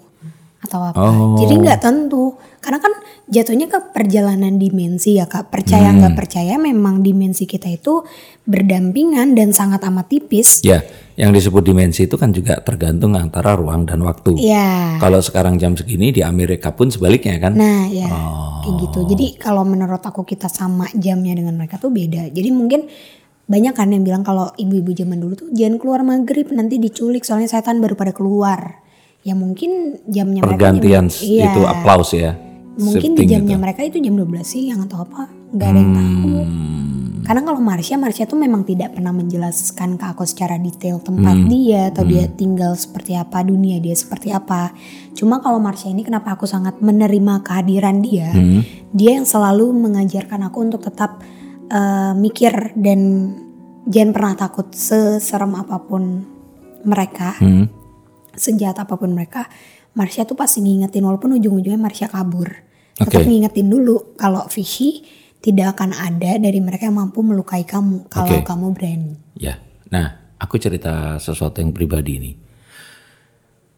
atau 0.61 0.81
apa. 0.87 1.01
Jadi 1.41 1.55
nggak 1.57 1.81
tentu. 1.81 2.37
Karena 2.61 2.77
kan 2.77 2.93
jatuhnya 3.25 3.67
ke 3.73 3.97
perjalanan 3.97 4.61
dimensi 4.61 5.17
ya 5.17 5.25
kak. 5.25 5.49
Percaya 5.49 5.89
nggak 5.91 6.13
percaya 6.13 6.61
memang 6.61 7.01
dimensi 7.01 7.49
kita 7.49 7.73
itu 7.73 8.05
berdampingan 8.45 9.33
dan 9.33 9.57
sangat 9.57 9.81
amat 9.89 10.13
tipis. 10.13 10.61
Ya, 10.61 10.85
yang 11.17 11.33
disebut 11.33 11.65
dimensi 11.65 12.05
itu 12.05 12.21
kan 12.21 12.37
juga 12.37 12.61
tergantung 12.61 13.17
antara 13.17 13.57
ruang 13.57 13.89
dan 13.89 14.05
waktu. 14.05 14.37
Iya. 14.37 15.01
Kalau 15.01 15.25
sekarang 15.25 15.57
jam 15.57 15.73
segini 15.73 16.13
di 16.13 16.21
Amerika 16.21 16.77
pun 16.77 16.93
sebaliknya 16.93 17.41
kan? 17.41 17.57
Nah 17.57 17.89
ya 17.89 18.13
kayak 18.61 18.75
gitu. 18.85 19.01
Jadi 19.09 19.41
kalau 19.41 19.65
menurut 19.65 20.05
aku 20.05 20.29
kita 20.29 20.53
sama 20.53 20.87
jamnya 20.93 21.33
dengan 21.33 21.57
mereka 21.57 21.81
tuh 21.81 21.89
beda. 21.89 22.29
Jadi 22.29 22.49
mungkin 22.53 22.85
banyak 23.51 23.75
kan 23.75 23.91
yang 23.91 24.07
bilang 24.07 24.23
kalau 24.23 24.55
ibu-ibu 24.55 24.95
zaman 24.95 25.19
dulu 25.19 25.35
tuh 25.35 25.49
jangan 25.51 25.83
keluar 25.83 26.07
maghrib 26.07 26.55
nanti 26.55 26.79
diculik 26.79 27.27
soalnya 27.27 27.51
setan 27.51 27.83
baru 27.83 27.99
pada 27.99 28.15
keluar. 28.15 28.87
Ya 29.27 29.35
mungkin 29.35 30.01
jamnya 30.07 30.41
mereka 30.47 30.55
Pergantian 30.55 31.11
jam- 31.11 31.27
iya. 31.27 31.51
itu 31.51 31.61
aplaus 31.67 32.15
ya. 32.15 32.39
Mungkin 32.79 33.19
di 33.19 33.27
jamnya 33.27 33.59
itu. 33.59 33.63
mereka 33.67 33.83
itu 33.83 33.99
jam 33.99 34.15
12 34.15 34.47
siang 34.47 34.81
atau 34.87 35.03
apa 35.03 35.29
nggak 35.51 35.67
ada 35.67 35.81
yang 35.83 35.93
tahu. 35.93 36.31
Karena 37.21 37.47
kalau 37.47 37.61
Marsha, 37.61 37.95
Marsha 38.01 38.25
tuh 38.25 38.41
memang 38.41 38.65
tidak 38.65 38.97
pernah 38.97 39.13
menjelaskan 39.13 40.01
ke 40.01 40.05
aku 40.09 40.25
secara 40.25 40.57
detail 40.57 40.99
tempat 41.05 41.37
dia 41.47 41.93
atau 41.93 42.03
dia 42.03 42.27
tinggal 42.27 42.75
seperti 42.75 43.15
apa, 43.15 43.45
dunia 43.45 43.77
dia 43.79 43.93
seperti 43.95 44.33
apa. 44.33 44.73
Cuma 45.15 45.39
kalau 45.39 45.61
Marsha 45.63 45.93
ini 45.93 46.03
kenapa 46.03 46.35
aku 46.35 46.49
sangat 46.49 46.81
menerima 46.83 47.45
kehadiran 47.45 48.03
dia, 48.03 48.35
dia 48.91 49.21
yang 49.21 49.29
selalu 49.29 49.71
mengajarkan 49.71 50.49
aku 50.49 50.59
untuk 50.65 50.81
tetap 50.83 51.21
eh, 51.71 52.13
mikir 52.19 52.75
dan 52.75 53.01
jangan 53.87 54.11
pernah 54.13 54.35
takut 54.37 54.69
seserem 54.75 55.55
apa 55.55 55.79
pun 55.81 56.27
mereka, 56.85 57.39
Hmm. 57.39 57.71
sejahat 58.35 58.83
apa 58.83 58.99
pun 58.99 59.15
mereka. 59.15 59.47
Marsha 59.95 60.23
tuh 60.23 60.39
pasti 60.39 60.63
ngingetin 60.63 61.03
walaupun 61.03 61.35
ujung-ujungnya 61.39 61.79
Marsha 61.79 62.07
kabur. 62.07 62.47
Tetap 62.95 63.27
Oke. 63.27 63.63
dulu 63.65 64.15
kalau 64.15 64.47
Fishy 64.47 65.03
tidak 65.41 65.77
akan 65.77 65.97
ada 65.97 66.37
dari 66.37 66.61
mereka 66.61 66.87
yang 66.87 67.01
mampu 67.01 67.25
melukai 67.25 67.65
kamu 67.65 68.07
kalau 68.13 68.39
Oke. 68.39 68.47
kamu 68.47 68.67
berani. 68.77 69.15
Ya, 69.41 69.57
nah 69.89 70.37
aku 70.37 70.61
cerita 70.61 71.17
sesuatu 71.17 71.65
yang 71.65 71.73
pribadi 71.73 72.21
nih. 72.21 72.35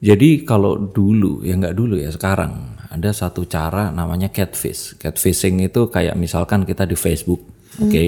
Jadi 0.02 0.42
kalau 0.42 0.74
dulu, 0.90 1.46
ya 1.46 1.54
nggak 1.54 1.78
dulu 1.78 1.94
ya 1.94 2.10
sekarang 2.10 2.74
ada 2.90 3.14
satu 3.14 3.46
cara 3.46 3.94
namanya 3.94 4.28
catfish. 4.34 4.98
Catfishing 4.98 5.62
itu 5.62 5.86
kayak 5.86 6.18
misalkan 6.18 6.66
kita 6.66 6.82
di 6.82 6.98
Facebook, 6.98 7.40
oke, 7.80 8.04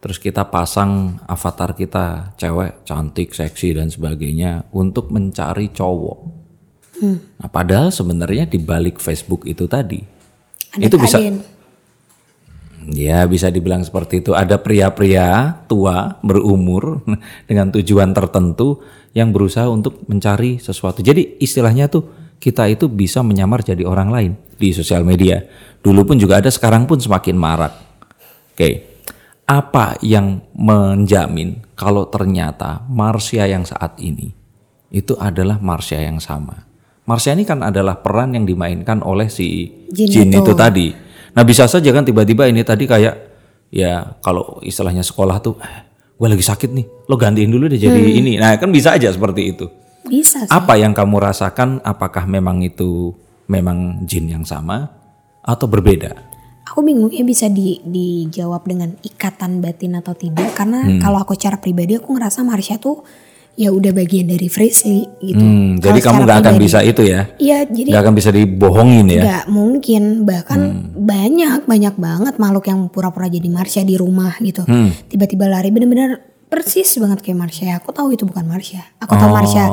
terus 0.00 0.16
kita 0.22 0.48
pasang 0.48 1.20
avatar 1.28 1.76
kita 1.76 2.36
cewek 2.40 2.86
cantik, 2.88 3.36
seksi 3.36 3.76
dan 3.76 3.92
sebagainya 3.92 4.70
untuk 4.72 5.12
mencari 5.12 5.68
cowok. 5.74 6.44
Nah, 7.04 7.50
padahal 7.50 7.90
sebenarnya 7.90 8.46
di 8.46 8.62
balik 8.62 9.02
Facebook 9.02 9.44
itu 9.44 9.66
tadi 9.66 9.98
Ada 10.78 10.88
itu 10.88 10.96
bisa. 10.96 11.18
Ya 12.84 13.24
bisa 13.24 13.48
dibilang 13.48 13.80
seperti 13.80 14.20
itu. 14.20 14.36
Ada 14.36 14.60
pria-pria 14.60 15.56
tua 15.64 16.20
berumur 16.20 17.00
dengan 17.48 17.72
tujuan 17.72 18.12
tertentu 18.12 18.84
yang 19.16 19.32
berusaha 19.32 19.64
untuk 19.72 20.04
mencari 20.04 20.60
sesuatu. 20.60 21.00
Jadi 21.00 21.40
istilahnya 21.40 21.88
tuh 21.88 22.36
kita 22.36 22.68
itu 22.68 22.92
bisa 22.92 23.24
menyamar 23.24 23.64
jadi 23.64 23.88
orang 23.88 24.12
lain 24.12 24.32
di 24.60 24.76
sosial 24.76 25.00
media. 25.00 25.40
Dulu 25.80 26.04
pun 26.04 26.16
juga 26.20 26.44
ada, 26.44 26.52
sekarang 26.52 26.84
pun 26.84 27.00
semakin 27.00 27.36
marak. 27.40 27.72
Oke, 28.52 28.93
apa 29.44 30.00
yang 30.00 30.40
menjamin 30.56 31.60
kalau 31.76 32.08
ternyata 32.08 32.80
Marsha 32.88 33.44
yang 33.44 33.68
saat 33.68 34.00
ini 34.00 34.32
itu 34.88 35.12
adalah 35.20 35.60
Marsha 35.60 36.00
yang 36.00 36.16
sama? 36.22 36.64
Marsha 37.04 37.36
ini 37.36 37.44
kan 37.44 37.60
adalah 37.60 38.00
peran 38.00 38.32
yang 38.32 38.48
dimainkan 38.48 39.04
oleh 39.04 39.28
si 39.28 39.68
Jin 39.92 40.08
Jin 40.08 40.28
itu. 40.32 40.40
itu 40.40 40.52
tadi. 40.56 40.88
Nah 41.36 41.42
bisa 41.44 41.68
saja 41.68 41.90
kan 41.92 42.06
tiba-tiba 42.06 42.48
ini 42.48 42.64
tadi 42.64 42.88
kayak 42.88 43.14
ya 43.68 44.16
kalau 44.24 44.62
istilahnya 44.64 45.04
sekolah 45.04 45.36
tuh, 45.44 45.60
eh, 45.60 45.84
gue 46.16 46.28
lagi 46.30 46.40
sakit 46.40 46.70
nih, 46.72 46.86
lo 47.10 47.20
gantiin 47.20 47.52
dulu 47.52 47.68
deh 47.68 47.76
jadi 47.76 48.00
ini. 48.00 48.40
Nah 48.40 48.56
kan 48.56 48.72
bisa 48.72 48.96
aja 48.96 49.12
seperti 49.12 49.52
itu. 49.52 49.66
Bisa 50.08 50.48
sih. 50.48 50.52
Apa 50.52 50.80
yang 50.80 50.96
kamu 50.96 51.20
rasakan? 51.20 51.84
Apakah 51.84 52.24
memang 52.24 52.64
itu 52.64 53.12
memang 53.44 54.08
jin 54.08 54.32
yang 54.32 54.44
sama 54.48 54.88
atau 55.44 55.68
berbeda? 55.68 56.33
Aku 56.64 56.80
bingung 56.80 57.08
ya 57.08 57.20
bisa 57.20 57.46
di, 57.46 57.76
dijawab 57.78 58.64
dengan 58.64 58.96
ikatan 58.98 59.60
batin 59.60 59.94
atau 59.94 60.12
tidak 60.12 60.52
karena 60.54 60.80
Hmm. 60.82 60.96
kalau 60.98 61.18
aku 61.18 61.32
secara 61.32 61.56
pribadi 61.56 61.94
aku 61.94 62.08
ngerasa 62.10 62.40
Marsha 62.40 62.76
tuh 62.76 63.04
ya 63.54 63.70
udah 63.70 63.92
bagian 63.92 64.26
dari 64.26 64.48
Frisi 64.48 65.04
gitu. 65.20 65.38
Hmm, 65.38 65.78
jadi 65.78 66.00
kamu 66.00 66.24
nggak 66.24 66.40
akan 66.40 66.56
bisa 66.56 66.80
itu 66.80 67.04
ya? 67.04 67.28
Iya 67.38 67.62
jadi 67.64 67.92
Nggak 67.92 68.02
akan 68.02 68.14
bisa 68.16 68.30
dibohongin 68.30 69.06
ya? 69.08 69.22
nggak 69.22 69.44
mungkin 69.46 70.02
bahkan 70.24 70.60
Hmm. 70.64 70.90
banyak 70.96 71.62
banyak 71.62 71.94
banget 71.94 72.34
makhluk 72.34 72.64
yang 72.64 72.88
pura-pura 72.88 73.28
jadi 73.28 73.46
Marsha 73.46 73.84
di 73.84 73.94
rumah 73.94 74.34
gitu. 74.38 74.64
Hmm. 74.64 74.90
Tiba-tiba 75.06 75.46
lari 75.46 75.68
bener-bener 75.68 76.33
persis 76.54 76.86
banget 77.02 77.18
kayak 77.18 77.38
Marsha. 77.42 77.82
Aku 77.82 77.90
tahu 77.90 78.14
itu 78.14 78.22
bukan 78.22 78.46
Marsha. 78.46 78.78
Aku 79.02 79.18
tahu 79.18 79.26
Oh. 79.26 79.34
Marsha 79.34 79.64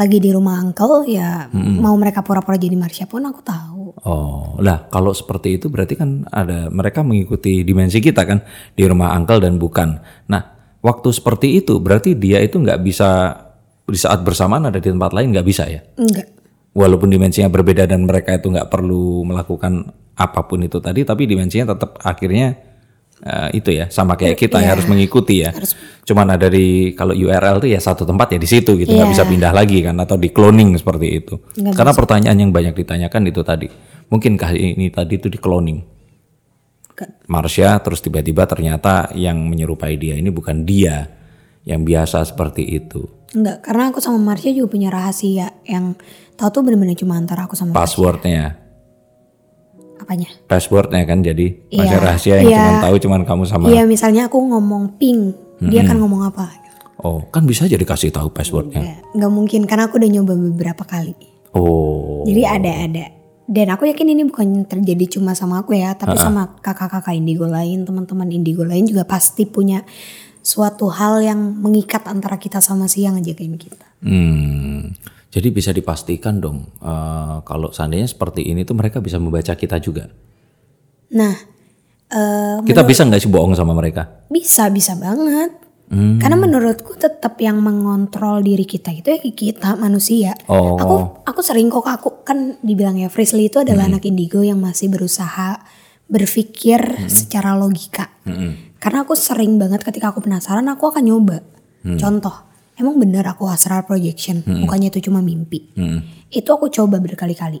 lagi 0.00 0.16
di 0.16 0.32
rumah 0.32 0.56
uncle 0.64 1.04
ya 1.04 1.52
Hmm. 1.52 1.76
mau 1.84 1.92
mereka 2.00 2.24
pura-pura 2.24 2.56
jadi 2.56 2.72
Marsha 2.72 3.04
pun 3.04 3.20
aku 3.28 3.44
tahu. 3.44 3.92
Oh, 4.00 4.56
lah 4.56 4.88
kalau 4.88 5.12
seperti 5.12 5.60
itu 5.60 5.68
berarti 5.68 6.00
kan 6.00 6.24
ada 6.32 6.72
mereka 6.72 7.04
mengikuti 7.04 7.60
dimensi 7.60 8.00
kita 8.00 8.24
kan 8.24 8.40
di 8.72 8.88
rumah 8.88 9.12
uncle 9.12 9.44
dan 9.44 9.60
bukan. 9.60 10.00
Nah, 10.32 10.42
waktu 10.80 11.12
seperti 11.12 11.60
itu 11.60 11.76
berarti 11.76 12.16
dia 12.16 12.40
itu 12.40 12.56
nggak 12.56 12.80
bisa 12.80 13.36
di 13.84 14.00
saat 14.00 14.24
bersamaan 14.24 14.72
ada 14.72 14.80
di 14.80 14.88
tempat 14.88 15.12
lain 15.12 15.36
nggak 15.36 15.44
bisa 15.44 15.68
ya? 15.68 15.84
Enggak. 16.00 16.32
Walaupun 16.72 17.12
dimensinya 17.12 17.52
berbeda 17.52 17.84
dan 17.84 18.08
mereka 18.08 18.32
itu 18.32 18.48
nggak 18.48 18.72
perlu 18.72 19.28
melakukan 19.28 19.92
apa 20.16 20.40
pun 20.48 20.64
itu 20.64 20.80
tadi, 20.80 21.04
tapi 21.04 21.28
dimensinya 21.28 21.76
tetap 21.76 22.00
akhirnya 22.00 22.71
eh, 23.22 23.48
itu 23.56 23.70
ya 23.72 23.86
sama 23.88 24.18
kayak 24.18 24.36
kita 24.36 24.58
ya, 24.60 24.74
harus 24.74 24.84
mengikuti 24.90 25.46
ya. 25.46 25.54
Cuman 26.02 26.34
ada 26.34 26.50
di 26.50 26.92
kalau 26.92 27.14
URL 27.14 27.62
itu 27.62 27.72
ya 27.72 27.80
satu 27.80 28.02
tempat 28.02 28.34
ya 28.34 28.38
di 28.42 28.48
situ 28.50 28.74
gitu 28.76 28.90
nggak 28.90 29.10
bisa 29.14 29.24
pindah 29.24 29.54
lagi 29.54 29.80
kan 29.80 29.96
atau 30.02 30.18
di 30.18 30.28
cloning 30.34 30.74
seperti 30.76 31.08
itu. 31.22 31.34
Karena 31.72 31.94
pertanyaan 31.94 32.36
yang 32.36 32.50
banyak 32.50 32.74
ditanyakan 32.74 33.30
itu 33.30 33.40
tadi, 33.46 33.66
mungkinkah 34.10 34.50
ini 34.54 34.90
tadi 34.90 35.16
itu 35.16 35.30
di 35.30 35.38
cloning? 35.38 36.02
Marsha 37.26 37.80
terus 37.82 38.04
tiba-tiba 38.04 38.46
ternyata 38.46 39.10
yang 39.16 39.40
menyerupai 39.48 39.96
dia 39.98 40.14
ini 40.14 40.28
bukan 40.30 40.62
dia 40.62 41.08
yang 41.66 41.82
biasa 41.86 42.26
seperti 42.26 42.62
itu. 42.66 43.06
Enggak, 43.32 43.64
karena 43.64 43.88
aku 43.88 43.98
sama 44.02 44.20
Marsha 44.20 44.52
juga 44.52 44.68
punya 44.76 44.92
rahasia 44.92 45.56
yang 45.64 45.96
tahu 46.36 46.48
tuh 46.52 46.62
bener-bener 46.68 46.98
cuma 46.98 47.16
antara 47.16 47.48
aku 47.48 47.56
sama 47.56 47.72
Marsha. 47.72 47.80
Apanya? 50.02 50.28
passwordnya 50.50 51.06
kan 51.06 51.22
jadi 51.22 51.62
Iya, 51.70 51.78
masih 51.78 51.98
rahasia 52.02 52.34
yang 52.42 52.50
iya. 52.50 52.58
cuma 52.58 52.74
tahu 52.82 52.94
cuman 52.98 53.20
kamu 53.22 53.42
sama. 53.46 53.64
Iya, 53.70 53.86
misalnya 53.86 54.26
aku 54.26 54.42
ngomong 54.42 54.98
ping, 54.98 55.30
dia 55.62 55.86
kan 55.86 55.96
ngomong 56.02 56.26
apa? 56.26 56.50
Oh, 57.02 57.26
kan 57.30 57.46
bisa 57.46 57.66
jadi 57.66 57.82
kasih 57.82 58.14
tahu 58.14 58.30
passwordnya. 58.30 58.82
Ya, 58.82 58.96
nggak 59.14 59.32
mungkin 59.32 59.66
karena 59.66 59.90
aku 59.90 59.98
udah 59.98 60.10
nyoba 60.10 60.34
beberapa 60.38 60.82
kali. 60.86 61.14
Oh, 61.52 62.22
Jadi 62.24 62.42
ada-ada. 62.46 63.06
Dan 63.42 63.68
aku 63.74 63.84
yakin 63.90 64.14
ini 64.16 64.22
bukan 64.24 64.64
terjadi 64.64 65.18
cuma 65.18 65.34
sama 65.34 65.60
aku 65.60 65.76
ya, 65.76 65.92
tapi 65.98 66.16
sama 66.16 66.56
kakak-kakak 66.62 67.12
indigo 67.12 67.44
lain, 67.44 67.84
teman-teman 67.84 68.30
indigo 68.30 68.62
lain 68.62 68.86
juga 68.86 69.04
pasti 69.04 69.44
punya 69.44 69.82
suatu 70.40 70.88
hal 70.88 71.20
yang 71.20 71.38
mengikat 71.58 72.06
antara 72.06 72.38
kita 72.38 72.62
sama 72.62 72.86
si 72.86 73.04
yang 73.04 73.18
ngejagain 73.18 73.54
kita. 73.58 73.86
hmm. 74.02 74.94
Jadi 75.32 75.48
bisa 75.48 75.72
dipastikan 75.72 76.38
dong 76.38 76.76
eh, 76.78 77.36
kalau 77.42 77.72
seandainya 77.72 78.04
seperti 78.04 78.44
ini 78.44 78.62
tuh 78.62 78.76
mereka 78.76 79.00
bisa 79.00 79.16
membaca 79.16 79.56
kita 79.56 79.80
juga. 79.80 80.04
Nah, 81.12 81.34
eh 82.08 82.56
Kita 82.62 82.84
bisa 82.84 83.04
nggak 83.04 83.20
sih 83.20 83.32
bohong 83.32 83.56
sama 83.56 83.72
mereka? 83.72 84.28
bisa 84.28 84.68
bisa 84.68 84.92
banget. 84.94 85.56
Hmm. 85.92 86.16
Karena 86.16 86.40
menurutku 86.40 86.96
tetap 86.96 87.36
yang 87.36 87.60
mengontrol 87.60 88.40
diri 88.40 88.64
kita 88.64 88.88
itu 88.88 89.12
ya 89.12 89.20
kita 89.20 89.76
manusia. 89.76 90.32
Oh. 90.48 90.80
Aku 90.80 90.94
aku 91.24 91.40
sering 91.40 91.68
kok 91.68 91.84
aku 91.84 92.24
kan 92.24 92.56
dibilang 92.60 92.96
ya 92.96 93.12
Frisley 93.12 93.48
itu 93.48 93.60
adalah 93.60 93.88
Hmm. 93.88 93.96
anak 93.96 94.08
indigo 94.08 94.40
yang 94.40 94.56
masih 94.56 94.88
berusaha 94.88 95.60
berpikir 96.08 96.80
secara 97.08 97.56
logika. 97.56 98.08
Hmm. 98.24 98.76
Karena 98.76 99.04
aku 99.04 99.12
sering 99.12 99.56
banget 99.56 99.80
ketika 99.80 100.12
aku 100.12 100.20
penasaran 100.20 100.64
aku 100.68 100.88
akan 100.88 101.04
nyoba. 101.04 101.40
Hmm. 101.84 102.00
Contoh, 102.00 102.36
emang 102.74 102.96
bener 102.96 103.24
aku 103.24 103.44
astral 103.44 103.82
projection, 103.82 104.40
bukannya 104.40 104.88
itu 104.88 105.02
cuma 105.02 105.18
mimpi. 105.18 105.72
Hmm. 105.72 106.00
Itu 106.28 106.52
aku 106.52 106.68
coba 106.68 106.96
berkali-kali. 106.96 107.60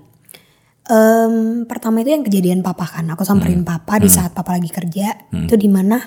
Em, 0.82 1.62
pertama 1.64 2.02
itu 2.02 2.10
yang 2.10 2.20
kejadian 2.20 2.60
papa 2.60 2.82
kan, 2.84 3.06
aku 3.06 3.22
samperin 3.22 3.62
Hmm. 3.62 3.70
papa 3.70 3.96
di 3.96 4.10
saat 4.10 4.32
papa 4.32 4.52
lagi 4.52 4.66
kerja. 4.66 5.14
Itu 5.30 5.54
di 5.54 5.66
mana 5.66 6.02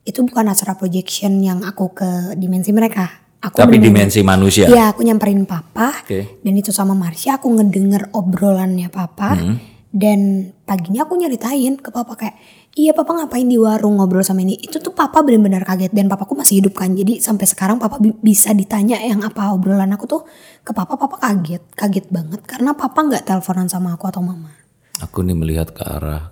itu 0.00 0.20
bukan 0.20 0.44
astral 0.46 0.76
projection 0.76 1.40
yang 1.40 1.60
aku 1.60 1.94
ke 1.94 2.10
dimensi 2.34 2.68
mereka. 2.70 3.08
Aku 3.40 3.56
Tapi 3.56 3.80
bener-bener- 3.80 4.04
dimensi 4.04 4.20
manusia. 4.20 4.68
Iya, 4.68 4.92
aku 4.92 5.00
nyamperin 5.00 5.48
papa 5.48 6.04
Oke. 6.04 6.44
dan 6.44 6.52
itu 6.52 6.68
sama 6.70 6.92
Marsha 6.92 7.40
aku 7.40 7.48
ngedenger 7.50 8.12
obrolannya 8.12 8.92
papa 8.92 9.32
Hmm. 9.32 9.56
dan 9.88 10.20
paginya 10.62 11.02
aku 11.02 11.16
nyeritain 11.16 11.74
ke 11.74 11.88
papa 11.88 12.12
kayak 12.14 12.36
iya 12.78 12.94
papa 12.94 13.16
ngapain 13.16 13.46
di 13.46 13.58
warung 13.58 13.98
ngobrol 13.98 14.22
sama 14.22 14.46
ini? 14.46 14.54
Itu 14.58 14.78
tuh 14.78 14.94
papa 14.94 15.22
benar-benar 15.26 15.66
kaget 15.66 15.90
dan 15.90 16.06
papaku 16.06 16.38
masih 16.38 16.62
hidup 16.62 16.78
kan. 16.78 16.94
Jadi 16.94 17.18
sampai 17.18 17.46
sekarang 17.48 17.82
papa 17.82 17.98
bi- 17.98 18.16
bisa 18.22 18.54
ditanya 18.54 18.98
yang 19.02 19.26
apa 19.26 19.50
obrolan 19.50 19.90
aku 19.90 20.06
tuh 20.06 20.22
ke 20.62 20.70
papa 20.70 20.94
papa 20.94 21.18
kaget 21.18 21.62
kaget 21.74 22.06
banget 22.12 22.40
karena 22.46 22.76
papa 22.78 23.02
nggak 23.02 23.26
teleponan 23.26 23.66
sama 23.66 23.98
aku 23.98 24.06
atau 24.06 24.22
mama. 24.22 24.54
Aku 25.02 25.24
nih 25.24 25.34
melihat 25.34 25.72
ke 25.72 25.82
arah 25.82 26.30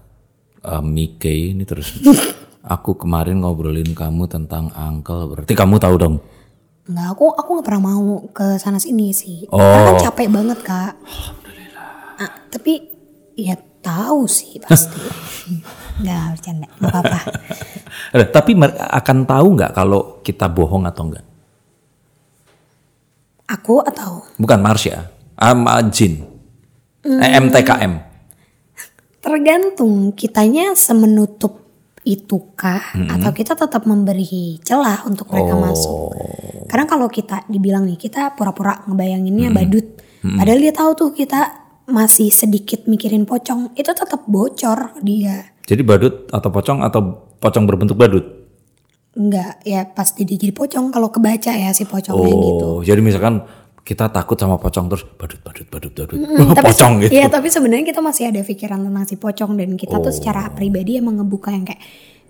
uh, 0.63 0.85
Mickey 0.85 1.57
ini 1.57 1.65
terus. 1.67 1.99
aku 2.75 3.01
kemarin 3.01 3.41
ngobrolin 3.41 3.97
kamu 3.97 4.29
tentang 4.29 4.69
uncle, 4.77 5.33
berarti 5.33 5.57
kamu 5.57 5.81
tahu 5.81 5.97
dong. 5.97 6.17
nggak 6.89 7.09
aku 7.13 7.29
aku 7.37 7.49
nggak 7.61 7.67
pernah 7.69 7.85
mau 7.85 8.29
ke 8.33 8.57
sana 8.57 8.81
sini 8.81 9.13
sih. 9.13 9.45
Oh. 9.53 9.61
karena 9.61 9.93
kan 9.93 9.97
capek 10.09 10.29
banget 10.33 10.59
kak. 10.65 10.93
Ah, 12.19 12.33
tapi 12.49 12.81
ya 13.39 13.55
tahu 13.81 14.27
sih 14.27 14.59
pasti 14.59 14.99
nggak 15.99 16.23
bercanda 16.35 16.69
nggak 16.79 16.91
apa-apa 16.93 17.21
Eh, 18.15 18.25
Tapi 18.25 18.57
akan 18.79 19.19
tahu 19.27 19.47
nggak 19.59 19.73
kalau 19.75 20.21
kita 20.23 20.47
bohong 20.49 20.87
atau 20.87 21.09
enggak? 21.09 21.25
aku 23.49 23.81
atau 23.81 24.29
Bukan 24.37 24.61
Marsha, 24.61 25.09
sama 25.35 25.81
Jin. 25.89 26.21
Hmm. 27.01 27.21
Eh, 27.21 27.33
MTKM. 27.41 27.93
tergantung 29.19 30.15
kitanya 30.15 30.73
semenutup 30.73 31.61
itukah 32.01 32.81
atau 33.13 33.31
kita 33.35 33.53
tetap 33.53 33.85
memberi 33.85 34.57
celah 34.63 35.05
untuk 35.05 35.29
mereka 35.29 35.53
masuk. 35.53 36.15
Karena 36.65 36.87
kalau 36.89 37.13
kita 37.13 37.45
dibilang 37.45 37.85
nih 37.85 38.01
kita 38.01 38.33
pura-pura 38.33 38.81
ngebayanginnya 38.89 39.53
badut, 39.53 40.01
padahal 40.23 40.61
dia 40.63 40.73
tahu 40.73 40.91
tuh 40.97 41.11
kita 41.13 41.41
masih 41.85 42.33
sedikit 42.33 42.89
mikirin 42.89 43.29
pocong, 43.29 43.77
itu 43.77 43.91
tetap 43.93 44.25
bocor 44.25 44.97
dia. 45.05 45.45
Jadi 45.69 45.85
badut 45.85 46.25
atau 46.33 46.49
pocong 46.49 46.81
atau 46.81 47.29
pocong 47.37 47.69
berbentuk 47.69 48.01
badut? 48.01 48.25
Enggak, 49.13 49.61
ya 49.69 49.85
pasti 49.85 50.25
dia 50.25 50.41
jadi 50.41 50.57
pocong 50.57 50.89
kalau 50.89 51.13
kebaca 51.13 51.53
ya 51.53 51.69
si 51.77 51.85
pocongnya 51.85 52.33
gitu. 52.33 52.65
Oh, 52.65 52.81
jadi 52.81 53.05
misalkan 53.05 53.45
kita 53.85 54.09
takut 54.09 54.41
sama 54.41 54.57
pocong 54.57 54.89
terus 54.89 55.05
badut 55.21 55.41
badut 55.45 55.67
badut 55.69 55.93
badut. 55.93 56.19
Hmm, 56.25 56.53
tapi 56.57 56.73
pocong 56.73 56.93
gitu. 57.05 57.13
Iya, 57.13 57.29
tapi 57.29 57.53
sebenarnya 57.53 57.85
kita 57.85 58.01
masih 58.01 58.33
ada 58.33 58.41
pikiran 58.41 58.81
tentang 58.81 59.05
si 59.05 59.17
pocong 59.21 59.53
dan 59.61 59.77
kita 59.77 60.01
tuh 60.01 60.13
secara 60.13 60.49
pribadi 60.57 60.97
emang 60.97 61.21
ngebuka 61.21 61.53
yang 61.53 61.69
kayak 61.69 61.83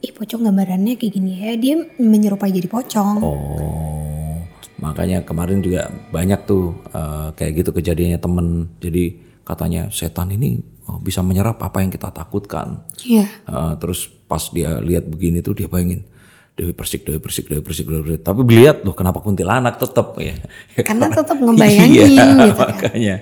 ih 0.03 0.14
pocong 0.14 0.42
gambarannya 0.42 0.98
kayak 0.98 1.12
gini 1.14 1.33
ya, 1.38 1.55
dia 1.55 1.74
menyerupai 1.98 2.51
jadi 2.51 2.66
pocong. 2.66 3.16
Oh, 3.22 4.38
makanya 4.83 5.22
kemarin 5.22 5.62
juga 5.62 5.90
banyak 6.11 6.42
tuh 6.42 6.74
eh, 6.90 7.29
kayak 7.38 7.53
gitu 7.62 7.70
kejadiannya 7.70 8.18
temen. 8.18 8.46
Jadi 8.83 9.28
katanya 9.48 9.88
setan 9.88 10.28
ini 10.28 10.61
oh, 10.84 11.00
bisa 11.00 11.24
menyerap 11.24 11.56
apa 11.64 11.80
yang 11.80 11.88
kita 11.88 12.12
takutkan. 12.12 12.84
Iya. 13.00 13.24
Eh, 13.48 13.72
terus 13.80 14.12
pas 14.28 14.44
dia 14.52 14.76
lihat 14.84 15.08
begini 15.08 15.40
tuh 15.40 15.56
dia 15.56 15.72
bayangin 15.72 16.04
Dewi 16.52 16.74
Persik, 16.76 17.06
Dewi 17.08 17.22
Persik, 17.22 17.48
Dewi 17.48 17.62
Persik, 17.64 17.87
Dewi 17.88 18.02
Persik. 18.04 18.22
Tapi 18.26 18.40
lihat 18.44 18.84
loh 18.84 18.92
kenapa 18.92 19.24
kuntilanak 19.24 19.80
tetap 19.80 20.18
ya. 20.20 20.37
Karena 20.84 21.08
tetap 21.16 21.38
ngebayangin 21.38 21.88
iya, 21.88 22.04
gitu 22.04 22.18
kan. 22.52 22.58
makanya. 22.61 23.16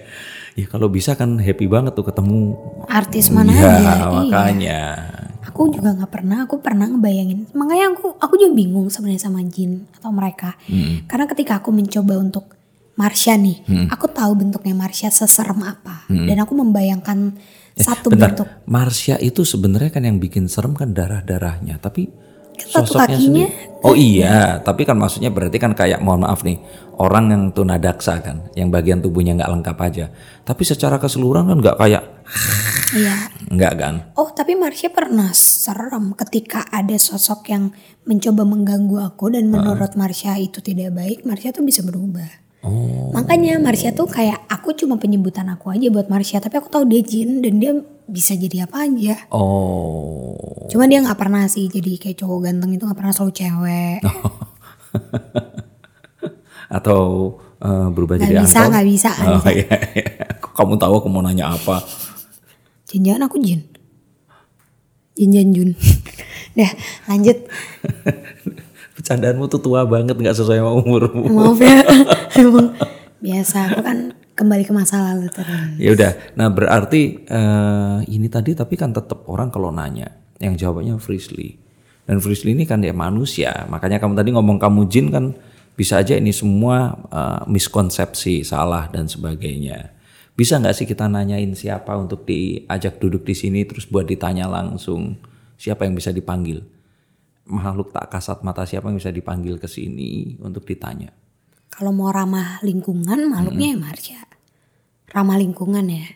Ya 0.57 0.65
kalau 0.73 0.89
bisa 0.89 1.13
kan 1.15 1.37
happy 1.37 1.69
banget 1.69 1.93
tuh 1.93 2.09
ketemu. 2.09 2.57
Artis 2.89 3.29
mana 3.29 3.53
Iya, 3.53 3.61
aja. 3.61 3.77
Iya. 3.77 4.07
makanya. 4.09 4.81
Aku 5.53 5.69
juga 5.69 5.93
nggak 5.93 6.13
pernah, 6.13 6.39
aku 6.49 6.65
pernah 6.65 6.89
ngebayangin. 6.89 7.53
Makanya 7.53 7.93
aku 7.93 8.17
aku 8.17 8.35
juga 8.41 8.53
bingung 8.57 8.89
sebenarnya 8.89 9.21
sama 9.21 9.45
jin 9.45 9.85
atau 10.01 10.09
mereka. 10.13 10.57
Karena 11.05 11.29
ketika 11.29 11.61
aku 11.61 11.71
mencoba 11.77 12.17
untuk 12.17 12.56
Marsha 12.97 13.37
nih, 13.37 13.61
aku 13.89 14.09
tahu 14.09 14.33
bentuknya 14.35 14.73
Marsha 14.73 15.09
seserem 15.09 15.61
apa 15.61 16.09
dan 16.09 16.37
aku 16.41 16.57
membayangkan 16.57 17.37
satu 17.77 18.09
Bentar, 18.09 18.33
bentuk 18.33 18.49
Marsha 18.65 19.21
itu 19.21 19.45
sebenarnya 19.45 19.93
kan 19.93 20.01
yang 20.01 20.17
bikin 20.17 20.49
serem 20.49 20.73
kan 20.73 20.97
darah-darahnya, 20.97 21.77
tapi 21.77 22.09
Satu 22.57 22.97
sosoknya 22.97 23.21
kakinya. 23.21 23.21
sendiri. 23.53 23.85
Oh 23.85 23.93
iya, 23.93 24.65
tapi 24.65 24.89
kan 24.89 24.97
maksudnya 24.97 25.29
berarti 25.29 25.61
kan 25.61 25.77
kayak 25.77 26.01
mohon 26.01 26.25
maaf 26.25 26.41
nih, 26.41 26.57
orang 26.97 27.29
yang 27.29 27.43
tunadaksa 27.53 28.25
kan, 28.25 28.49
yang 28.57 28.73
bagian 28.73 29.05
tubuhnya 29.05 29.37
nggak 29.37 29.53
lengkap 29.61 29.77
aja. 29.77 30.09
Tapi 30.41 30.65
secara 30.65 30.97
keseluruhan 30.97 31.53
kan 31.53 31.59
nggak 31.61 31.77
kayak 31.77 32.03
Iya. 32.97 33.29
nggak 33.53 33.73
kan? 33.77 33.95
Oh 34.17 34.33
tapi 34.33 34.57
Marsha 34.57 34.89
pernah 34.89 35.37
serem 35.37 36.17
ketika 36.17 36.65
ada 36.73 36.97
sosok 36.97 37.45
yang 37.53 37.77
mencoba 38.09 38.49
mengganggu 38.49 39.05
aku 39.05 39.37
dan 39.37 39.53
menurut 39.53 39.93
Marsha 39.93 40.41
itu 40.41 40.65
tidak 40.65 40.97
baik, 40.97 41.29
Marsha 41.29 41.53
tuh 41.53 41.61
bisa 41.61 41.85
berubah. 41.85 42.46
Oh, 42.67 43.15
Makanya 43.15 43.57
Marsha 43.57 43.91
tuh 43.91 44.05
kayak 44.05 44.43
aku 44.47 44.75
cuma 44.75 44.97
penyebutan 44.97 45.47
aku 45.47 45.71
aja 45.71 45.87
buat 45.87 46.07
Marsha, 46.07 46.37
tapi 46.37 46.57
aku 46.57 46.67
tahu 46.67 46.83
dia 46.85 46.99
jin 46.99 47.39
dan 47.39 47.57
dia 47.57 47.73
bisa 48.05 48.35
jadi 48.35 48.67
apa 48.67 48.83
aja. 48.83 49.15
oh, 49.31 50.35
Cuma 50.67 50.85
dia 50.85 50.99
nggak 50.99 51.15
pernah 51.15 51.47
sih 51.47 51.67
jadi 51.67 51.95
kayak 51.97 52.19
cowok 52.19 52.39
ganteng 52.45 52.71
itu 52.73 52.83
nggak 52.83 52.97
pernah 52.97 53.11
selalu 53.11 53.33
cewek. 53.33 53.99
atau 56.69 57.03
eh, 57.57 57.89
berubah 57.89 58.19
Nggak 58.19 58.27
jadi 58.27 58.43
bisa, 58.43 58.59
angkel? 58.59 58.71
nggak 58.73 58.87
bisa, 58.89 59.09
nggak 59.13 59.29
Oh, 59.29 59.39
bisa. 59.39 59.51
iya, 59.53 59.77
iya. 59.95 60.07
Kok 60.37 60.53
Kamu 60.53 60.75
tahu 60.77 60.95
aku 60.99 61.09
mau 61.09 61.23
nanya 61.23 61.53
apa? 61.53 61.79
Jangan-jangan 62.87 63.23
aku 63.25 63.37
jin. 63.39 63.61
Jin 65.15 65.49
Jun. 65.51 65.71
Dah 66.59 66.73
lanjut. 67.07 67.39
Bercandaanmu 69.07 69.47
tuh 69.47 69.63
tua 69.63 69.87
banget 69.87 70.19
nggak 70.19 70.35
sesuai 70.35 70.59
sama 70.59 70.83
umurmu. 70.83 71.31
Maaf 71.31 71.63
ya. 71.63 71.79
Emang 72.43 72.75
biasa 73.23 73.71
aku 73.71 73.79
kan 73.87 73.99
kembali 74.35 74.67
ke 74.67 74.75
masa 74.75 74.99
lalu 74.99 75.31
terus. 75.31 75.79
Ya 75.79 75.95
udah. 75.95 76.13
Nah, 76.35 76.51
berarti 76.51 77.23
eh, 77.23 77.99
ini 78.11 78.27
tadi 78.27 78.59
tapi 78.59 78.75
kan 78.75 78.91
tetap 78.91 79.23
orang 79.31 79.55
kalau 79.55 79.71
nanya 79.71 80.11
yang 80.43 80.59
jawabannya 80.59 80.99
Frisley. 80.99 81.55
Dan 82.03 82.19
Frisley 82.19 82.59
ini 82.59 82.67
kan 82.67 82.83
dia 82.83 82.91
manusia. 82.91 83.71
Makanya 83.71 84.03
kamu 84.03 84.19
tadi 84.19 84.35
ngomong 84.35 84.59
kamu 84.59 84.91
jin 84.91 85.15
kan 85.15 85.39
Bisa 85.77 86.01
aja 86.03 86.17
ini 86.17 86.33
semua 86.33 86.97
uh, 87.13 87.45
miskonsepsi, 87.45 88.41
salah 88.49 88.89
dan 88.89 89.13
sebagainya. 89.13 89.93
Bisa 90.33 90.57
nggak 90.57 90.73
sih 90.73 90.89
kita 90.89 91.05
nanyain 91.05 91.53
siapa 91.53 91.93
untuk 92.01 92.25
diajak 92.25 92.97
duduk 92.97 93.29
di 93.29 93.37
sini 93.37 93.61
terus 93.69 93.85
buat 93.85 94.09
ditanya 94.09 94.49
langsung 94.49 95.21
siapa 95.61 95.85
yang 95.85 95.93
bisa 95.93 96.17
dipanggil? 96.17 96.65
Makhluk 97.47 97.95
tak 97.95 98.11
kasat 98.11 98.43
mata 98.43 98.67
siapa 98.67 98.91
yang 98.91 98.99
bisa 98.99 99.15
dipanggil 99.15 99.57
ke 99.57 99.71
sini 99.71 100.35
untuk 100.43 100.67
ditanya? 100.67 101.15
Kalau 101.71 101.95
mau 101.95 102.11
ramah 102.11 102.59
lingkungan, 102.61 103.31
makhluknya 103.31 103.75
ya 103.75 103.79
Marsha. 103.79 104.21
Ramah 105.13 105.39
lingkungan 105.39 105.87
ya. 105.87 106.07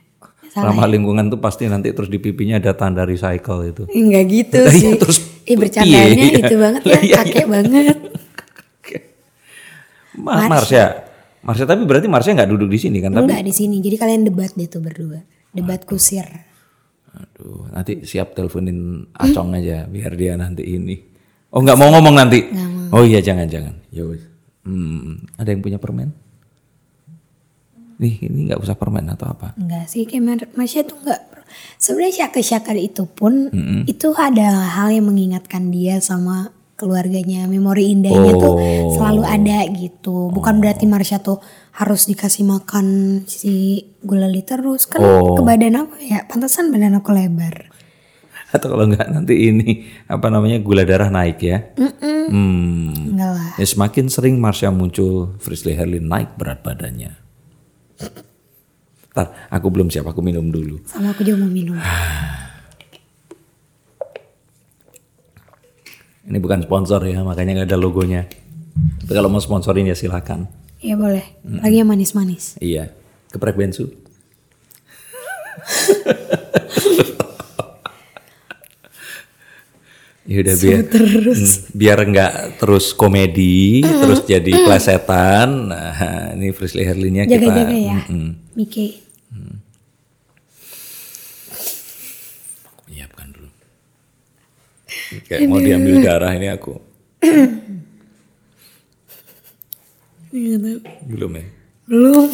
Salah 0.51 0.75
Ramah 0.75 0.91
lingkungan 0.91 1.31
tuh 1.31 1.39
pasti 1.39 1.71
nanti 1.71 1.95
terus 1.95 2.11
di 2.11 2.19
pipinya 2.19 2.59
ada 2.59 2.75
tanda 2.75 3.07
recycle 3.07 3.71
itu. 3.71 3.83
Enggak 3.87 4.25
gitu 4.27 4.59
Lah, 4.59 4.75
sih. 4.75 4.83
iya, 4.83 4.93
terus 4.99 5.19
Ih 5.47 5.55
bercandanya 5.63 6.27
piye? 6.27 6.41
itu 6.43 6.55
banget 6.59 6.83
ya, 6.83 6.99
iya, 6.99 7.15
kakek 7.23 7.47
banget. 7.47 7.97
Ma 10.19 10.51
Marsha. 10.51 11.07
Marsha 11.41 11.65
tapi 11.65 11.87
berarti 11.87 12.11
Marsha 12.11 12.35
nggak 12.35 12.51
duduk 12.51 12.69
di 12.69 12.79
sini 12.83 12.99
kan? 12.99 13.15
Tapi 13.15 13.31
Enggak 13.31 13.45
di 13.47 13.55
sini. 13.55 13.79
Jadi 13.79 13.97
kalian 13.97 14.23
debat 14.27 14.51
deh 14.53 14.67
tuh 14.67 14.83
berdua. 14.83 15.23
Debat 15.55 15.81
kusir. 15.87 16.27
Aduh, 17.11 17.67
nanti 17.71 18.03
siap 18.07 18.35
teleponin 18.35 19.07
Acong 19.15 19.55
aja 19.55 19.87
biar 19.87 20.15
dia 20.15 20.35
nanti 20.35 20.63
ini. 20.67 21.10
Oh 21.51 21.61
nggak 21.61 21.77
mau 21.77 21.91
ngomong 21.91 22.15
nanti? 22.15 22.47
Oh 22.91 23.03
iya 23.03 23.19
jangan 23.19 23.47
jangan. 23.47 23.75
Ya 23.91 24.03
wes. 24.05 24.23
Hmm, 24.63 25.27
ada 25.35 25.51
yang 25.51 25.61
punya 25.61 25.79
permen? 25.79 26.15
Nih 27.97 28.17
ini 28.23 28.49
nggak 28.49 28.61
usah 28.61 28.75
permen 28.75 29.05
atau 29.09 29.29
apa? 29.29 29.53
Enggak 29.55 29.87
sih 29.87 30.05
kayak 30.05 30.23
Mar- 30.23 30.53
Marsha 30.55 30.83
tuh 30.83 30.97
enggak. 30.99 31.21
Sebenarnya 31.77 32.27
syaka-syaka 32.27 32.73
itu 32.73 33.05
pun 33.05 33.51
itu 33.85 34.09
ada 34.15 34.47
hal 34.73 34.95
yang 34.95 35.11
mengingatkan 35.11 35.69
dia 35.69 35.99
sama 35.99 36.49
keluarganya. 36.79 37.45
Memori 37.45 37.91
indahnya 37.91 38.33
tuh 38.33 38.55
Oh. 38.55 38.95
selalu 38.95 39.23
ada 39.23 39.59
gitu. 39.69 40.31
Bukan 40.31 40.59
berarti 40.59 40.87
Marsha 40.87 41.19
tuh 41.19 41.43
harus 41.73 42.07
dikasih 42.07 42.47
makan 42.47 42.87
si 43.27 43.83
gulali 44.01 44.41
terus 44.41 44.87
kan 44.87 45.03
Oh. 45.03 45.35
ke 45.35 45.43
badan 45.43 45.77
aku 45.81 45.99
ya. 46.01 46.25
Pantesan 46.25 46.71
badan 46.71 46.97
aku 46.97 47.11
lebar. 47.11 47.70
Atau 48.55 48.75
kalau 48.75 48.91
nggak 48.91 49.07
nanti 49.15 49.47
ini 49.47 49.87
apa 50.11 50.27
namanya 50.27 50.59
gula 50.59 50.83
darah 50.83 51.07
naik 51.07 51.39
ya? 51.39 51.71
Hmm. 52.31 53.15
Enggak 53.15 53.31
lah. 53.39 53.51
Ya 53.59 53.67
semakin 53.67 54.11
sering 54.11 54.43
Marsha 54.43 54.75
muncul, 54.75 55.39
Frisley 55.39 55.79
Herlin 55.79 56.11
naik 56.11 56.35
berat 56.35 56.67
badannya. 56.67 57.15
Ntar, 59.11 59.27
aku 59.51 59.67
belum 59.71 59.91
siap, 59.91 60.07
aku 60.07 60.23
minum 60.23 60.51
dulu. 60.51 60.79
Sama 60.87 61.11
aku 61.15 61.27
juga 61.27 61.47
mau 61.47 61.51
minum. 61.51 61.79
Ini 66.31 66.39
bukan 66.39 66.63
sponsor 66.63 67.03
ya, 67.11 67.27
makanya 67.27 67.63
nggak 67.63 67.75
ada 67.75 67.79
logonya. 67.79 68.23
Tapi 69.03 69.11
kalau 69.11 69.27
mau 69.27 69.43
sponsorin 69.43 69.91
ya 69.91 69.99
silakan. 69.99 70.47
Iya 70.79 70.95
boleh. 70.95 71.27
Lagi 71.43 71.83
yang 71.83 71.91
manis-manis. 71.91 72.55
Iya, 72.63 72.95
geprek 73.35 73.59
bensu. 73.59 73.91
ya 80.31 80.47
udah 80.47 80.57
biar 80.63 80.83
terus. 80.87 81.43
Hmm, 81.43 81.75
biar 81.75 81.99
nggak 82.07 82.33
terus 82.63 82.95
komedi, 82.95 83.83
terus 83.83 84.23
jadi 84.23 84.53
plesetan. 84.63 85.75
Nah, 85.75 85.95
ini 86.39 86.55
Frisley 86.55 86.87
Herlinnya 86.87 87.27
kita 87.27 87.51
Jaga-jaga 87.51 87.75
ya. 87.75 87.99
Mm-mm. 88.07 88.29
Miki. 88.55 89.03
Menyiapkan 92.87 93.27
dulu. 93.35 93.51
Kayak 95.27 95.41
mau 95.51 95.59
diambil 95.59 95.95
darah 95.99 96.33
ini 96.39 96.47
aku. 96.47 96.79
Belum 101.11 101.31
ya? 101.35 101.47
Belum. 101.91 102.31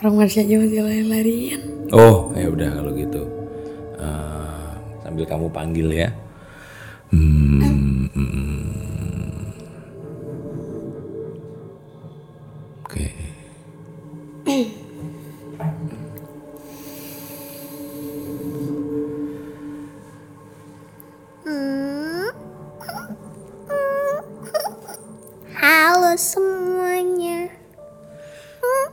Orang 0.00 0.14
Marsha 0.16 0.40
aja 0.40 0.56
masih 0.56 0.80
lari-larian. 0.80 1.60
Oh, 1.90 2.30
ya 2.32 2.46
udah 2.48 2.70
kalau 2.78 2.94
gitu. 2.94 3.22
Eh, 4.00 4.49
sambil 5.10 5.26
kamu 5.26 5.50
panggil 5.50 5.90
ya. 5.90 6.08
Hmm, 7.10 8.06
hmm. 8.14 8.62
Oke. 12.86 13.10
Halo 25.58 26.14
semuanya. 26.14 27.50
Hmm, 28.62 28.88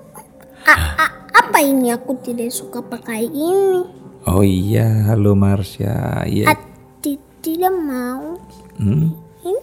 a- 0.66 1.22
apa 1.30 1.62
ini 1.62 1.94
aku 1.94 2.18
tidak 2.26 2.50
suka 2.50 2.82
pakai 2.82 3.30
ini? 3.30 4.07
Oh 4.28 4.44
iya, 4.44 5.08
halo 5.08 5.40
Marsha. 5.40 6.28
Iya. 6.28 6.52
Ati 6.52 7.16
tidak 7.40 7.72
mau. 7.80 8.36
Hmm? 8.76 9.16
Ini 9.40 9.62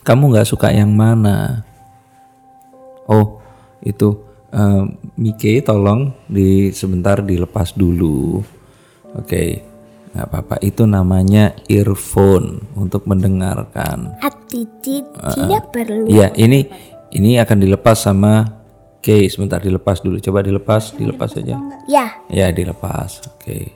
Kamu 0.00 0.32
nggak 0.32 0.48
suka 0.48 0.72
yang 0.72 0.96
mana? 0.96 1.60
Oh, 3.04 3.42
itu 3.84 4.16
eh, 4.48 4.82
Mike 5.20 5.60
tolong 5.60 6.16
di 6.24 6.72
sebentar 6.72 7.20
dilepas 7.20 7.76
dulu. 7.76 8.40
Oke, 9.12 9.60
nggak 10.16 10.26
apa-apa. 10.32 10.56
Itu 10.64 10.88
namanya 10.88 11.52
earphone 11.68 12.64
untuk 12.80 13.04
mendengarkan. 13.04 14.16
Ati 14.24 14.64
ti- 14.80 15.04
tidak 15.36 15.68
perlu. 15.68 16.08
Iya, 16.08 16.32
ini 16.32 16.64
ini 17.12 17.36
akan 17.36 17.58
dilepas 17.60 18.08
sama 18.08 18.46
Oke, 19.06 19.30
sebentar 19.30 19.62
dilepas 19.62 20.02
dulu. 20.02 20.18
Coba 20.18 20.42
dilepas, 20.42 20.90
dilepas 20.98 21.38
aja. 21.38 21.54
Ya, 21.86 22.10
Ya, 22.26 22.50
dilepas. 22.50 23.22
Oke. 23.22 23.70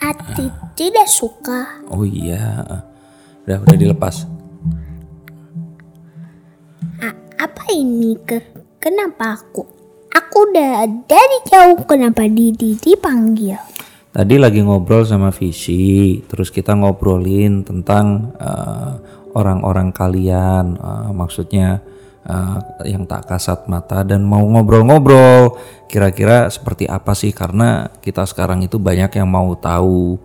Ati 0.00 0.48
tidak 0.72 1.04
suka. 1.04 1.84
Oh 1.92 2.00
iya. 2.00 2.64
Udah, 3.44 3.60
udah 3.60 3.76
dilepas. 3.76 4.24
A- 7.04 7.20
apa 7.36 7.64
ini 7.76 8.16
ke? 8.24 8.40
Kenapa 8.80 9.36
aku? 9.36 9.68
Aku 10.16 10.36
udah 10.48 10.88
dari 11.04 11.38
jauh. 11.44 11.84
Kenapa 11.84 12.24
Didi 12.24 12.72
dipanggil? 12.72 13.60
Tadi 14.16 14.40
lagi 14.40 14.64
ngobrol 14.64 15.04
sama 15.04 15.28
Visi, 15.28 16.24
terus 16.24 16.48
kita 16.48 16.72
ngobrolin 16.72 17.68
tentang 17.68 18.32
eh, 18.40 18.92
orang-orang 19.36 19.92
kalian, 19.92 20.80
eh, 20.80 21.12
maksudnya 21.12 21.84
eh, 22.26 22.58
yang 22.90 23.06
tak 23.06 23.30
kasat 23.30 23.70
mata 23.70 24.02
dan 24.02 24.26
mau 24.26 24.42
ngobrol-ngobrol 24.42 25.56
kira-kira 25.86 26.50
seperti 26.50 26.90
apa 26.90 27.14
sih 27.14 27.30
karena 27.30 27.88
kita 28.02 28.26
sekarang 28.26 28.66
itu 28.66 28.76
banyak 28.76 29.14
yang 29.14 29.30
mau 29.30 29.54
tahu 29.54 30.18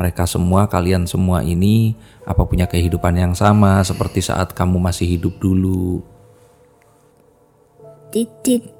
mereka 0.00 0.24
semua 0.24 0.64
kalian 0.64 1.04
semua 1.04 1.44
ini 1.44 1.92
apa 2.24 2.48
punya 2.48 2.64
kehidupan 2.64 3.20
yang 3.20 3.34
sama 3.36 3.84
seperti 3.84 4.24
saat 4.24 4.56
kamu 4.56 4.80
masih 4.80 5.04
hidup 5.04 5.36
dulu. 5.36 6.00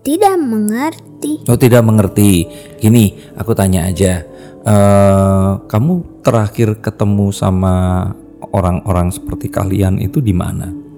Tidak 0.01 0.37
mengerti. 0.41 1.45
Oh 1.45 1.61
tidak 1.61 1.85
mengerti. 1.85 2.49
Gini, 2.81 3.21
aku 3.37 3.53
tanya 3.53 3.85
aja. 3.85 4.25
eh 4.61 5.51
kamu 5.69 6.21
terakhir 6.21 6.85
ketemu 6.85 7.33
sama 7.33 8.09
orang-orang 8.53 9.09
seperti 9.13 9.49
kalian 9.53 10.01
itu 10.01 10.21
di 10.25 10.33
mana? 10.33 10.90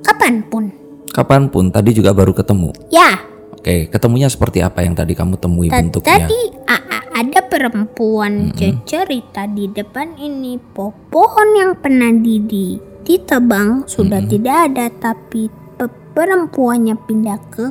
Ka- 0.00 0.12
kapan 0.14 0.44
pun. 0.44 0.64
Kapan 1.10 1.48
pun. 1.48 1.68
Tadi 1.68 1.90
juga 1.90 2.14
baru 2.14 2.30
ketemu. 2.30 2.70
Ya, 2.88 3.30
Oke, 3.60 3.92
ketemunya 3.92 4.24
seperti 4.32 4.64
apa 4.64 4.80
yang 4.80 4.96
tadi 4.96 5.12
kamu 5.12 5.36
temui 5.36 5.68
Ta- 5.68 5.84
bentuknya? 5.84 6.24
Tadi 6.24 6.40
a- 6.64 6.80
a- 6.80 7.08
ada 7.20 7.44
perempuan 7.44 8.56
cerita 8.88 9.44
di 9.44 9.68
depan 9.68 10.16
ini 10.16 10.56
po- 10.56 10.96
pohon 11.12 11.48
yang 11.60 11.76
pernah 11.76 12.08
Didi 12.08 12.80
ditebang 13.04 13.84
sudah 13.84 14.24
tidak 14.24 14.72
ada 14.72 14.88
tapi 14.88 15.52
pe- 15.76 15.92
perempuannya 16.16 16.96
pindah 17.04 17.36
ke 17.52 17.68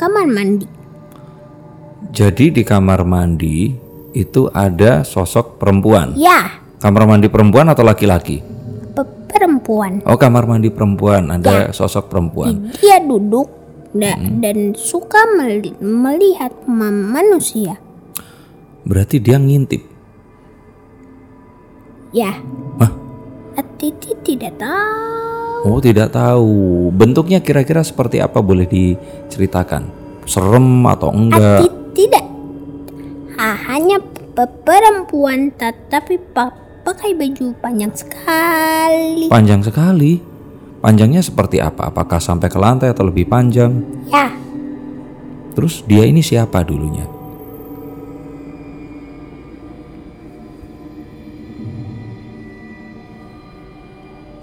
kamar 0.00 0.24
mandi. 0.24 0.64
Jadi 2.16 2.56
di 2.56 2.62
kamar 2.64 3.04
mandi 3.04 3.76
itu 4.16 4.48
ada 4.48 5.04
sosok 5.04 5.60
perempuan. 5.60 6.16
Ya, 6.16 6.64
Kamar 6.80 7.04
mandi 7.04 7.28
perempuan 7.28 7.68
atau 7.68 7.84
laki-laki? 7.84 8.40
Pe- 9.66 9.74
perempuan. 9.74 9.92
Oh, 10.06 10.14
kamar 10.14 10.46
mandi 10.46 10.70
perempuan 10.70 11.26
ada 11.28 11.74
sosok 11.74 12.06
perempuan. 12.06 12.70
Dia 12.78 13.02
duduk 13.02 13.50
da- 13.90 14.14
dan 14.14 14.78
suka 14.78 15.26
meli- 15.34 15.74
melihat 15.82 16.54
ma- 16.70 16.94
manusia. 16.94 17.74
Berarti 18.86 19.18
dia 19.18 19.34
ngintip. 19.36 19.82
Ya, 22.14 22.38
Hah? 22.78 22.92
Titi 23.76 24.16
tidak 24.24 24.56
tahu. 24.56 25.68
Oh, 25.68 25.80
tidak 25.84 26.08
tahu. 26.08 26.88
Bentuknya 26.88 27.44
kira-kira 27.44 27.84
seperti 27.84 28.24
apa 28.24 28.40
boleh 28.40 28.64
diceritakan? 28.64 29.92
Serem 30.24 30.80
atau 30.88 31.12
enggak? 31.12 31.60
Ati 31.60 31.68
tidak. 31.92 32.24
Ah, 33.36 33.52
hanya 33.68 34.00
pe- 34.32 34.48
perempuan 34.64 35.52
tetapi 35.52 36.16
pakai 36.86 37.18
baju 37.18 37.50
panjang 37.58 37.90
sekali. 37.90 39.26
Panjang 39.26 39.66
sekali. 39.66 40.22
Panjangnya 40.78 41.18
seperti 41.18 41.58
apa? 41.58 41.90
Apakah 41.90 42.22
sampai 42.22 42.46
ke 42.46 42.62
lantai 42.62 42.94
atau 42.94 43.10
lebih 43.10 43.26
panjang? 43.26 43.82
Ya, 44.06 44.30
Terus 45.56 45.80
dia 45.88 46.04
ini 46.04 46.20
siapa 46.20 46.60
dulunya? 46.60 47.08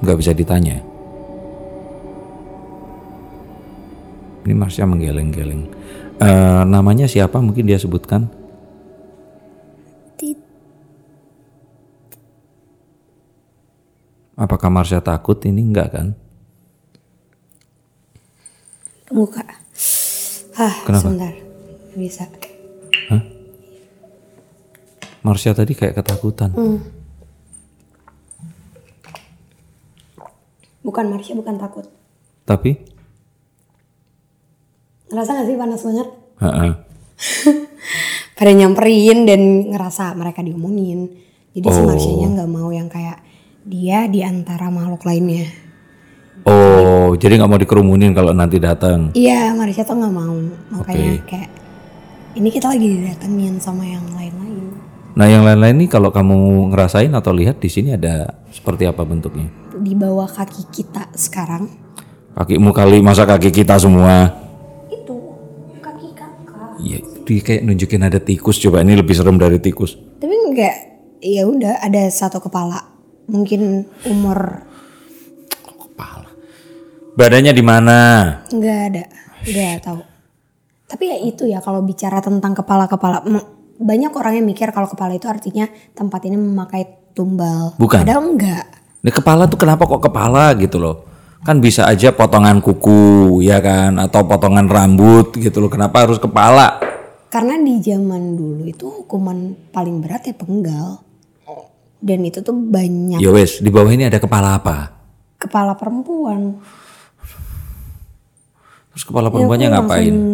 Nggak 0.01 0.17
bisa 0.17 0.33
ditanya. 0.33 0.81
Ini 4.43 4.51
Marsha 4.57 4.89
menggeleng-geleng. 4.89 5.69
Eh, 6.17 6.61
namanya 6.65 7.05
siapa? 7.05 7.37
Mungkin 7.39 7.69
dia 7.69 7.77
sebutkan. 7.77 8.42
Apakah 14.33 14.69
Marsha 14.69 14.97
takut? 14.99 15.37
Ini 15.39 15.61
enggak 15.61 15.89
kan? 15.93 16.07
Muka. 19.13 19.45
Ah, 20.55 20.73
Kenapa? 20.85 21.01
sebentar. 21.05 21.33
Bisa. 21.93 22.25
Marsha 25.23 25.55
tadi 25.55 25.71
kayak 25.71 25.95
ketakutan. 25.95 26.51
Bukan 30.83 31.05
Marsha, 31.07 31.31
bukan 31.31 31.55
takut. 31.55 31.87
Tapi, 32.43 32.75
Ngerasa 35.07 35.29
gak 35.31 35.45
sih 35.45 35.55
panas 35.55 35.79
banget? 35.79 36.07
Pada 38.37 38.51
nyamperin 38.51 39.29
dan 39.29 39.41
ngerasa 39.69 40.17
mereka 40.17 40.41
diomongin. 40.41 41.05
Jadi 41.53 41.67
si 41.69 41.79
Oh. 41.79 41.85
Marshanya 41.85 42.27
nggak 42.33 42.49
mau 42.49 42.73
yang 42.73 42.89
kayak 42.89 43.21
dia 43.63 44.05
di 44.11 44.19
antara 44.23 44.67
makhluk 44.67 45.07
lainnya. 45.07 45.47
Oh, 46.43 47.15
jadi 47.15 47.39
nggak 47.39 47.49
mau 47.51 47.59
dikerumunin 47.59 48.11
kalau 48.11 48.35
nanti 48.35 48.59
datang. 48.59 49.15
Iya, 49.15 49.55
Marsha 49.55 49.87
tuh 49.87 49.95
nggak 49.95 50.13
mau. 50.13 50.35
Makanya 50.75 51.23
Oke. 51.23 51.27
kayak 51.29 51.49
ini 52.35 52.49
kita 52.51 52.67
lagi 52.67 52.87
didatengin 52.89 53.55
sama 53.63 53.87
yang 53.87 54.03
lain-lain. 54.11 54.75
Nah, 55.13 55.29
yang 55.29 55.45
lain-lain 55.45 55.77
ini 55.79 55.87
kalau 55.87 56.09
kamu 56.09 56.73
ngerasain 56.73 57.13
atau 57.13 57.31
lihat 57.31 57.61
di 57.61 57.69
sini 57.69 57.93
ada 57.95 58.43
seperti 58.49 58.89
apa 58.89 59.05
bentuknya? 59.05 59.47
Di 59.77 59.93
bawah 59.93 60.27
kaki 60.27 60.73
kita 60.73 61.13
sekarang 61.13 61.69
Kakimu 62.33 62.73
kali 62.73 62.97
masa 62.97 63.29
kaki 63.29 63.53
kita 63.53 63.77
semua? 63.77 64.25
itu 64.89 65.13
kaki 65.77 66.17
kakak. 66.17 66.81
Iya, 66.81 66.99
dia 67.29 67.41
kayak 67.45 67.61
nunjukin 67.61 68.01
ada 68.01 68.17
tikus. 68.17 68.57
Coba 68.57 68.81
ini 68.81 68.97
lebih 68.97 69.13
serem 69.13 69.37
dari 69.37 69.61
tikus. 69.61 69.93
Tapi 70.17 70.33
enggak, 70.33 70.75
ya 71.21 71.45
udah 71.45 71.77
ada 71.77 72.09
satu 72.09 72.41
kepala. 72.41 72.92
Mungkin 73.23 73.87
umur 74.05 74.67
Kepala. 75.63 76.29
Badannya 77.13 77.53
di 77.53 77.63
mana? 77.63 77.97
nggak 78.49 78.79
ada, 78.91 79.03
udah 79.45 79.71
tahu. 79.79 79.99
Tapi 80.83 81.03
ya 81.09 81.17
itu 81.17 81.43
ya 81.47 81.57
kalau 81.57 81.81
bicara 81.81 82.21
tentang 82.21 82.53
kepala-kepala, 82.53 83.25
m- 83.25 83.47
banyak 83.79 84.13
orang 84.13 84.37
yang 84.37 84.45
mikir 84.45 84.69
kalau 84.69 84.85
kepala 84.85 85.17
itu 85.17 85.25
artinya 85.25 85.65
tempat 85.93 86.21
ini 86.25 86.37
memakai 86.37 87.13
tumbal. 87.13 87.73
Bukan. 87.77 88.05
Padahal 88.05 88.23
enggak. 88.29 88.65
Ini 89.01 89.11
kepala 89.11 89.49
tuh 89.49 89.57
kenapa 89.57 89.83
kok 89.89 90.03
kepala 90.03 90.53
gitu 90.55 90.77
loh? 90.79 90.95
Kan 91.43 91.59
bisa 91.59 91.83
aja 91.83 92.15
potongan 92.15 92.63
kuku, 92.63 93.43
ya 93.43 93.59
kan? 93.59 93.99
Atau 93.99 94.23
potongan 94.23 94.69
rambut 94.69 95.35
gitu 95.35 95.59
loh. 95.59 95.67
Kenapa 95.67 96.07
harus 96.07 96.15
kepala? 96.15 96.79
Karena 97.27 97.57
di 97.59 97.81
zaman 97.83 98.37
dulu 98.37 98.63
itu 98.63 98.85
hukuman 98.87 99.51
paling 99.73 99.99
berat 99.99 100.29
ya 100.29 100.35
penggal. 100.37 101.01
Dan 102.03 102.19
itu 102.21 102.39
tuh 102.39 102.51
banyak 102.51 103.17
Ya 103.17 103.31
wes, 103.31 103.57
di 103.57 103.69
bawah 103.69 103.87
ini 103.87 104.03
ada 104.03 104.19
kepala 104.19 104.55
apa? 104.55 104.91
kepala 105.35 105.71
perempuan. 105.73 106.55
Terus 108.89 109.03
kepala 109.03 109.27
Ya, 109.27 109.31
perempuannya 109.31 109.67
aku 109.67 109.75
ngapain? 109.77 110.03
langsung 110.05 110.27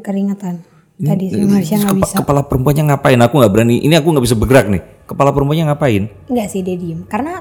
keringetan. 0.00 0.54
Tadi 0.96 1.24
si 1.26 1.40
Marsha 1.40 1.76
nggak 1.78 1.96
bisa. 1.96 2.14
Kepala 2.18 2.40
perempuannya 2.42 2.84
ngapain? 2.84 3.18
Aku 3.20 3.34
nggak 3.36 3.52
berani. 3.52 3.76
Ini 3.78 3.94
aku 3.96 4.10
nggak 4.10 4.24
bisa 4.24 4.34
bergerak 4.34 4.66
nih. 4.68 4.82
Kepala 5.06 5.30
perempuannya 5.30 5.64
ngapain? 5.66 6.02
Enggak 6.26 6.46
sih 6.46 6.60
dia 6.60 6.74
diem. 6.74 7.06
Karena 7.06 7.40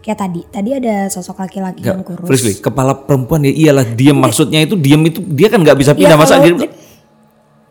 kayak 0.00 0.18
tadi, 0.18 0.40
tadi 0.44 0.70
ada 0.74 1.06
sosok 1.06 1.38
laki-laki 1.38 1.80
yang 1.82 2.02
kurus. 2.02 2.26
Frisly, 2.26 2.58
kepala 2.58 2.98
perempuan 2.98 3.40
ya 3.40 3.52
iyalah 3.52 3.86
diam 3.86 4.18
maksudnya 4.18 4.60
itu 4.60 4.74
diam 4.74 5.00
itu 5.02 5.22
dia 5.22 5.48
kan 5.48 5.60
nggak 5.60 5.76
bisa 5.76 5.92
Ya, 5.92 5.98
pindah 5.98 6.18
masa 6.18 6.34
kalau 6.34 6.44
dia 6.44 6.52
di- 6.60 6.72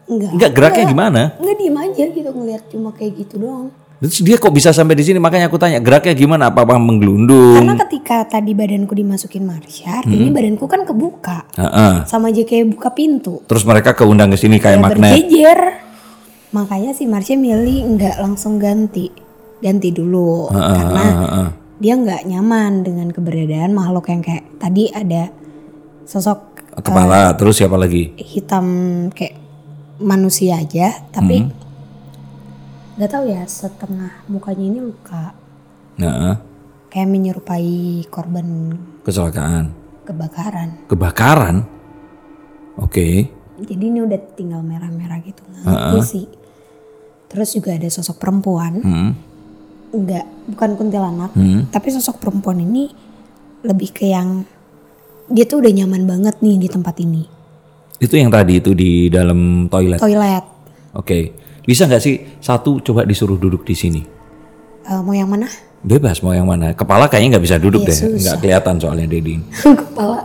Enggak. 0.03 0.31
nggak 0.33 0.51
geraknya 0.51 0.85
gimana? 0.87 1.21
Enggak 1.35 1.55
diem 1.57 1.77
aja 1.77 2.03
gitu 2.07 2.29
ngeliat 2.31 2.63
cuma 2.69 2.89
kayak 2.89 3.11
gitu 3.17 3.35
doang. 3.37 3.69
Terus 4.03 4.19
dia 4.19 4.35
kok 4.35 4.51
bisa 4.51 4.69
sampai 4.69 4.93
di 4.93 5.01
sini 5.01 5.15
makanya 5.15 5.47
aku 5.47 5.55
tanya 5.55 5.79
geraknya 5.79 6.11
gimana? 6.11 6.51
Apa 6.51 6.67
apa 6.67 6.75
menggelundung? 6.75 7.55
Karena 7.55 7.79
ketika 7.79 8.27
tadi 8.27 8.51
badanku 8.51 8.91
dimasukin 8.91 9.41
Marsha, 9.41 10.03
Hmm. 10.03 10.27
badanku 10.29 10.67
kan 10.67 10.83
kebuka. 10.83 11.47
Heeh. 11.55 12.03
Sama 12.03 12.27
aja 12.27 12.43
kayak 12.43 12.67
buka 12.69 12.91
pintu. 12.91 13.39
Terus 13.47 13.63
mereka 13.63 13.95
keundang 13.95 14.27
ke 14.27 14.35
sini 14.35 14.59
kayak 14.59 14.75
Ya, 14.75 14.83
magnet. 14.83 15.07
berjejer. 15.15 15.59
Makanya 16.51 16.91
si 16.91 17.07
Marsha 17.07 17.33
milih 17.33 17.95
nggak 17.95 18.19
langsung 18.19 18.59
ganti. 18.59 19.07
Ganti 19.57 19.89
dulu. 19.89 20.51
karena 20.51 21.03
heeh. 21.15 21.47
dia 21.79 21.95
nggak 21.95 22.21
nyaman 22.25 22.83
dengan 22.83 23.07
keberadaan 23.07 23.71
makhluk 23.71 24.07
yang 24.07 24.19
kayak 24.19 24.43
tadi 24.57 24.91
ada 24.91 25.31
sosok 26.03 26.51
Kepala, 26.75 27.31
terus 27.33 27.55
siapa 27.55 27.77
lagi? 27.77 28.11
hitam 28.17 28.67
kayak 29.09 29.39
manusia 29.97 30.57
aja 30.57 30.91
tapi 31.07 31.45
Hmm. 31.45 31.62
Nggak 32.93 33.09
tahu 33.09 33.25
ya 33.25 33.41
setengah 33.43 34.11
mukanya 34.27 34.65
ini 34.65 34.79
luka 34.79 35.33
Nah, 35.93 36.41
kayak 36.89 37.05
menyerupai 37.05 37.69
korban 38.07 38.73
kecelakaan, 39.01 39.69
kebakaran 40.03 40.69
kebakaran. 40.87 41.55
Oke. 42.75 43.29
jadi 43.55 43.83
ini 43.83 44.01
udah 44.01 44.19
tinggal 44.33 44.59
merah-merah 44.59 45.21
gitu 45.21 45.45
nggak 45.45 45.61
ngerti 45.63 45.99
sih 46.03 46.25
terus 47.27 47.53
juga 47.53 47.71
ada 47.71 47.85
sosok 47.87 48.17
perempuan 48.17 48.81
Hmm. 48.81 49.11
nggak 49.91 50.25
bukan 50.49 50.69
kuntilanak 50.73 51.29
Hmm. 51.31 51.69
tapi 51.69 51.89
sosok 51.89 52.17
perempuan 52.17 52.57
ini 52.57 52.89
lebih 53.61 53.93
ke 53.93 54.05
yang 54.07 54.41
dia 55.27 55.45
tuh 55.45 55.61
udah 55.61 55.71
nyaman 55.71 56.03
banget 56.03 56.35
nih 56.39 56.57
di 56.57 56.67
tempat 56.67 56.97
ini 56.99 57.23
Itu 57.95 58.17
yang 58.17 58.27
tadi 58.27 58.57
itu 58.57 58.73
di 58.73 59.07
dalam 59.07 59.69
toilet. 59.69 59.95
toilet 59.97 60.43
Oke. 60.93 61.19
Bisa 61.63 61.87
nggak 61.87 62.03
sih 62.03 62.15
satu 62.43 62.83
coba 62.83 63.07
disuruh 63.07 63.39
duduk 63.39 63.63
di 63.63 63.75
sini? 63.75 64.01
Eh, 64.83 64.99
mau 64.99 65.15
yang 65.15 65.31
mana 65.31 65.47
Bebas 65.83 66.23
mau 66.23 66.31
yang 66.31 66.47
mana. 66.47 66.71
Kepala 66.71 67.11
kayaknya 67.11 67.35
nggak 67.39 67.45
bisa 67.47 67.57
duduk 67.59 67.83
Iya, 67.83 67.89
deh. 67.91 67.99
Nggak 68.19 68.35
kelihatan 68.39 68.75
soalnya 68.79 69.07
Deding. 69.07 69.41
kepala 69.83 70.23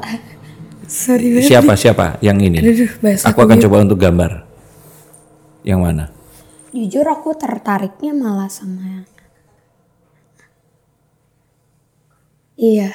sorry 0.86 1.42
Siapa 1.42 1.74
siapa 1.74 2.18
yang 2.22 2.38
ini? 2.38 2.62
Aduh, 2.62 2.90
Aku 3.26 3.38
akan 3.42 3.58
coba 3.58 3.76
untuk 3.82 3.98
gambar. 3.98 4.46
Yang 5.66 5.80
mana? 5.82 6.04
jujur 6.68 7.06
aku 7.08 7.32
tertariknya 7.34 8.12
malah 8.12 8.46
sama 8.46 9.02
iya 12.58 12.90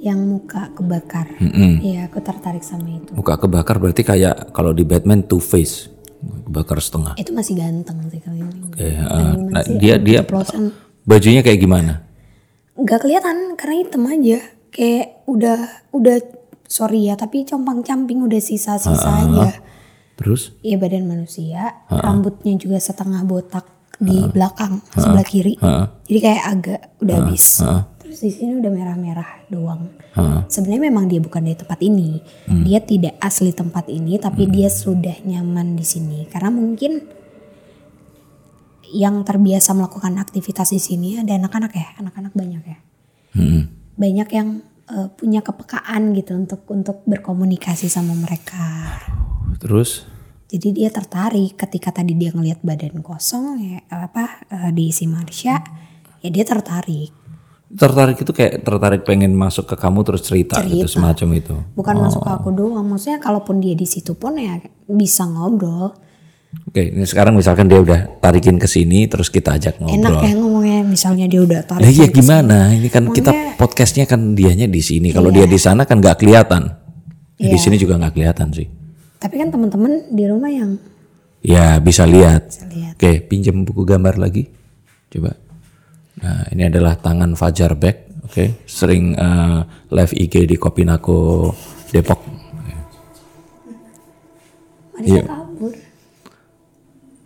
yang 0.00 0.16
muka 0.24 0.72
kebakar 0.72 1.28
Mm-mm. 1.38 1.84
iya 1.84 2.08
aku 2.08 2.18
tertarik 2.24 2.64
sama 2.64 2.88
itu 2.88 3.12
Muka 3.12 3.36
kebakar 3.36 3.76
berarti 3.76 4.02
kayak 4.02 4.56
kalau 4.56 4.72
di 4.72 4.82
Batman 4.82 5.20
two 5.24 5.38
face. 5.38 5.92
Kebakar 6.20 6.78
setengah. 6.78 7.14
itu 7.16 7.30
masih 7.30 7.56
ganteng 7.56 7.96
sih 8.06 8.20
kalau 8.20 8.36
ini 8.36 8.60
Oke. 8.62 8.86
Gimana 8.86 9.32
Nah, 9.50 9.62
dia 9.74 9.94
dia 9.96 10.20
Ceplosan. 10.20 10.70
bajunya 11.02 11.40
kayak 11.40 11.58
gimana? 11.58 11.92
nggak 12.72 12.98
kelihatan 12.98 13.36
karena 13.54 13.76
hitam 13.78 14.02
aja 14.04 14.38
kayak 14.70 15.06
udah 15.26 15.58
udah 15.90 16.16
sorry 16.64 17.04
ya 17.04 17.14
tapi 17.14 17.44
compang 17.44 17.80
camping 17.80 18.20
udah 18.20 18.38
sisa-sisa 18.38 19.10
aja 19.20 19.60
Terus? 20.14 20.56
iya 20.60 20.76
badan 20.76 21.04
manusia 21.04 21.84
rambutnya 21.86 22.52
juga 22.54 22.76
setengah 22.76 23.20
botak 23.22 23.68
di 23.96 24.16
belakang 24.26 24.80
sebelah 24.90 25.24
kiri 25.24 25.54
Heeh. 25.56 25.84
jadi 26.06 26.18
kayak 26.22 26.42
agak 26.46 26.80
udah 26.98 27.16
habis 27.18 27.44
heeh. 27.60 27.82
Terus 28.10 28.26
di 28.26 28.34
sini 28.34 28.58
udah 28.58 28.74
merah-merah 28.74 29.46
doang. 29.46 29.86
Heeh. 30.18 30.42
sebenarnya 30.50 30.90
memang 30.90 31.06
dia 31.06 31.22
bukan 31.22 31.46
dari 31.46 31.54
tempat 31.54 31.78
ini. 31.78 32.18
Dia 32.66 32.82
tidak 32.82 33.14
asli 33.22 33.54
tempat 33.54 33.86
ini 33.86 34.18
tapi 34.18 34.50
dia 34.50 34.66
sudah 34.66 35.22
nyaman 35.22 35.78
di 35.78 35.86
sini. 35.86 36.26
Karena 36.26 36.50
mungkin 36.50 36.98
yang 38.90 39.22
terbiasa 39.22 39.78
melakukan 39.78 40.18
aktivitas 40.18 40.74
di 40.74 40.82
sini 40.82 41.22
ada 41.22 41.38
anak-anak 41.38 41.70
ya 41.70 41.86
anak-anak 42.02 42.34
banyak 42.34 42.62
ya. 42.66 42.78
Mm-mm. 43.30 43.94
banyak 43.94 44.28
yang 44.34 44.66
eh, 44.90 45.06
punya 45.14 45.38
kepekaan 45.38 46.10
gitu 46.18 46.34
untuk 46.34 46.66
untuk 46.66 47.06
berkomunikasi 47.06 47.86
sama 47.86 48.18
mereka. 48.18 48.98
Terus? 49.62 50.10
jadi 50.50 50.68
dia 50.74 50.90
tertarik 50.90 51.54
ketika 51.54 51.94
tadi 51.94 52.18
dia 52.18 52.34
ngelihat 52.34 52.58
badan 52.66 53.06
kosong 53.06 53.62
ya 53.62 53.78
apa 53.86 54.42
eh, 54.50 54.70
diisi 54.74 55.06
Marsha 55.06 55.62
ya 56.20 56.28
dia 56.28 56.42
tertarik 56.42 57.19
Tertarik 57.70 58.18
itu 58.18 58.34
kayak 58.34 58.66
tertarik 58.66 59.02
pengen 59.06 59.30
masuk 59.30 59.62
ke 59.64 59.78
kamu 59.78 60.02
terus 60.02 60.26
cerita, 60.26 60.58
gitu 60.60 60.84
Cerita. 60.84 60.90
semacam 60.90 61.28
itu. 61.38 61.54
bukan 61.72 61.94
masuk 62.02 62.20
ke 62.20 62.30
aku 62.32 62.50
doang 62.50 62.82
maksudnya 62.82 63.22
kalaupun 63.22 63.62
dia 63.62 63.78
di 63.78 63.86
situ 63.86 64.12
pun 64.12 64.34
ya 64.34 64.58
bisa 64.84 65.22
ngobrol 65.22 65.94
Oke, 66.66 66.82
ini 66.82 67.06
sekarang 67.06 67.38
misalkan 67.38 67.70
dia 67.70 67.78
udah 67.78 68.18
tarikin 68.18 68.58
ke 68.58 68.66
sini 68.66 69.06
terus 69.06 69.30
kita 69.30 69.54
ajak 69.54 69.78
Enak 69.78 69.86
ngobrol. 69.86 70.18
ya 70.18 70.32
ngomongnya 70.34 70.78
misalnya 70.82 71.30
dia 71.30 71.46
udah 71.46 71.62
tarik. 71.62 71.86
Lah 71.86 71.90
iya 71.94 72.06
gimana? 72.10 72.74
Ini 72.74 72.90
kan 72.90 73.06
kita 73.06 73.30
podcastnya 73.54 74.02
kan 74.02 74.34
dianya 74.34 74.66
di 74.66 74.82
sini. 74.82 75.14
Kalau 75.14 75.30
dia 75.30 75.46
di 75.46 75.54
sana 75.54 75.86
kan 75.86 76.02
nggak 76.02 76.18
kelihatan. 76.18 76.74
Ya, 77.38 77.54
Di 77.54 77.58
sini 77.58 77.78
juga 77.78 77.94
nggak 77.96 78.18
kelihatan 78.18 78.50
sih. 78.50 78.66
Tapi 79.16 79.38
kan 79.38 79.54
teman-teman 79.54 80.10
di 80.10 80.26
rumah 80.26 80.50
yang 80.50 80.74
Ya 81.40 81.78
bisa 81.78 82.02
lihat. 82.02 82.50
bisa 82.50 82.66
lihat. 82.66 82.98
Oke, 82.98 83.22
pinjam 83.22 83.62
buku 83.62 83.86
gambar 83.86 84.18
lagi. 84.18 84.50
Coba. 85.06 85.38
Nah, 86.20 86.44
ini 86.52 86.62
adalah 86.64 86.96
tangan 86.96 87.32
Fajar 87.32 87.72
Beck. 87.74 88.08
Oke, 88.24 88.62
sering 88.62 89.16
eh, 89.16 89.58
live 89.90 90.14
IG 90.14 90.46
di 90.46 90.54
Kopinako 90.54 91.50
Depok. 91.88 92.20
Marisa 94.94 95.08
Iya. 95.08 95.22
kabur. 95.24 95.72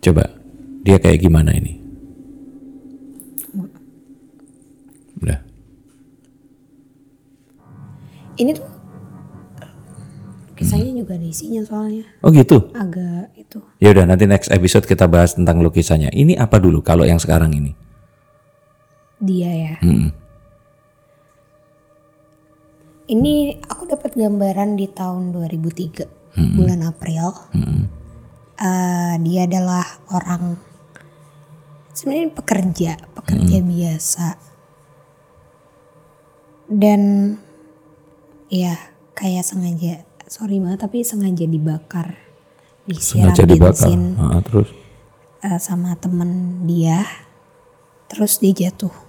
Coba, 0.01 0.25
dia 0.81 0.97
kayak 0.97 1.21
gimana 1.21 1.51
ini? 1.53 1.75
Udah. 5.19 5.39
Ini 8.37 8.51
tuh 8.53 8.67
kisahnya 10.55 11.03
juga 11.03 11.19
ada 11.19 11.27
isinya 11.27 11.63
soalnya 11.67 12.07
Oh 12.23 12.31
gitu. 12.31 12.71
agak 12.73 13.35
itu. 13.35 13.59
Ya 13.83 13.91
udah 13.91 14.07
nanti 14.07 14.25
next 14.25 14.55
episode 14.55 14.87
kita 14.87 15.11
bahas 15.11 15.35
tentang 15.35 15.59
lukisannya. 15.59 16.15
Ini 16.15 16.39
apa 16.39 16.63
dulu 16.63 16.79
kalau 16.79 17.03
yang 17.03 17.19
sekarang 17.19 17.51
ini? 17.53 17.75
Dia 19.21 19.51
ya. 19.51 19.75
Hmm. 19.81 20.11
Ini 23.05 23.61
aku 23.61 23.85
dapat 23.85 24.17
gambaran 24.17 24.81
di 24.81 24.89
tahun 24.89 25.37
2003 25.37 26.09
bulan 26.57 26.81
April. 26.83 27.29
Eh, 28.55 29.15
dia 29.21 29.41
adalah 29.45 29.85
orang 30.09 30.57
sebenarnya 31.93 32.33
pekerja, 32.33 32.93
pekerja 33.13 33.59
biasa. 33.61 34.29
Dan 36.65 37.35
ya 38.49 38.73
kayak 39.13 39.45
sengaja, 39.45 40.09
sorry 40.25 40.57
banget 40.65 40.81
tapi 40.81 41.05
sengaja 41.05 41.45
dibakar, 41.45 42.17
disiram 42.89 43.37
Sengaja 43.37 43.45
dibakar. 43.45 43.85
bensin 43.85 44.17
Ah, 44.17 44.41
terus. 44.41 44.73
eh, 45.45 45.61
sama 45.61 45.93
temen 46.01 46.65
dia, 46.65 47.05
terus 48.09 48.41
dia 48.41 48.57
jatuh. 48.65 49.04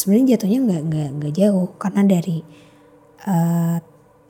Sebenarnya 0.00 0.40
jatuhnya 0.40 0.64
nggak 0.64 0.82
nggak 0.88 1.08
nggak 1.20 1.32
jauh 1.36 1.68
karena 1.76 2.02
dari 2.08 2.40
eh, 3.28 3.76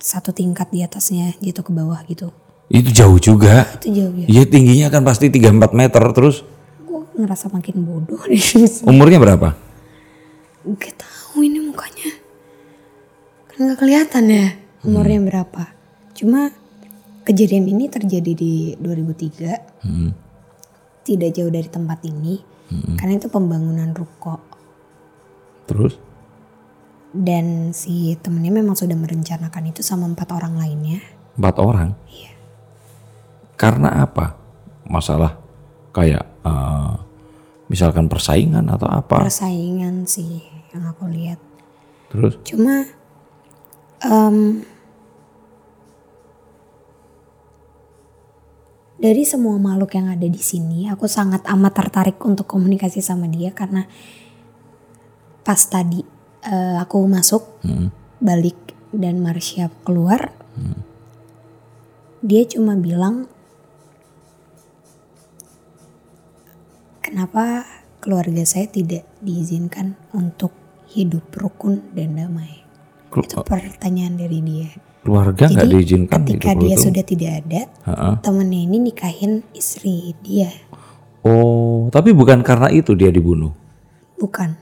satu 0.03 0.35
tingkat 0.35 0.75
di 0.75 0.83
atasnya 0.83 1.39
jatuh 1.39 1.63
ke 1.63 1.71
bawah 1.71 2.03
gitu. 2.11 2.35
Itu 2.67 2.91
jauh 2.91 3.19
juga. 3.23 3.71
Itu 3.79 3.95
jauh 3.95 4.15
ya. 4.19 4.27
Iya 4.27 4.43
tingginya 4.51 4.91
kan 4.91 5.07
pasti 5.07 5.31
3-4 5.31 5.71
meter 5.71 6.03
terus. 6.11 6.43
Gue 6.83 7.07
ngerasa 7.15 7.55
makin 7.55 7.87
bodoh 7.87 8.19
di. 8.27 8.43
Umurnya 8.83 9.23
berapa? 9.23 9.55
Gak 10.75 10.95
tahu 10.99 11.47
ini 11.47 11.63
mukanya. 11.63 12.19
Kan 13.55 13.59
nggak 13.71 13.79
kelihatan 13.79 14.25
ya 14.27 14.47
umurnya 14.83 15.23
berapa. 15.23 15.71
Cuma 16.19 16.51
kejadian 17.23 17.71
ini 17.71 17.87
terjadi 17.87 18.33
di 18.35 18.75
2003. 18.75 19.87
Hmm. 19.87 20.11
Tidak 21.07 21.31
jauh 21.31 21.53
dari 21.55 21.71
tempat 21.71 22.03
ini. 22.11 22.43
Karena 22.99 23.19
itu 23.19 23.31
pembangunan 23.31 23.91
ruko. 23.95 24.50
Terus? 25.71 25.95
Dan 27.15 27.71
si 27.71 28.19
temennya 28.19 28.51
memang 28.51 28.75
sudah 28.75 28.99
merencanakan 28.99 29.71
itu 29.71 29.87
sama 29.87 30.11
empat 30.11 30.35
orang 30.35 30.59
lainnya. 30.59 30.99
Empat 31.39 31.57
orang? 31.63 31.95
Iya. 32.11 32.35
Karena 33.55 34.03
apa? 34.03 34.35
Masalah 34.91 35.39
kayak 35.95 36.27
eh, 36.43 36.95
misalkan 37.71 38.11
persaingan 38.11 38.67
atau 38.67 38.91
apa? 38.91 39.23
Persaingan 39.23 40.11
sih 40.11 40.43
yang 40.75 40.91
aku 40.91 41.07
lihat. 41.07 41.39
Terus? 42.11 42.35
Cuma 42.43 42.83
em, 44.03 44.67
dari 48.99 49.23
semua 49.23 49.55
makhluk 49.63 49.95
yang 49.95 50.11
ada 50.11 50.27
di 50.27 50.43
sini, 50.43 50.91
aku 50.91 51.07
sangat 51.07 51.47
amat 51.47 51.73
tertarik 51.79 52.19
untuk 52.27 52.51
komunikasi 52.51 52.99
sama 52.99 53.31
dia 53.31 53.55
karena 53.55 53.87
pas 55.41 55.61
tadi 55.61 56.01
eh, 56.43 56.77
aku 56.77 57.01
masuk 57.03 57.61
balik 58.19 58.57
dan 58.91 59.19
Marsha 59.19 59.71
keluar, 59.83 60.33
dia 62.21 62.43
cuma 62.45 62.75
bilang 62.75 63.25
kenapa 67.01 67.65
keluarga 67.99 68.43
saya 68.43 68.67
tidak 68.67 69.05
diizinkan 69.19 69.97
untuk 70.11 70.53
hidup 70.91 71.31
rukun 71.33 71.93
dan 71.93 72.17
damai. 72.17 72.65
Kelu- 73.09 73.27
Itu 73.27 73.43
pertanyaan 73.43 74.15
dari 74.17 74.41
dia. 74.41 74.71
keluarga 75.01 75.49
nggak 75.49 75.65
diizinkan 75.67 76.13
ketika 76.29 76.53
dia 76.55 76.77
rukun? 76.77 76.85
sudah 76.85 77.05
tidak 77.07 77.33
ada, 77.41 77.61
Ha-ha. 77.85 78.09
temennya 78.21 78.61
ini 78.61 78.77
nikahin 78.83 79.41
istri 79.51 80.13
dia, 80.21 80.53
Oh, 81.21 81.89
tapi 81.89 82.13
bukan 82.13 82.41
karena 82.41 82.69
itu 82.69 82.93
dia 82.93 83.09
dibunuh. 83.09 83.49
bukan. 84.17 84.60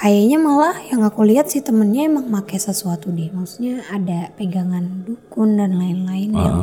Kayaknya 0.00 0.38
malah 0.40 0.76
yang 0.88 1.04
aku 1.04 1.20
lihat 1.28 1.52
sih 1.52 1.60
temennya 1.60 2.08
emang 2.08 2.32
make 2.32 2.56
sesuatu 2.56 3.12
deh. 3.12 3.28
Maksudnya 3.28 3.84
ada 3.92 4.32
pegangan 4.32 5.04
dukun 5.04 5.60
dan 5.60 5.76
lain-lain 5.76 6.32
yang 6.32 6.58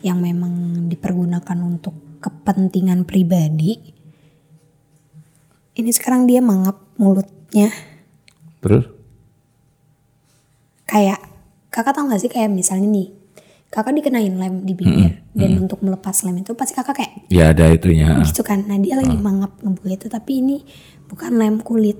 yang 0.00 0.18
memang 0.18 0.88
dipergunakan 0.88 1.58
untuk 1.60 1.92
kepentingan 2.18 3.04
pribadi. 3.04 3.76
Ini 5.72 5.90
sekarang 5.92 6.24
dia 6.24 6.40
mangap 6.40 6.80
mulutnya 6.96 7.72
Terus? 8.60 8.84
kayak 10.84 11.16
kakak 11.72 11.96
tau 11.96 12.04
gak 12.04 12.20
sih 12.20 12.28
kayak 12.28 12.52
misalnya 12.52 12.84
nih 12.92 13.08
kakak 13.72 13.96
dikenain 13.96 14.36
lem 14.36 14.60
di 14.68 14.76
bibir 14.76 15.16
dan 15.32 15.50
untuk 15.56 15.80
melepas 15.80 16.12
lem 16.28 16.44
itu 16.44 16.52
pasti 16.52 16.76
kakak 16.76 17.00
kayak 17.00 17.12
Ya 17.32 17.56
ada 17.56 17.72
itunya. 17.72 18.20
gitu 18.20 18.44
kan 18.44 18.68
nah 18.68 18.76
dia 18.76 19.00
lagi 19.00 19.16
mangap 19.16 19.56
ngebuka 19.64 19.88
itu 19.88 20.06
tapi 20.12 20.44
ini 20.44 20.60
bukan 21.08 21.40
lem 21.40 21.64
kulit 21.64 21.96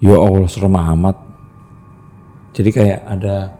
Ya 0.00 0.16
Allah 0.16 0.48
serem 0.48 0.72
amat. 0.74 1.16
Jadi 2.50 2.70
kayak 2.70 3.00
ada 3.06 3.54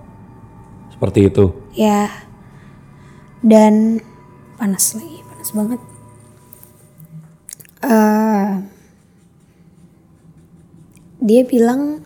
seperti 0.91 1.29
itu. 1.29 1.45
ya 1.71 2.11
dan 3.41 4.05
panas 4.55 4.93
lagi 4.93 5.25
panas 5.25 5.51
banget 5.55 5.81
Eh 7.81 8.49
dia 11.21 11.43
bilang 11.45 12.05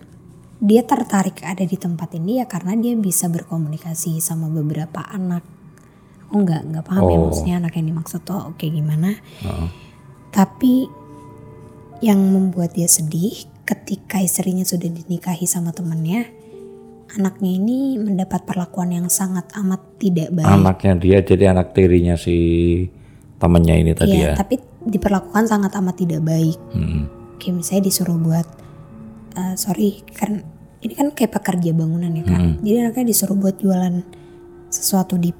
dia 0.58 0.82
tertarik 0.82 1.42
ada 1.42 1.62
di 1.62 1.74
tempat 1.74 2.14
ini 2.14 2.38
ya 2.38 2.46
karena 2.46 2.74
dia 2.74 2.94
bisa 2.94 3.26
berkomunikasi 3.26 4.18
sama 4.18 4.46
beberapa 4.46 5.02
anak 5.02 5.42
aku 6.24 6.34
nggak 6.40 6.62
nggak 6.70 6.84
paham 6.84 7.02
ya 7.04 7.14
Oh. 7.14 7.22
maksudnya 7.26 7.54
anak 7.58 7.74
yang 7.74 7.86
dimaksud 7.90 8.22
tuh 8.22 8.54
oke 8.54 8.62
gimana 8.62 9.18
tapi 10.30 10.86
yang 11.98 12.18
membuat 12.22 12.74
dia 12.74 12.86
sedih 12.86 13.34
ketika 13.64 14.20
istrinya 14.20 14.64
sudah 14.64 14.88
dinikahi 14.88 15.48
sama 15.48 15.72
temennya 15.72 16.28
anaknya 17.14 17.50
ini 17.56 17.96
mendapat 17.96 18.44
perlakuan 18.44 18.90
yang 18.92 19.06
sangat 19.08 19.48
amat 19.56 19.80
tidak 20.02 20.34
baik 20.34 20.48
Anaknya 20.50 20.92
dia 20.98 21.18
jadi 21.22 21.44
anak 21.54 21.72
tirinya 21.72 22.18
si 22.18 22.36
temennya 23.38 23.74
ini 23.76 23.92
tadi 23.92 24.18
Iya, 24.18 24.32
ya. 24.32 24.34
tapi 24.36 24.56
diperlakukan 24.84 25.44
sangat 25.48 25.72
amat 25.80 25.96
tidak 26.00 26.20
baik. 26.24 26.58
Hmm. 26.72 27.08
Kayak 27.40 27.54
misalnya 27.60 27.82
disuruh 27.88 28.18
buat, 28.20 28.46
eh, 29.36 29.54
sorry 29.56 30.00
kan 30.12 30.44
ini 30.84 30.92
kan 30.92 31.08
kayak 31.16 31.32
pekerja 31.32 31.72
bangunan 31.72 32.12
ya 32.12 32.24
kan. 32.24 32.60
Jadi 32.60 32.76
anaknya 32.84 33.04
disuruh 33.08 33.36
buat 33.36 33.56
jualan 33.56 34.04
sesuatu 34.68 35.16
di 35.16 35.32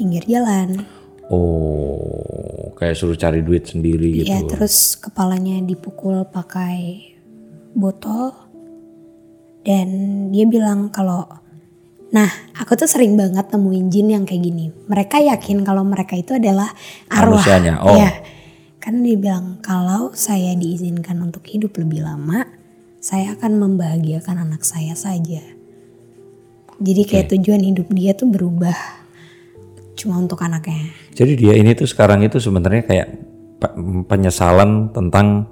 pinggir 0.00 0.24
jalan. 0.24 0.80
Oh, 1.28 2.72
kayak 2.76 2.96
suruh 2.96 3.16
cari 3.16 3.44
duit 3.44 3.68
sendiri 3.68 4.24
gitu. 4.24 4.32
Ya 4.32 4.40
terus 4.44 4.96
kepalanya 4.96 5.60
dipukul 5.60 6.24
pakai 6.28 7.11
botol. 7.76 8.32
Dan 9.62 9.88
dia 10.34 10.42
bilang 10.48 10.90
kalau, 10.90 11.22
nah 12.10 12.26
aku 12.58 12.74
tuh 12.74 12.90
sering 12.90 13.14
banget 13.14 13.46
nemuin 13.54 13.86
jin 13.94 14.08
yang 14.10 14.24
kayak 14.26 14.42
gini. 14.42 14.74
Mereka 14.90 15.22
yakin 15.22 15.62
kalau 15.62 15.86
mereka 15.86 16.18
itu 16.18 16.34
adalah 16.34 16.70
arwah. 17.06 17.38
Manusianya, 17.38 17.78
oh. 17.78 17.94
Iya. 17.94 18.10
Karena 18.82 18.98
dia 19.06 19.18
bilang 19.18 19.62
kalau 19.62 20.10
saya 20.10 20.58
diizinkan 20.58 21.14
untuk 21.22 21.46
hidup 21.46 21.78
lebih 21.78 22.02
lama, 22.02 22.42
saya 22.98 23.38
akan 23.38 23.62
membahagiakan 23.62 24.42
anak 24.42 24.66
saya 24.66 24.98
saja. 24.98 25.38
Jadi 26.82 27.02
kayak 27.06 27.30
tujuan 27.38 27.62
hidup 27.62 27.86
dia 27.94 28.10
tuh 28.18 28.26
berubah 28.26 28.74
cuma 29.94 30.18
untuk 30.18 30.42
anaknya. 30.42 30.90
Jadi 31.14 31.38
dia 31.38 31.54
ini 31.54 31.78
tuh 31.78 31.86
sekarang 31.86 32.26
itu 32.26 32.42
sebenarnya 32.42 32.82
kayak 32.82 33.08
pe- 33.62 33.76
penyesalan 34.10 34.90
tentang 34.90 35.46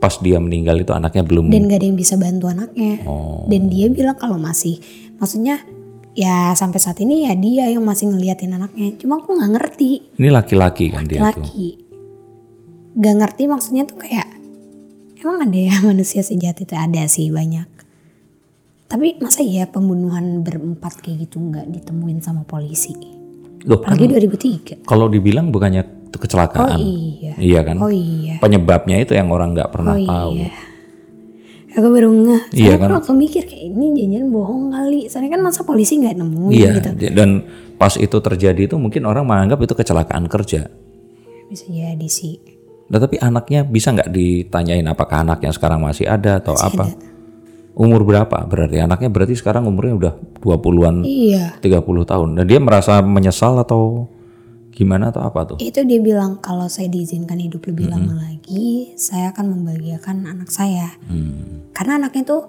pas 0.00 0.16
dia 0.18 0.40
meninggal 0.40 0.80
itu 0.80 0.96
anaknya 0.96 1.22
belum 1.22 1.52
Dan 1.52 1.68
gak 1.68 1.84
ada 1.84 1.86
yang 1.86 1.98
bisa 2.00 2.16
bantu 2.16 2.48
anaknya. 2.48 3.04
Oh. 3.04 3.44
Dan 3.46 3.68
dia 3.68 3.86
bilang 3.92 4.16
kalau 4.16 4.40
masih, 4.40 4.80
maksudnya 5.20 5.60
ya 6.14 6.52
sampai 6.58 6.80
saat 6.82 6.98
ini 7.00 7.28
ya 7.28 7.32
dia 7.38 7.70
yang 7.70 7.86
masih 7.86 8.10
ngeliatin 8.10 8.54
anaknya 8.54 8.98
cuma 8.98 9.22
aku 9.22 9.38
nggak 9.38 9.52
ngerti 9.56 9.90
Ini 10.18 10.28
laki-laki 10.34 10.90
kan 10.90 11.06
dia 11.06 11.22
tuh. 11.22 11.26
laki 11.30 11.66
gak 12.98 13.14
ngerti 13.22 13.42
maksudnya 13.46 13.86
tuh 13.86 13.98
kayak 14.02 14.26
emang 15.22 15.46
ada 15.46 15.58
ya 15.58 15.74
manusia 15.88 16.26
sejahat 16.26 16.66
itu 16.66 16.74
ada 16.74 17.06
sih 17.06 17.30
banyak 17.30 17.68
tapi 18.90 19.22
masa 19.22 19.46
ya 19.46 19.70
pembunuhan 19.70 20.42
berempat 20.42 20.98
kayak 20.98 21.30
gitu 21.30 21.38
nggak 21.38 21.70
ditemuin 21.70 22.18
sama 22.18 22.42
polisi 22.42 22.90
Loh 23.68 23.78
kan 23.78 23.94
apalagi 23.94 24.26
2003 24.82 24.90
kalau 24.90 25.06
dibilang 25.06 25.54
bukannya 25.54 25.99
itu 26.10 26.16
oh 26.16 26.20
kecelakaan. 26.20 26.78
iya 26.78 27.32
Iya 27.38 27.60
kan? 27.62 27.76
oh 27.78 27.88
iya 27.88 28.36
Penyebabnya 28.38 28.98
itu 28.98 29.14
yang 29.14 29.30
orang 29.30 29.54
nggak 29.54 29.70
pernah 29.70 29.94
oh 29.94 30.02
tahu. 30.02 30.30
iya 30.36 30.50
aku 31.70 31.86
baru 31.86 32.10
ngeh 32.10 32.42
Iya 32.52 32.74
kan? 32.76 32.88
aku 32.92 33.14
mikir 33.14 33.46
kayak 33.46 33.62
ini 33.64 33.86
janjian 33.94 34.26
bohong 34.28 34.68
kali 34.68 35.06
soalnya 35.06 35.38
kan 35.38 35.42
masa 35.44 35.62
polisi 35.62 35.96
nggak 35.96 36.18
nemuin 36.18 36.50
Iya, 36.52 36.70
gitu 36.76 36.90
dan 37.14 37.46
pas 37.76 37.94
itu 37.94 38.12
terjadi 38.12 38.66
itu 38.66 38.74
mungkin 38.74 39.06
orang 39.06 39.22
menganggap 39.22 39.62
itu 39.62 39.72
kecelakaan 39.72 40.26
kerja. 40.26 40.66
bisa 41.46 41.64
jadi 41.66 42.06
sih 42.06 42.36
Nah, 42.90 42.98
tapi 42.98 43.16
anaknya 43.16 43.62
bisa 43.62 43.94
nggak 43.94 44.10
ditanyain 44.10 44.82
apakah 44.84 45.22
anaknya 45.22 45.54
sekarang 45.54 45.78
masih 45.78 46.10
ada 46.10 46.42
atau 46.42 46.58
apa? 46.58 46.90
Umur 47.72 48.02
berapa? 48.02 48.34
Berarti 48.42 48.82
anaknya 48.82 49.06
berarti 49.06 49.38
sekarang 49.38 49.62
umurnya 49.62 49.94
udah 49.94 50.12
20-an, 50.42 51.06
iya 51.06 51.54
30 51.56 51.86
tahun. 52.02 52.28
Dan 52.34 52.44
dia 52.44 52.58
merasa 52.58 52.98
menyesal 52.98 53.62
atau 53.62 54.10
gimana 54.70 55.10
atau 55.10 55.22
apa 55.26 55.54
tuh? 55.54 55.56
itu 55.60 55.82
dia 55.84 56.00
bilang 56.00 56.38
kalau 56.40 56.70
saya 56.70 56.88
diizinkan 56.88 57.36
hidup 57.36 57.66
lebih 57.68 57.90
lama 57.90 58.16
lagi 58.16 58.94
saya 58.96 59.34
akan 59.34 59.58
membahagiakan 59.58 60.26
anak 60.30 60.48
saya. 60.50 60.94
Hmm. 61.06 61.70
karena 61.74 62.00
anaknya 62.00 62.22
tuh 62.26 62.42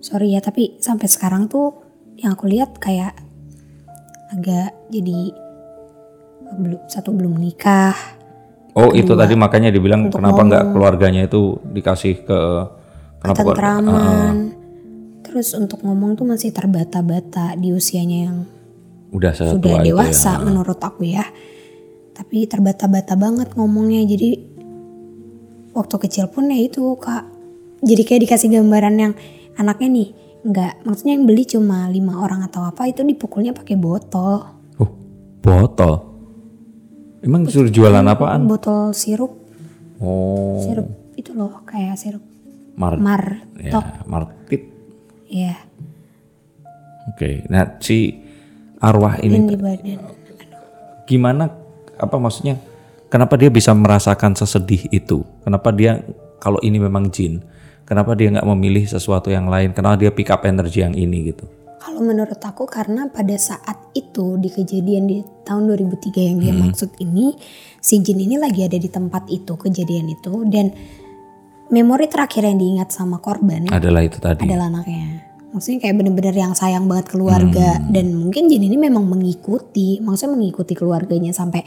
sorry 0.00 0.32
ya 0.34 0.40
tapi 0.40 0.80
sampai 0.80 1.06
sekarang 1.06 1.46
tuh 1.46 1.76
yang 2.20 2.36
aku 2.36 2.48
lihat 2.48 2.76
kayak 2.80 3.16
agak 4.30 4.72
jadi 4.92 5.34
belum 6.50 6.80
satu 6.90 7.14
belum 7.14 7.38
nikah. 7.38 7.94
Oh, 8.74 8.94
itu 8.94 9.14
tadi 9.18 9.34
makanya 9.34 9.74
dibilang 9.74 10.10
kenapa 10.14 10.46
nggak 10.46 10.64
keluarganya 10.70 11.26
itu 11.26 11.58
dikasih 11.74 12.22
ke 12.22 12.40
kenapa 13.18 13.42
tentraman 13.52 14.36
terus 15.26 15.54
untuk 15.54 15.82
ngomong 15.86 16.18
tuh 16.18 16.26
masih 16.26 16.50
terbata-bata 16.50 17.54
di 17.54 17.70
usianya 17.70 18.18
yang 18.30 18.38
udah 19.14 19.30
sudah 19.34 19.82
ya. 19.82 19.90
dewasa 19.90 20.42
menurut 20.42 20.78
aku 20.78 21.06
ya 21.06 21.22
tapi 22.12 22.44
terbata-bata 22.44 23.14
banget 23.14 23.54
ngomongnya 23.54 24.04
jadi 24.04 24.30
waktu 25.70 25.96
kecil 25.98 26.26
pun 26.26 26.46
ya 26.46 26.58
itu 26.58 26.82
kak 26.96 27.24
jadi 27.80 28.02
kayak 28.02 28.22
dikasih 28.24 28.48
gambaran 28.52 28.94
yang 28.96 29.12
anaknya 29.54 29.88
nih 29.88 30.08
nggak 30.42 30.72
maksudnya 30.82 31.12
yang 31.14 31.24
beli 31.24 31.44
cuma 31.44 31.86
lima 31.86 32.18
orang 32.18 32.42
atau 32.42 32.62
apa 32.62 32.86
itu 32.86 33.00
dipukulnya 33.00 33.52
pakai 33.52 33.76
botol 33.76 34.56
Oh, 34.76 34.88
botol. 35.40 35.94
Emang 37.20 37.44
disuruh 37.44 37.68
jualan 37.68 38.00
apaan? 38.02 38.48
botol 38.48 38.90
sirup 38.90 39.36
Oh, 40.00 40.56
sirup 40.60 40.88
itu 41.14 41.32
loh 41.32 41.60
kayak 41.62 41.92
sirup 41.94 42.24
mar 42.72 42.96
mar 42.96 43.44
ya, 43.54 43.76
martit. 44.04 44.64
ya 45.26 45.52
Oke. 47.06 47.44
Nah, 47.46 47.76
si 47.76 48.16
arwah 48.78 49.20
ini 49.20 49.36
ini 49.36 49.46
di 49.46 49.58
badan 49.58 49.98
gimana 51.04 51.44
apa 52.00 52.16
maksudnya? 52.16 52.56
Kenapa 53.10 53.36
dia 53.36 53.50
bisa 53.52 53.74
merasakan 53.76 54.38
sesedih 54.38 54.88
itu? 54.88 55.26
Kenapa 55.44 55.74
dia 55.74 56.00
kalau 56.40 56.58
ini 56.64 56.80
memang 56.80 57.12
jin 57.12 57.44
kenapa 57.90 58.14
dia 58.14 58.30
nggak 58.30 58.46
memilih 58.46 58.86
sesuatu 58.86 59.34
yang 59.34 59.50
lain? 59.50 59.74
Kenapa 59.74 59.98
dia 59.98 60.14
pick 60.14 60.30
up 60.30 60.46
energi 60.46 60.86
yang 60.86 60.94
ini 60.94 61.34
gitu? 61.34 61.42
Kalau 61.82 62.04
menurut 62.04 62.38
aku 62.38 62.70
karena 62.70 63.10
pada 63.10 63.34
saat 63.34 63.90
itu 63.98 64.38
di 64.38 64.46
kejadian 64.46 65.10
di 65.10 65.18
tahun 65.42 65.66
2003 65.74 66.28
yang 66.28 66.36
dia 66.38 66.54
maksud 66.54 66.94
ini 67.02 67.34
si 67.80 67.98
Jin 68.04 68.20
ini 68.20 68.36
lagi 68.36 68.62
ada 68.68 68.76
di 68.76 68.86
tempat 68.86 69.26
itu 69.32 69.56
kejadian 69.56 70.12
itu 70.12 70.44
dan 70.46 70.70
memori 71.72 72.04
terakhir 72.06 72.44
yang 72.44 72.60
diingat 72.60 72.92
sama 72.92 73.16
korban 73.16 73.72
adalah 73.72 74.04
itu 74.04 74.20
tadi. 74.20 74.44
adalah 74.44 74.68
anaknya. 74.68 75.29
Maksudnya 75.50 75.82
kayak 75.82 75.96
bener-bener 75.98 76.34
yang 76.34 76.54
sayang 76.54 76.86
banget 76.86 77.10
keluarga. 77.10 77.82
Dan 77.90 78.14
mungkin 78.14 78.46
Jin 78.46 78.62
ini 78.62 78.78
memang 78.78 79.02
mengikuti, 79.02 79.98
maksudnya 79.98 80.38
mengikuti 80.38 80.78
keluarganya 80.78 81.34
sampai 81.34 81.66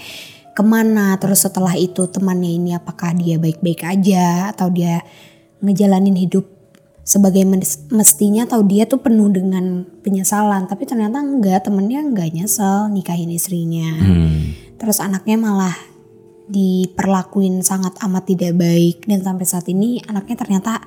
ke 0.56 0.64
mana. 0.64 1.20
Terus 1.20 1.44
setelah 1.44 1.76
itu 1.76 2.08
temannya 2.08 2.48
ini 2.48 2.72
apakah 2.80 3.12
dia 3.12 3.36
baik-baik 3.36 3.84
aja? 3.84 4.56
Atau 4.56 4.72
dia 4.72 5.04
ngejalanin 5.60 6.16
hidup 6.16 6.48
sebagai 7.04 7.44
mes- 7.44 7.84
mestinya? 7.92 8.48
Atau 8.48 8.64
dia 8.64 8.88
tuh 8.88 9.04
penuh 9.04 9.28
dengan 9.28 9.84
penyesalan? 10.00 10.72
Tapi 10.72 10.88
ternyata 10.88 11.20
enggak 11.20 11.68
temennya 11.68 12.00
enggak 12.08 12.32
nyesel 12.32 12.88
nikahin 12.88 13.32
istrinya. 13.36 13.90
Hmm. 14.00 14.64
terus 14.84 15.00
anaknya 15.00 15.40
malah 15.40 15.76
diperlakuin 16.52 17.64
sangat 17.64 17.96
amat 18.04 18.28
tidak 18.28 18.56
baik. 18.56 19.08
Dan 19.08 19.24
sampai 19.24 19.46
saat 19.48 19.68
ini 19.72 20.00
anaknya 20.08 20.36
ternyata 20.40 20.84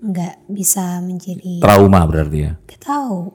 nggak 0.00 0.48
bisa 0.48 0.98
menjadi 1.04 1.60
trauma 1.60 2.04
berarti 2.08 2.38
ya? 2.48 2.52
Gak 2.66 2.80
tahu. 2.80 3.32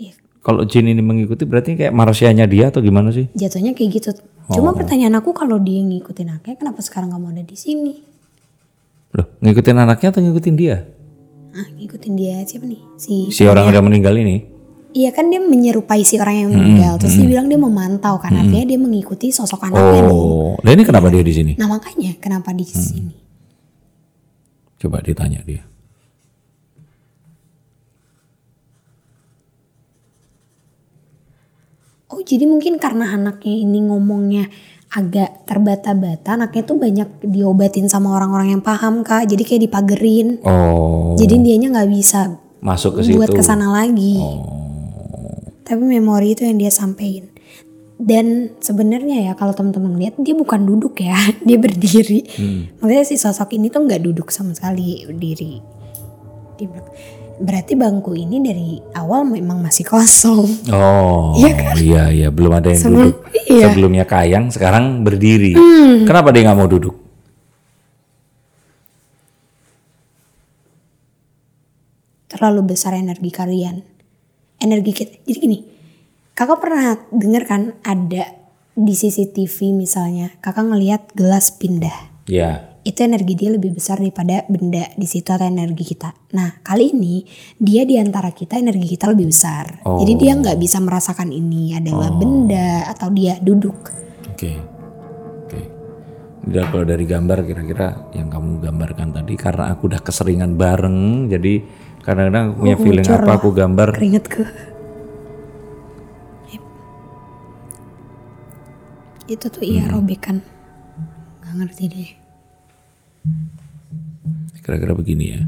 Ya, 0.00 0.12
kalau 0.40 0.64
jin 0.64 0.88
ini 0.88 1.04
mengikuti 1.04 1.44
berarti 1.44 1.76
kayak 1.76 1.92
marsianya 1.92 2.48
dia 2.48 2.72
atau 2.72 2.80
gimana 2.80 3.12
sih? 3.12 3.28
Jatuhnya 3.36 3.76
kayak 3.76 3.90
gitu. 4.00 4.10
Cuma 4.52 4.74
pertanyaan 4.74 5.16
aku 5.20 5.30
kalau 5.32 5.56
dia 5.60 5.80
ngikutin 5.80 6.28
anaknya, 6.28 6.56
kenapa 6.58 6.80
sekarang 6.82 7.14
nggak 7.14 7.22
mau 7.22 7.30
ada 7.30 7.44
di 7.44 7.56
sini? 7.56 7.94
loh 9.12 9.28
ngikutin 9.44 9.76
anaknya 9.76 10.08
atau 10.08 10.24
ngikutin 10.24 10.56
dia? 10.56 10.88
Ah, 11.52 11.68
ngikutin 11.76 12.12
dia. 12.16 12.40
Siapa 12.48 12.64
nih? 12.64 12.80
Si 12.96 13.28
si 13.28 13.44
orang 13.44 13.68
yang 13.68 13.72
udah 13.76 13.84
meninggal 13.84 14.16
ini? 14.16 14.48
Iya 14.96 15.12
kan 15.12 15.28
dia 15.28 15.40
menyerupai 15.40 16.00
si 16.00 16.16
orang 16.16 16.36
yang 16.40 16.48
meninggal. 16.48 16.96
Terus 16.96 17.20
dia 17.20 17.28
bilang 17.28 17.44
dia 17.48 17.60
memantau 17.60 18.16
kan, 18.16 18.32
artinya 18.32 18.64
dia 18.64 18.80
mengikuti 18.80 19.28
sosok 19.28 19.68
anaknya 19.68 20.04
oh. 20.08 20.56
nah 20.64 20.72
ini 20.72 20.84
kenapa 20.84 21.12
dia 21.12 21.20
di 21.20 21.32
sini? 21.32 21.52
Nah 21.60 21.68
makanya 21.68 22.16
kenapa 22.20 22.56
di 22.56 22.64
sini? 22.64 23.22
coba 24.82 24.98
ditanya 24.98 25.38
dia 25.46 25.62
Oh 32.12 32.20
jadi 32.20 32.44
mungkin 32.44 32.76
karena 32.76 33.16
anaknya 33.16 33.56
ini 33.56 33.88
ngomongnya 33.88 34.52
agak 34.92 35.48
terbata-bata, 35.48 36.36
anaknya 36.36 36.62
tuh 36.68 36.76
banyak 36.76 37.08
diobatin 37.24 37.88
sama 37.88 38.12
orang-orang 38.12 38.52
yang 38.52 38.62
paham 38.62 39.00
kak. 39.00 39.24
Jadi 39.24 39.42
kayak 39.48 39.62
dipagerin. 39.64 40.44
oh 40.44 41.16
Jadi 41.16 41.40
dianya 41.40 41.72
nggak 41.72 41.90
bisa 41.90 42.36
masuk 42.60 43.00
ke 43.00 43.08
situ 43.08 43.16
buat 43.16 43.32
ke 43.32 43.40
sana 43.40 43.72
lagi. 43.72 44.20
Oh. 44.20 44.44
Tapi 45.64 45.80
memori 45.80 46.36
itu 46.36 46.44
yang 46.44 46.60
dia 46.60 46.68
sampein. 46.68 47.32
Dan 48.02 48.58
sebenarnya 48.58 49.30
ya 49.30 49.32
kalau 49.32 49.56
teman-teman 49.56 49.96
lihat 49.96 50.20
dia 50.20 50.36
bukan 50.36 50.68
duduk 50.68 51.00
ya, 51.00 51.16
dia 51.48 51.56
berdiri. 51.56 52.28
Hmm. 52.36 52.60
Maksudnya 52.84 53.04
si 53.08 53.16
sosok 53.16 53.56
ini 53.56 53.72
tuh 53.72 53.88
nggak 53.88 54.02
duduk 54.04 54.28
sama 54.28 54.52
sekali, 54.52 55.08
berdiri. 55.08 55.80
Berarti 57.42 57.74
bangku 57.74 58.14
ini 58.14 58.38
dari 58.38 58.68
awal 58.94 59.26
memang 59.26 59.58
masih 59.60 59.82
kosong. 59.82 60.46
Oh, 60.70 61.34
Iya 61.34 61.50
kan? 61.52 61.74
iya 61.76 62.02
iya 62.08 62.28
belum 62.30 62.52
ada 62.54 62.70
yang 62.70 62.78
Sebelum- 62.80 63.10
duduk. 63.10 63.18
iya. 63.44 63.50
Hmm. 63.50 63.62
Sebelumnya 63.68 64.04
kayang, 64.06 64.44
sekarang 64.48 64.84
berdiri. 65.02 65.52
Kenapa 66.06 66.30
dia 66.30 66.46
nggak 66.46 66.56
mau 66.56 66.66
duduk? 66.66 66.94
Terlalu 72.28 72.74
besar 72.74 72.96
energi 72.96 73.28
kalian. 73.28 73.84
Energi 74.56 74.92
kita. 74.94 75.12
Jadi 75.28 75.38
gini, 75.38 75.58
kakak 76.32 76.58
pernah 76.62 76.96
dengar 77.12 77.44
kan 77.44 77.62
ada 77.84 78.24
di 78.72 78.94
CCTV 78.96 79.76
misalnya, 79.76 80.32
kakak 80.40 80.64
ngelihat 80.64 81.02
gelas 81.12 81.52
pindah. 81.52 81.92
Ya, 82.24 82.71
itu 82.82 82.98
energi 83.06 83.38
dia 83.38 83.50
lebih 83.54 83.78
besar 83.78 84.02
daripada 84.02 84.42
benda 84.50 84.90
di 84.98 85.06
situ 85.06 85.30
atau 85.30 85.46
energi 85.46 85.86
kita. 85.86 86.10
Nah 86.34 86.58
kali 86.66 86.90
ini 86.90 87.22
dia 87.54 87.86
di 87.86 87.94
antara 87.94 88.34
kita 88.34 88.58
energi 88.58 88.98
kita 88.98 89.06
lebih 89.06 89.30
besar. 89.30 89.86
Oh. 89.86 90.02
Jadi 90.02 90.18
dia 90.18 90.34
nggak 90.34 90.58
bisa 90.58 90.82
merasakan 90.82 91.30
ini 91.30 91.78
adalah 91.78 92.10
benda 92.10 92.90
atau 92.90 93.06
dia 93.14 93.38
duduk. 93.38 93.78
oke, 94.34 94.50
oke. 95.46 95.60
Udah 96.50 96.64
kalau 96.74 96.82
dari 96.82 97.06
gambar 97.06 97.46
kira-kira 97.46 98.10
yang 98.18 98.26
kamu 98.26 98.58
gambarkan 98.58 99.14
tadi 99.14 99.38
karena 99.38 99.70
aku 99.70 99.86
udah 99.86 100.02
keseringan 100.02 100.58
bareng, 100.58 101.30
jadi 101.30 101.62
kadang-kadang 102.02 102.50
aku 102.50 102.54
punya 102.66 102.74
Oh, 102.74 102.82
feeling 102.82 103.06
apa 103.06 103.32
aku 103.38 103.48
gambar. 103.54 103.88
Keringetku. 103.94 104.42
Yep. 106.50 106.62
Itu 109.30 109.46
tuh 109.48 109.62
iya 109.62 109.86
Hmm. 109.86 110.02
robekan. 110.02 110.36
Gak 111.42 111.54
ngerti 111.62 111.84
deh. 111.86 112.10
Kira-kira 114.62 114.94
begini 114.94 115.26
ya. 115.34 115.42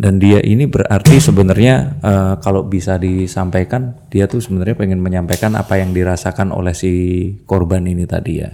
Dan 0.00 0.16
dia 0.16 0.40
ini 0.40 0.64
berarti 0.64 1.20
sebenarnya 1.20 2.00
eh, 2.00 2.34
kalau 2.40 2.64
bisa 2.64 2.96
disampaikan, 2.96 4.08
dia 4.08 4.24
tuh 4.24 4.40
sebenarnya 4.40 4.76
pengen 4.76 5.00
menyampaikan 5.04 5.52
apa 5.56 5.76
yang 5.76 5.92
dirasakan 5.92 6.56
oleh 6.56 6.72
si 6.72 6.92
korban 7.44 7.84
ini 7.84 8.08
tadi 8.08 8.32
ya. 8.40 8.50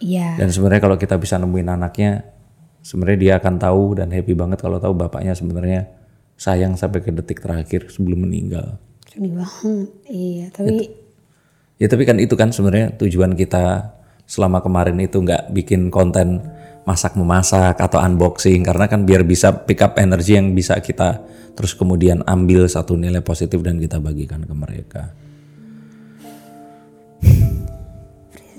Iya. 0.00 0.40
Dan 0.40 0.48
sebenarnya 0.48 0.80
kalau 0.80 0.96
kita 0.96 1.20
bisa 1.20 1.36
nemuin 1.36 1.68
anaknya, 1.68 2.24
sebenarnya 2.80 3.18
dia 3.20 3.32
akan 3.36 3.54
tahu 3.60 4.00
dan 4.00 4.08
happy 4.08 4.32
banget 4.32 4.64
kalau 4.64 4.80
tahu 4.80 4.96
bapaknya 4.96 5.36
sebenarnya 5.36 5.92
sayang 6.40 6.80
sampai 6.80 7.04
ke 7.04 7.12
detik 7.12 7.44
terakhir 7.44 7.92
sebelum 7.92 8.24
meninggal. 8.24 8.80
Sedih 9.04 9.36
banget. 9.36 9.88
Iya, 10.08 10.46
tapi 10.48 11.00
Ya 11.80 11.88
tapi 11.88 12.04
kan 12.04 12.20
itu 12.20 12.36
kan 12.36 12.52
sebenarnya 12.52 12.92
tujuan 13.00 13.32
kita 13.32 13.96
selama 14.28 14.60
kemarin 14.60 15.00
itu 15.00 15.16
nggak 15.16 15.48
bikin 15.56 15.88
konten 15.88 16.44
masak 16.84 17.14
memasak 17.14 17.76
atau 17.76 18.00
unboxing 18.00 18.64
karena 18.64 18.88
kan 18.88 19.04
biar 19.04 19.22
bisa 19.22 19.52
pick 19.52 19.84
up 19.84 20.00
energi 20.00 20.36
yang 20.36 20.56
bisa 20.56 20.80
kita 20.80 21.20
terus 21.52 21.76
kemudian 21.76 22.24
ambil 22.24 22.64
satu 22.64 22.96
nilai 22.96 23.20
positif 23.20 23.60
dan 23.60 23.76
kita 23.76 24.00
bagikan 24.00 24.40
ke 24.42 24.54
mereka. 24.56 25.02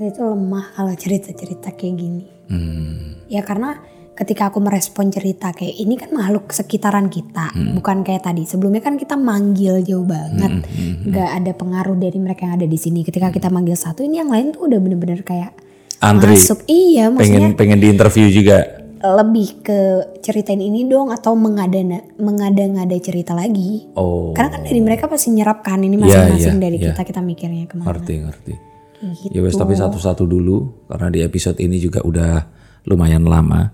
Itu 0.01 0.25
lemah 0.25 0.73
kalau 0.73 0.93
cerita-cerita 0.97 1.77
kayak 1.77 1.95
gini. 1.95 2.25
Hmm, 2.49 3.21
Ya 3.29 3.45
karena 3.45 3.77
ketika 4.17 4.49
aku 4.49 4.57
merespon 4.59 5.13
cerita 5.13 5.53
kayak 5.53 5.77
ini 5.77 5.93
kan 5.93 6.09
makhluk 6.09 6.49
sekitaran 6.49 7.07
kita, 7.07 7.53
Hmm. 7.53 7.77
bukan 7.77 8.01
kayak 8.01 8.25
tadi. 8.25 8.43
Sebelumnya 8.43 8.81
kan 8.81 8.97
kita 8.97 9.13
manggil 9.13 9.81
jauh 9.85 10.03
banget, 10.03 10.65
Hmm, 10.65 11.05
nggak 11.05 11.29
ada 11.41 11.51
pengaruh 11.53 11.97
dari 12.01 12.17
mereka 12.17 12.49
yang 12.49 12.57
ada 12.57 12.65
di 12.65 12.77
sini. 12.81 13.05
Ketika 13.05 13.29
kita 13.29 13.53
manggil 13.53 13.77
satu, 13.77 14.01
ini 14.01 14.17
yang 14.19 14.33
lain 14.33 14.51
tuh 14.57 14.65
udah 14.65 14.79
bener-bener 14.81 15.21
kayak 15.21 15.53
Antri. 16.01 16.33
masuk. 16.33 16.65
Iya, 16.65 17.13
pengen 17.13 17.15
maksudnya 17.15 17.57
pengen 17.57 17.79
diinterview 17.79 18.27
juga. 18.29 18.57
lebih 19.01 19.65
ke 19.65 19.79
ceritain 20.21 20.61
ini 20.61 20.85
dong 20.85 21.09
atau 21.09 21.33
mengada 21.33 21.81
mengada-ngada 22.21 22.93
cerita 23.01 23.33
lagi. 23.33 23.89
Oh, 23.97 24.29
Karena 24.29 24.53
kan 24.53 24.61
dari 24.61 24.77
mereka 24.77 25.09
pasti 25.09 25.33
nyerap 25.33 25.65
kan 25.65 25.81
ini 25.81 25.97
Iya, 25.97 26.29
masing-masing 26.29 26.57
iya, 26.57 26.65
dari 26.69 26.77
iya. 26.77 26.93
kita 26.93 27.01
kita 27.09 27.21
mikirnya 27.25 27.65
ke 27.65 27.81
mana. 27.81 27.89
ngerti 27.89 28.13
ngerti. 28.21 28.53
Gitu. 29.01 29.33
Ya 29.33 29.41
wes 29.41 29.57
tapi 29.57 29.73
satu-satu 29.73 30.29
dulu 30.29 30.85
karena 30.85 31.09
di 31.09 31.25
episode 31.25 31.57
ini 31.57 31.81
juga 31.81 32.05
udah 32.05 32.45
lumayan 32.85 33.25
lama. 33.25 33.73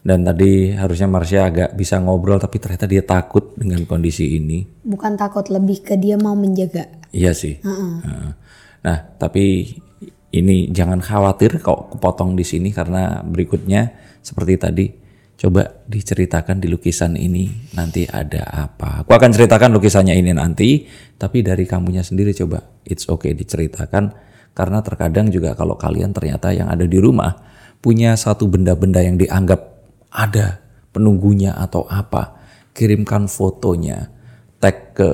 Dan 0.00 0.24
tadi 0.24 0.72
harusnya 0.72 1.08
Marsha 1.08 1.44
agak 1.44 1.76
bisa 1.76 2.00
ngobrol 2.00 2.40
tapi 2.40 2.56
ternyata 2.56 2.88
dia 2.88 3.04
takut 3.04 3.52
dengan 3.56 3.84
kondisi 3.84 4.36
ini. 4.36 4.64
Bukan 4.80 5.20
takut 5.20 5.44
lebih 5.52 5.84
ke 5.84 6.00
dia 6.00 6.16
mau 6.16 6.32
menjaga. 6.32 6.88
Iya 7.12 7.36
sih. 7.36 7.60
Heeh. 7.60 7.92
Nah, 8.80 8.98
tapi 9.16 9.76
ini 10.34 10.74
jangan 10.74 10.98
khawatir 10.98 11.62
kalau 11.62 11.86
kepotong 11.94 12.34
di 12.34 12.42
sini 12.42 12.74
karena 12.74 13.22
berikutnya 13.22 13.94
seperti 14.18 14.54
tadi 14.58 14.86
coba 15.34 15.66
diceritakan 15.86 16.62
di 16.62 16.70
lukisan 16.70 17.14
ini 17.18 17.70
nanti 17.74 18.06
ada 18.06 18.46
apa. 18.66 19.02
Aku 19.06 19.14
akan 19.14 19.30
ceritakan 19.34 19.74
lukisannya 19.74 20.14
ini 20.14 20.30
nanti, 20.34 20.86
tapi 21.18 21.42
dari 21.42 21.66
kamunya 21.66 22.02
sendiri 22.02 22.34
coba 22.34 22.62
it's 22.86 23.06
okay 23.10 23.34
diceritakan 23.34 24.14
karena 24.54 24.78
terkadang 24.82 25.30
juga 25.30 25.58
kalau 25.58 25.74
kalian 25.74 26.14
ternyata 26.14 26.54
yang 26.54 26.70
ada 26.70 26.86
di 26.86 26.98
rumah 27.02 27.34
punya 27.82 28.14
satu 28.14 28.46
benda-benda 28.46 29.02
yang 29.02 29.18
dianggap 29.18 29.60
ada 30.14 30.62
penunggunya 30.94 31.58
atau 31.58 31.84
apa, 31.90 32.38
kirimkan 32.70 33.26
fotonya, 33.26 34.08
tag 34.62 34.94
ke 34.94 35.10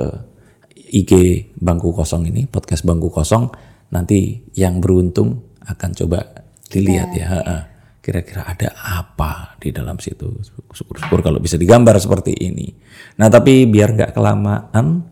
IG 0.76 1.12
Bangku 1.56 1.96
Kosong 1.96 2.28
ini, 2.28 2.44
podcast 2.44 2.84
Bangku 2.84 3.08
Kosong, 3.08 3.48
nanti 3.90 4.46
yang 4.56 4.78
beruntung 4.78 5.44
akan 5.66 5.90
coba 5.94 6.24
dilihat 6.70 7.10
ya. 7.14 7.26
heeh. 7.26 7.62
Kira-kira 8.00 8.48
ada 8.48 8.72
apa 8.80 9.60
di 9.60 9.70
dalam 9.70 10.00
situ. 10.00 10.40
Syukur-syukur 10.72 11.20
kalau 11.20 11.36
bisa 11.36 11.60
digambar 11.60 12.00
seperti 12.00 12.32
ini. 12.32 12.72
Nah 13.20 13.28
tapi 13.28 13.68
biar 13.68 13.92
nggak 13.92 14.16
kelamaan, 14.16 15.04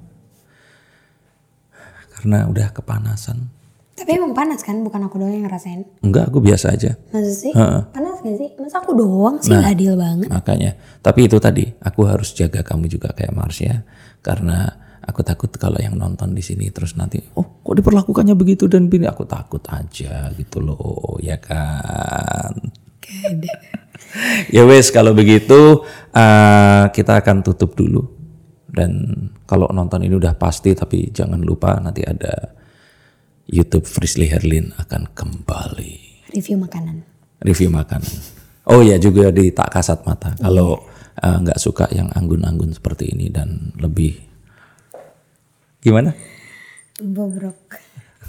karena 2.19 2.49
udah 2.51 2.75
kepanasan. 2.75 3.53
Tapi 3.99 4.15
emang 4.15 4.31
panas 4.31 4.63
kan, 4.63 4.79
bukan 4.83 5.11
aku 5.11 5.19
doang 5.19 5.35
yang 5.35 5.47
ngerasain. 5.51 5.83
Enggak, 6.07 6.31
aku 6.31 6.39
biasa 6.39 6.71
aja. 6.71 6.95
Masa 7.11 7.35
sih? 7.35 7.51
Panas 7.91 8.23
gak 8.23 8.37
sih? 8.39 8.49
Masa 8.59 8.79
aku 8.79 8.95
doang 8.95 9.43
sih 9.43 9.51
gak 9.51 9.75
adil 9.75 9.99
banget. 9.99 10.31
Makanya, 10.31 10.71
tapi 11.03 11.27
itu 11.27 11.37
tadi 11.43 11.67
aku 11.83 12.07
harus 12.07 12.31
jaga 12.35 12.63
kamu 12.63 12.87
juga 12.87 13.11
kayak 13.11 13.35
Marsha 13.35 13.83
karena 14.23 14.71
aku 15.09 15.25
takut 15.25 15.49
kalau 15.57 15.81
yang 15.81 15.97
nonton 15.97 16.37
di 16.37 16.45
sini 16.45 16.69
terus 16.69 16.93
nanti 17.01 17.17
oh 17.41 17.65
kok 17.65 17.73
diperlakukannya 17.81 18.37
begitu 18.37 18.69
dan 18.69 18.93
bini 18.93 19.09
aku 19.09 19.25
takut 19.25 19.65
aja 19.73 20.29
gitu 20.37 20.61
loh 20.61 21.17
ya 21.25 21.41
kan. 21.41 22.53
ya 24.55 24.69
wes 24.69 24.93
kalau 24.93 25.17
begitu 25.17 25.81
eh, 26.13 26.85
kita 26.93 27.25
akan 27.25 27.41
tutup 27.41 27.73
dulu 27.73 28.05
dan 28.69 28.93
kalau 29.49 29.65
nonton 29.73 30.05
ini 30.05 30.13
udah 30.13 30.37
pasti 30.37 30.77
tapi 30.77 31.09
jangan 31.09 31.41
lupa 31.41 31.81
nanti 31.81 32.05
ada 32.05 32.53
YouTube 33.49 33.89
Frisly 33.89 34.29
Herlin 34.29 34.77
akan 34.77 35.09
kembali 35.17 36.21
Review 36.37 36.61
makanan. 36.61 37.01
review 37.41 37.73
makanan. 37.73 38.13
Oh 38.69 38.85
ya 38.85 39.01
juga 39.01 39.33
di 39.33 39.49
tak 39.49 39.73
kasat 39.73 40.05
mata. 40.05 40.37
Kalau 40.37 40.85
eh, 41.17 41.37
nggak 41.41 41.57
suka 41.57 41.89
yang 41.89 42.13
anggun-anggun 42.13 42.77
seperti 42.77 43.17
ini 43.17 43.33
dan 43.33 43.73
lebih 43.81 44.28
gimana? 45.81 46.15
Bobrok. 46.99 47.79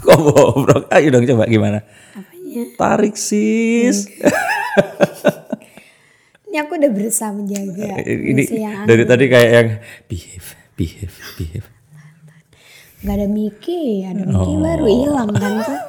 Kok 0.00 0.18
bobrok? 0.22 0.84
Ayo 0.90 1.10
dong 1.10 1.26
coba 1.26 1.44
gimana? 1.44 1.84
Apanya? 2.14 2.62
Tarik 2.74 3.14
sis. 3.14 4.08
Ini 6.46 6.56
aku 6.60 6.72
udah 6.76 6.90
berusaha 6.90 7.30
menjaga. 7.30 8.02
ini 8.02 8.42
Misi 8.42 8.58
yang 8.58 8.82
dari 8.82 9.06
tadi 9.06 9.24
kayak 9.26 9.50
yang 9.54 9.68
behave, 10.06 10.48
behave, 10.74 11.14
behave. 11.38 11.66
Gak 13.00 13.16
ada 13.16 13.26
Miki, 13.26 14.04
ada 14.04 14.26
Miki 14.26 14.52
Oh. 14.54 14.60
baru 14.60 14.84
hilang 14.84 15.30
kan 15.32 15.52
tuh. 15.64 15.80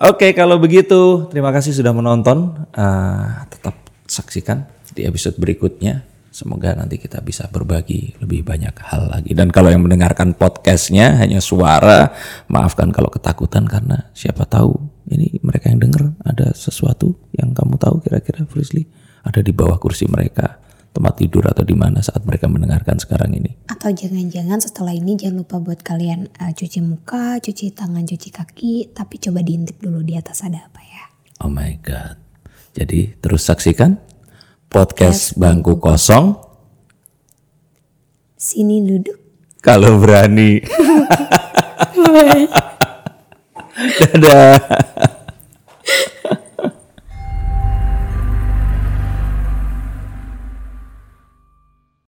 Oke, 0.00 0.32
kalau 0.32 0.56
begitu 0.56 1.28
terima 1.28 1.52
kasih 1.52 1.72
sudah 1.72 1.92
menonton. 1.92 2.56
Eh, 2.72 3.26
tetap 3.48 3.76
saksikan 4.04 4.64
di 4.90 5.04
episode 5.04 5.36
berikutnya. 5.36 6.02
Semoga 6.30 6.78
nanti 6.78 6.94
kita 6.94 7.18
bisa 7.26 7.50
berbagi 7.50 8.14
lebih 8.22 8.46
banyak 8.46 8.74
hal 8.86 9.10
lagi. 9.10 9.34
Dan 9.34 9.50
kalau 9.50 9.66
yang 9.74 9.82
mendengarkan 9.82 10.38
podcastnya 10.38 11.18
hanya 11.18 11.42
suara, 11.42 12.14
maafkan 12.46 12.94
kalau 12.94 13.10
ketakutan 13.10 13.66
karena 13.66 14.14
siapa 14.14 14.46
tahu 14.46 14.78
ini 15.10 15.42
mereka 15.42 15.74
yang 15.74 15.82
dengar 15.82 16.14
ada 16.22 16.54
sesuatu 16.54 17.18
yang 17.34 17.50
kamu 17.50 17.74
tahu 17.82 17.98
kira-kira 17.98 18.46
Frisly 18.46 18.86
ada 19.26 19.42
di 19.42 19.50
bawah 19.50 19.76
kursi 19.82 20.06
mereka 20.06 20.62
tempat 20.90 21.22
tidur 21.22 21.46
atau 21.46 21.62
di 21.62 21.74
mana 21.74 22.02
saat 22.02 22.22
mereka 22.22 22.46
mendengarkan 22.46 22.98
sekarang 22.98 23.34
ini. 23.34 23.66
Atau 23.66 23.90
jangan-jangan 23.90 24.58
setelah 24.62 24.94
ini 24.94 25.14
jangan 25.18 25.46
lupa 25.46 25.58
buat 25.58 25.82
kalian 25.82 26.30
eh, 26.30 26.52
cuci 26.54 26.78
muka, 26.82 27.38
cuci 27.42 27.74
tangan, 27.74 28.06
cuci 28.06 28.28
kaki. 28.30 28.74
Tapi 28.94 29.14
coba 29.18 29.42
diintip 29.42 29.78
dulu 29.82 30.02
di 30.02 30.18
atas 30.18 30.46
ada 30.46 30.62
apa 30.66 30.82
ya. 30.82 31.04
Oh 31.42 31.50
my 31.50 31.78
god. 31.82 32.18
Jadi 32.74 33.18
terus 33.18 33.46
saksikan 33.46 33.98
podcast 34.70 35.34
Bangku 35.34 35.82
Kosong 35.82 36.38
Sini 38.38 38.80
duduk. 38.86 39.18
kalau 39.60 39.98
berani. 39.98 40.62
Dadah. 44.00 44.54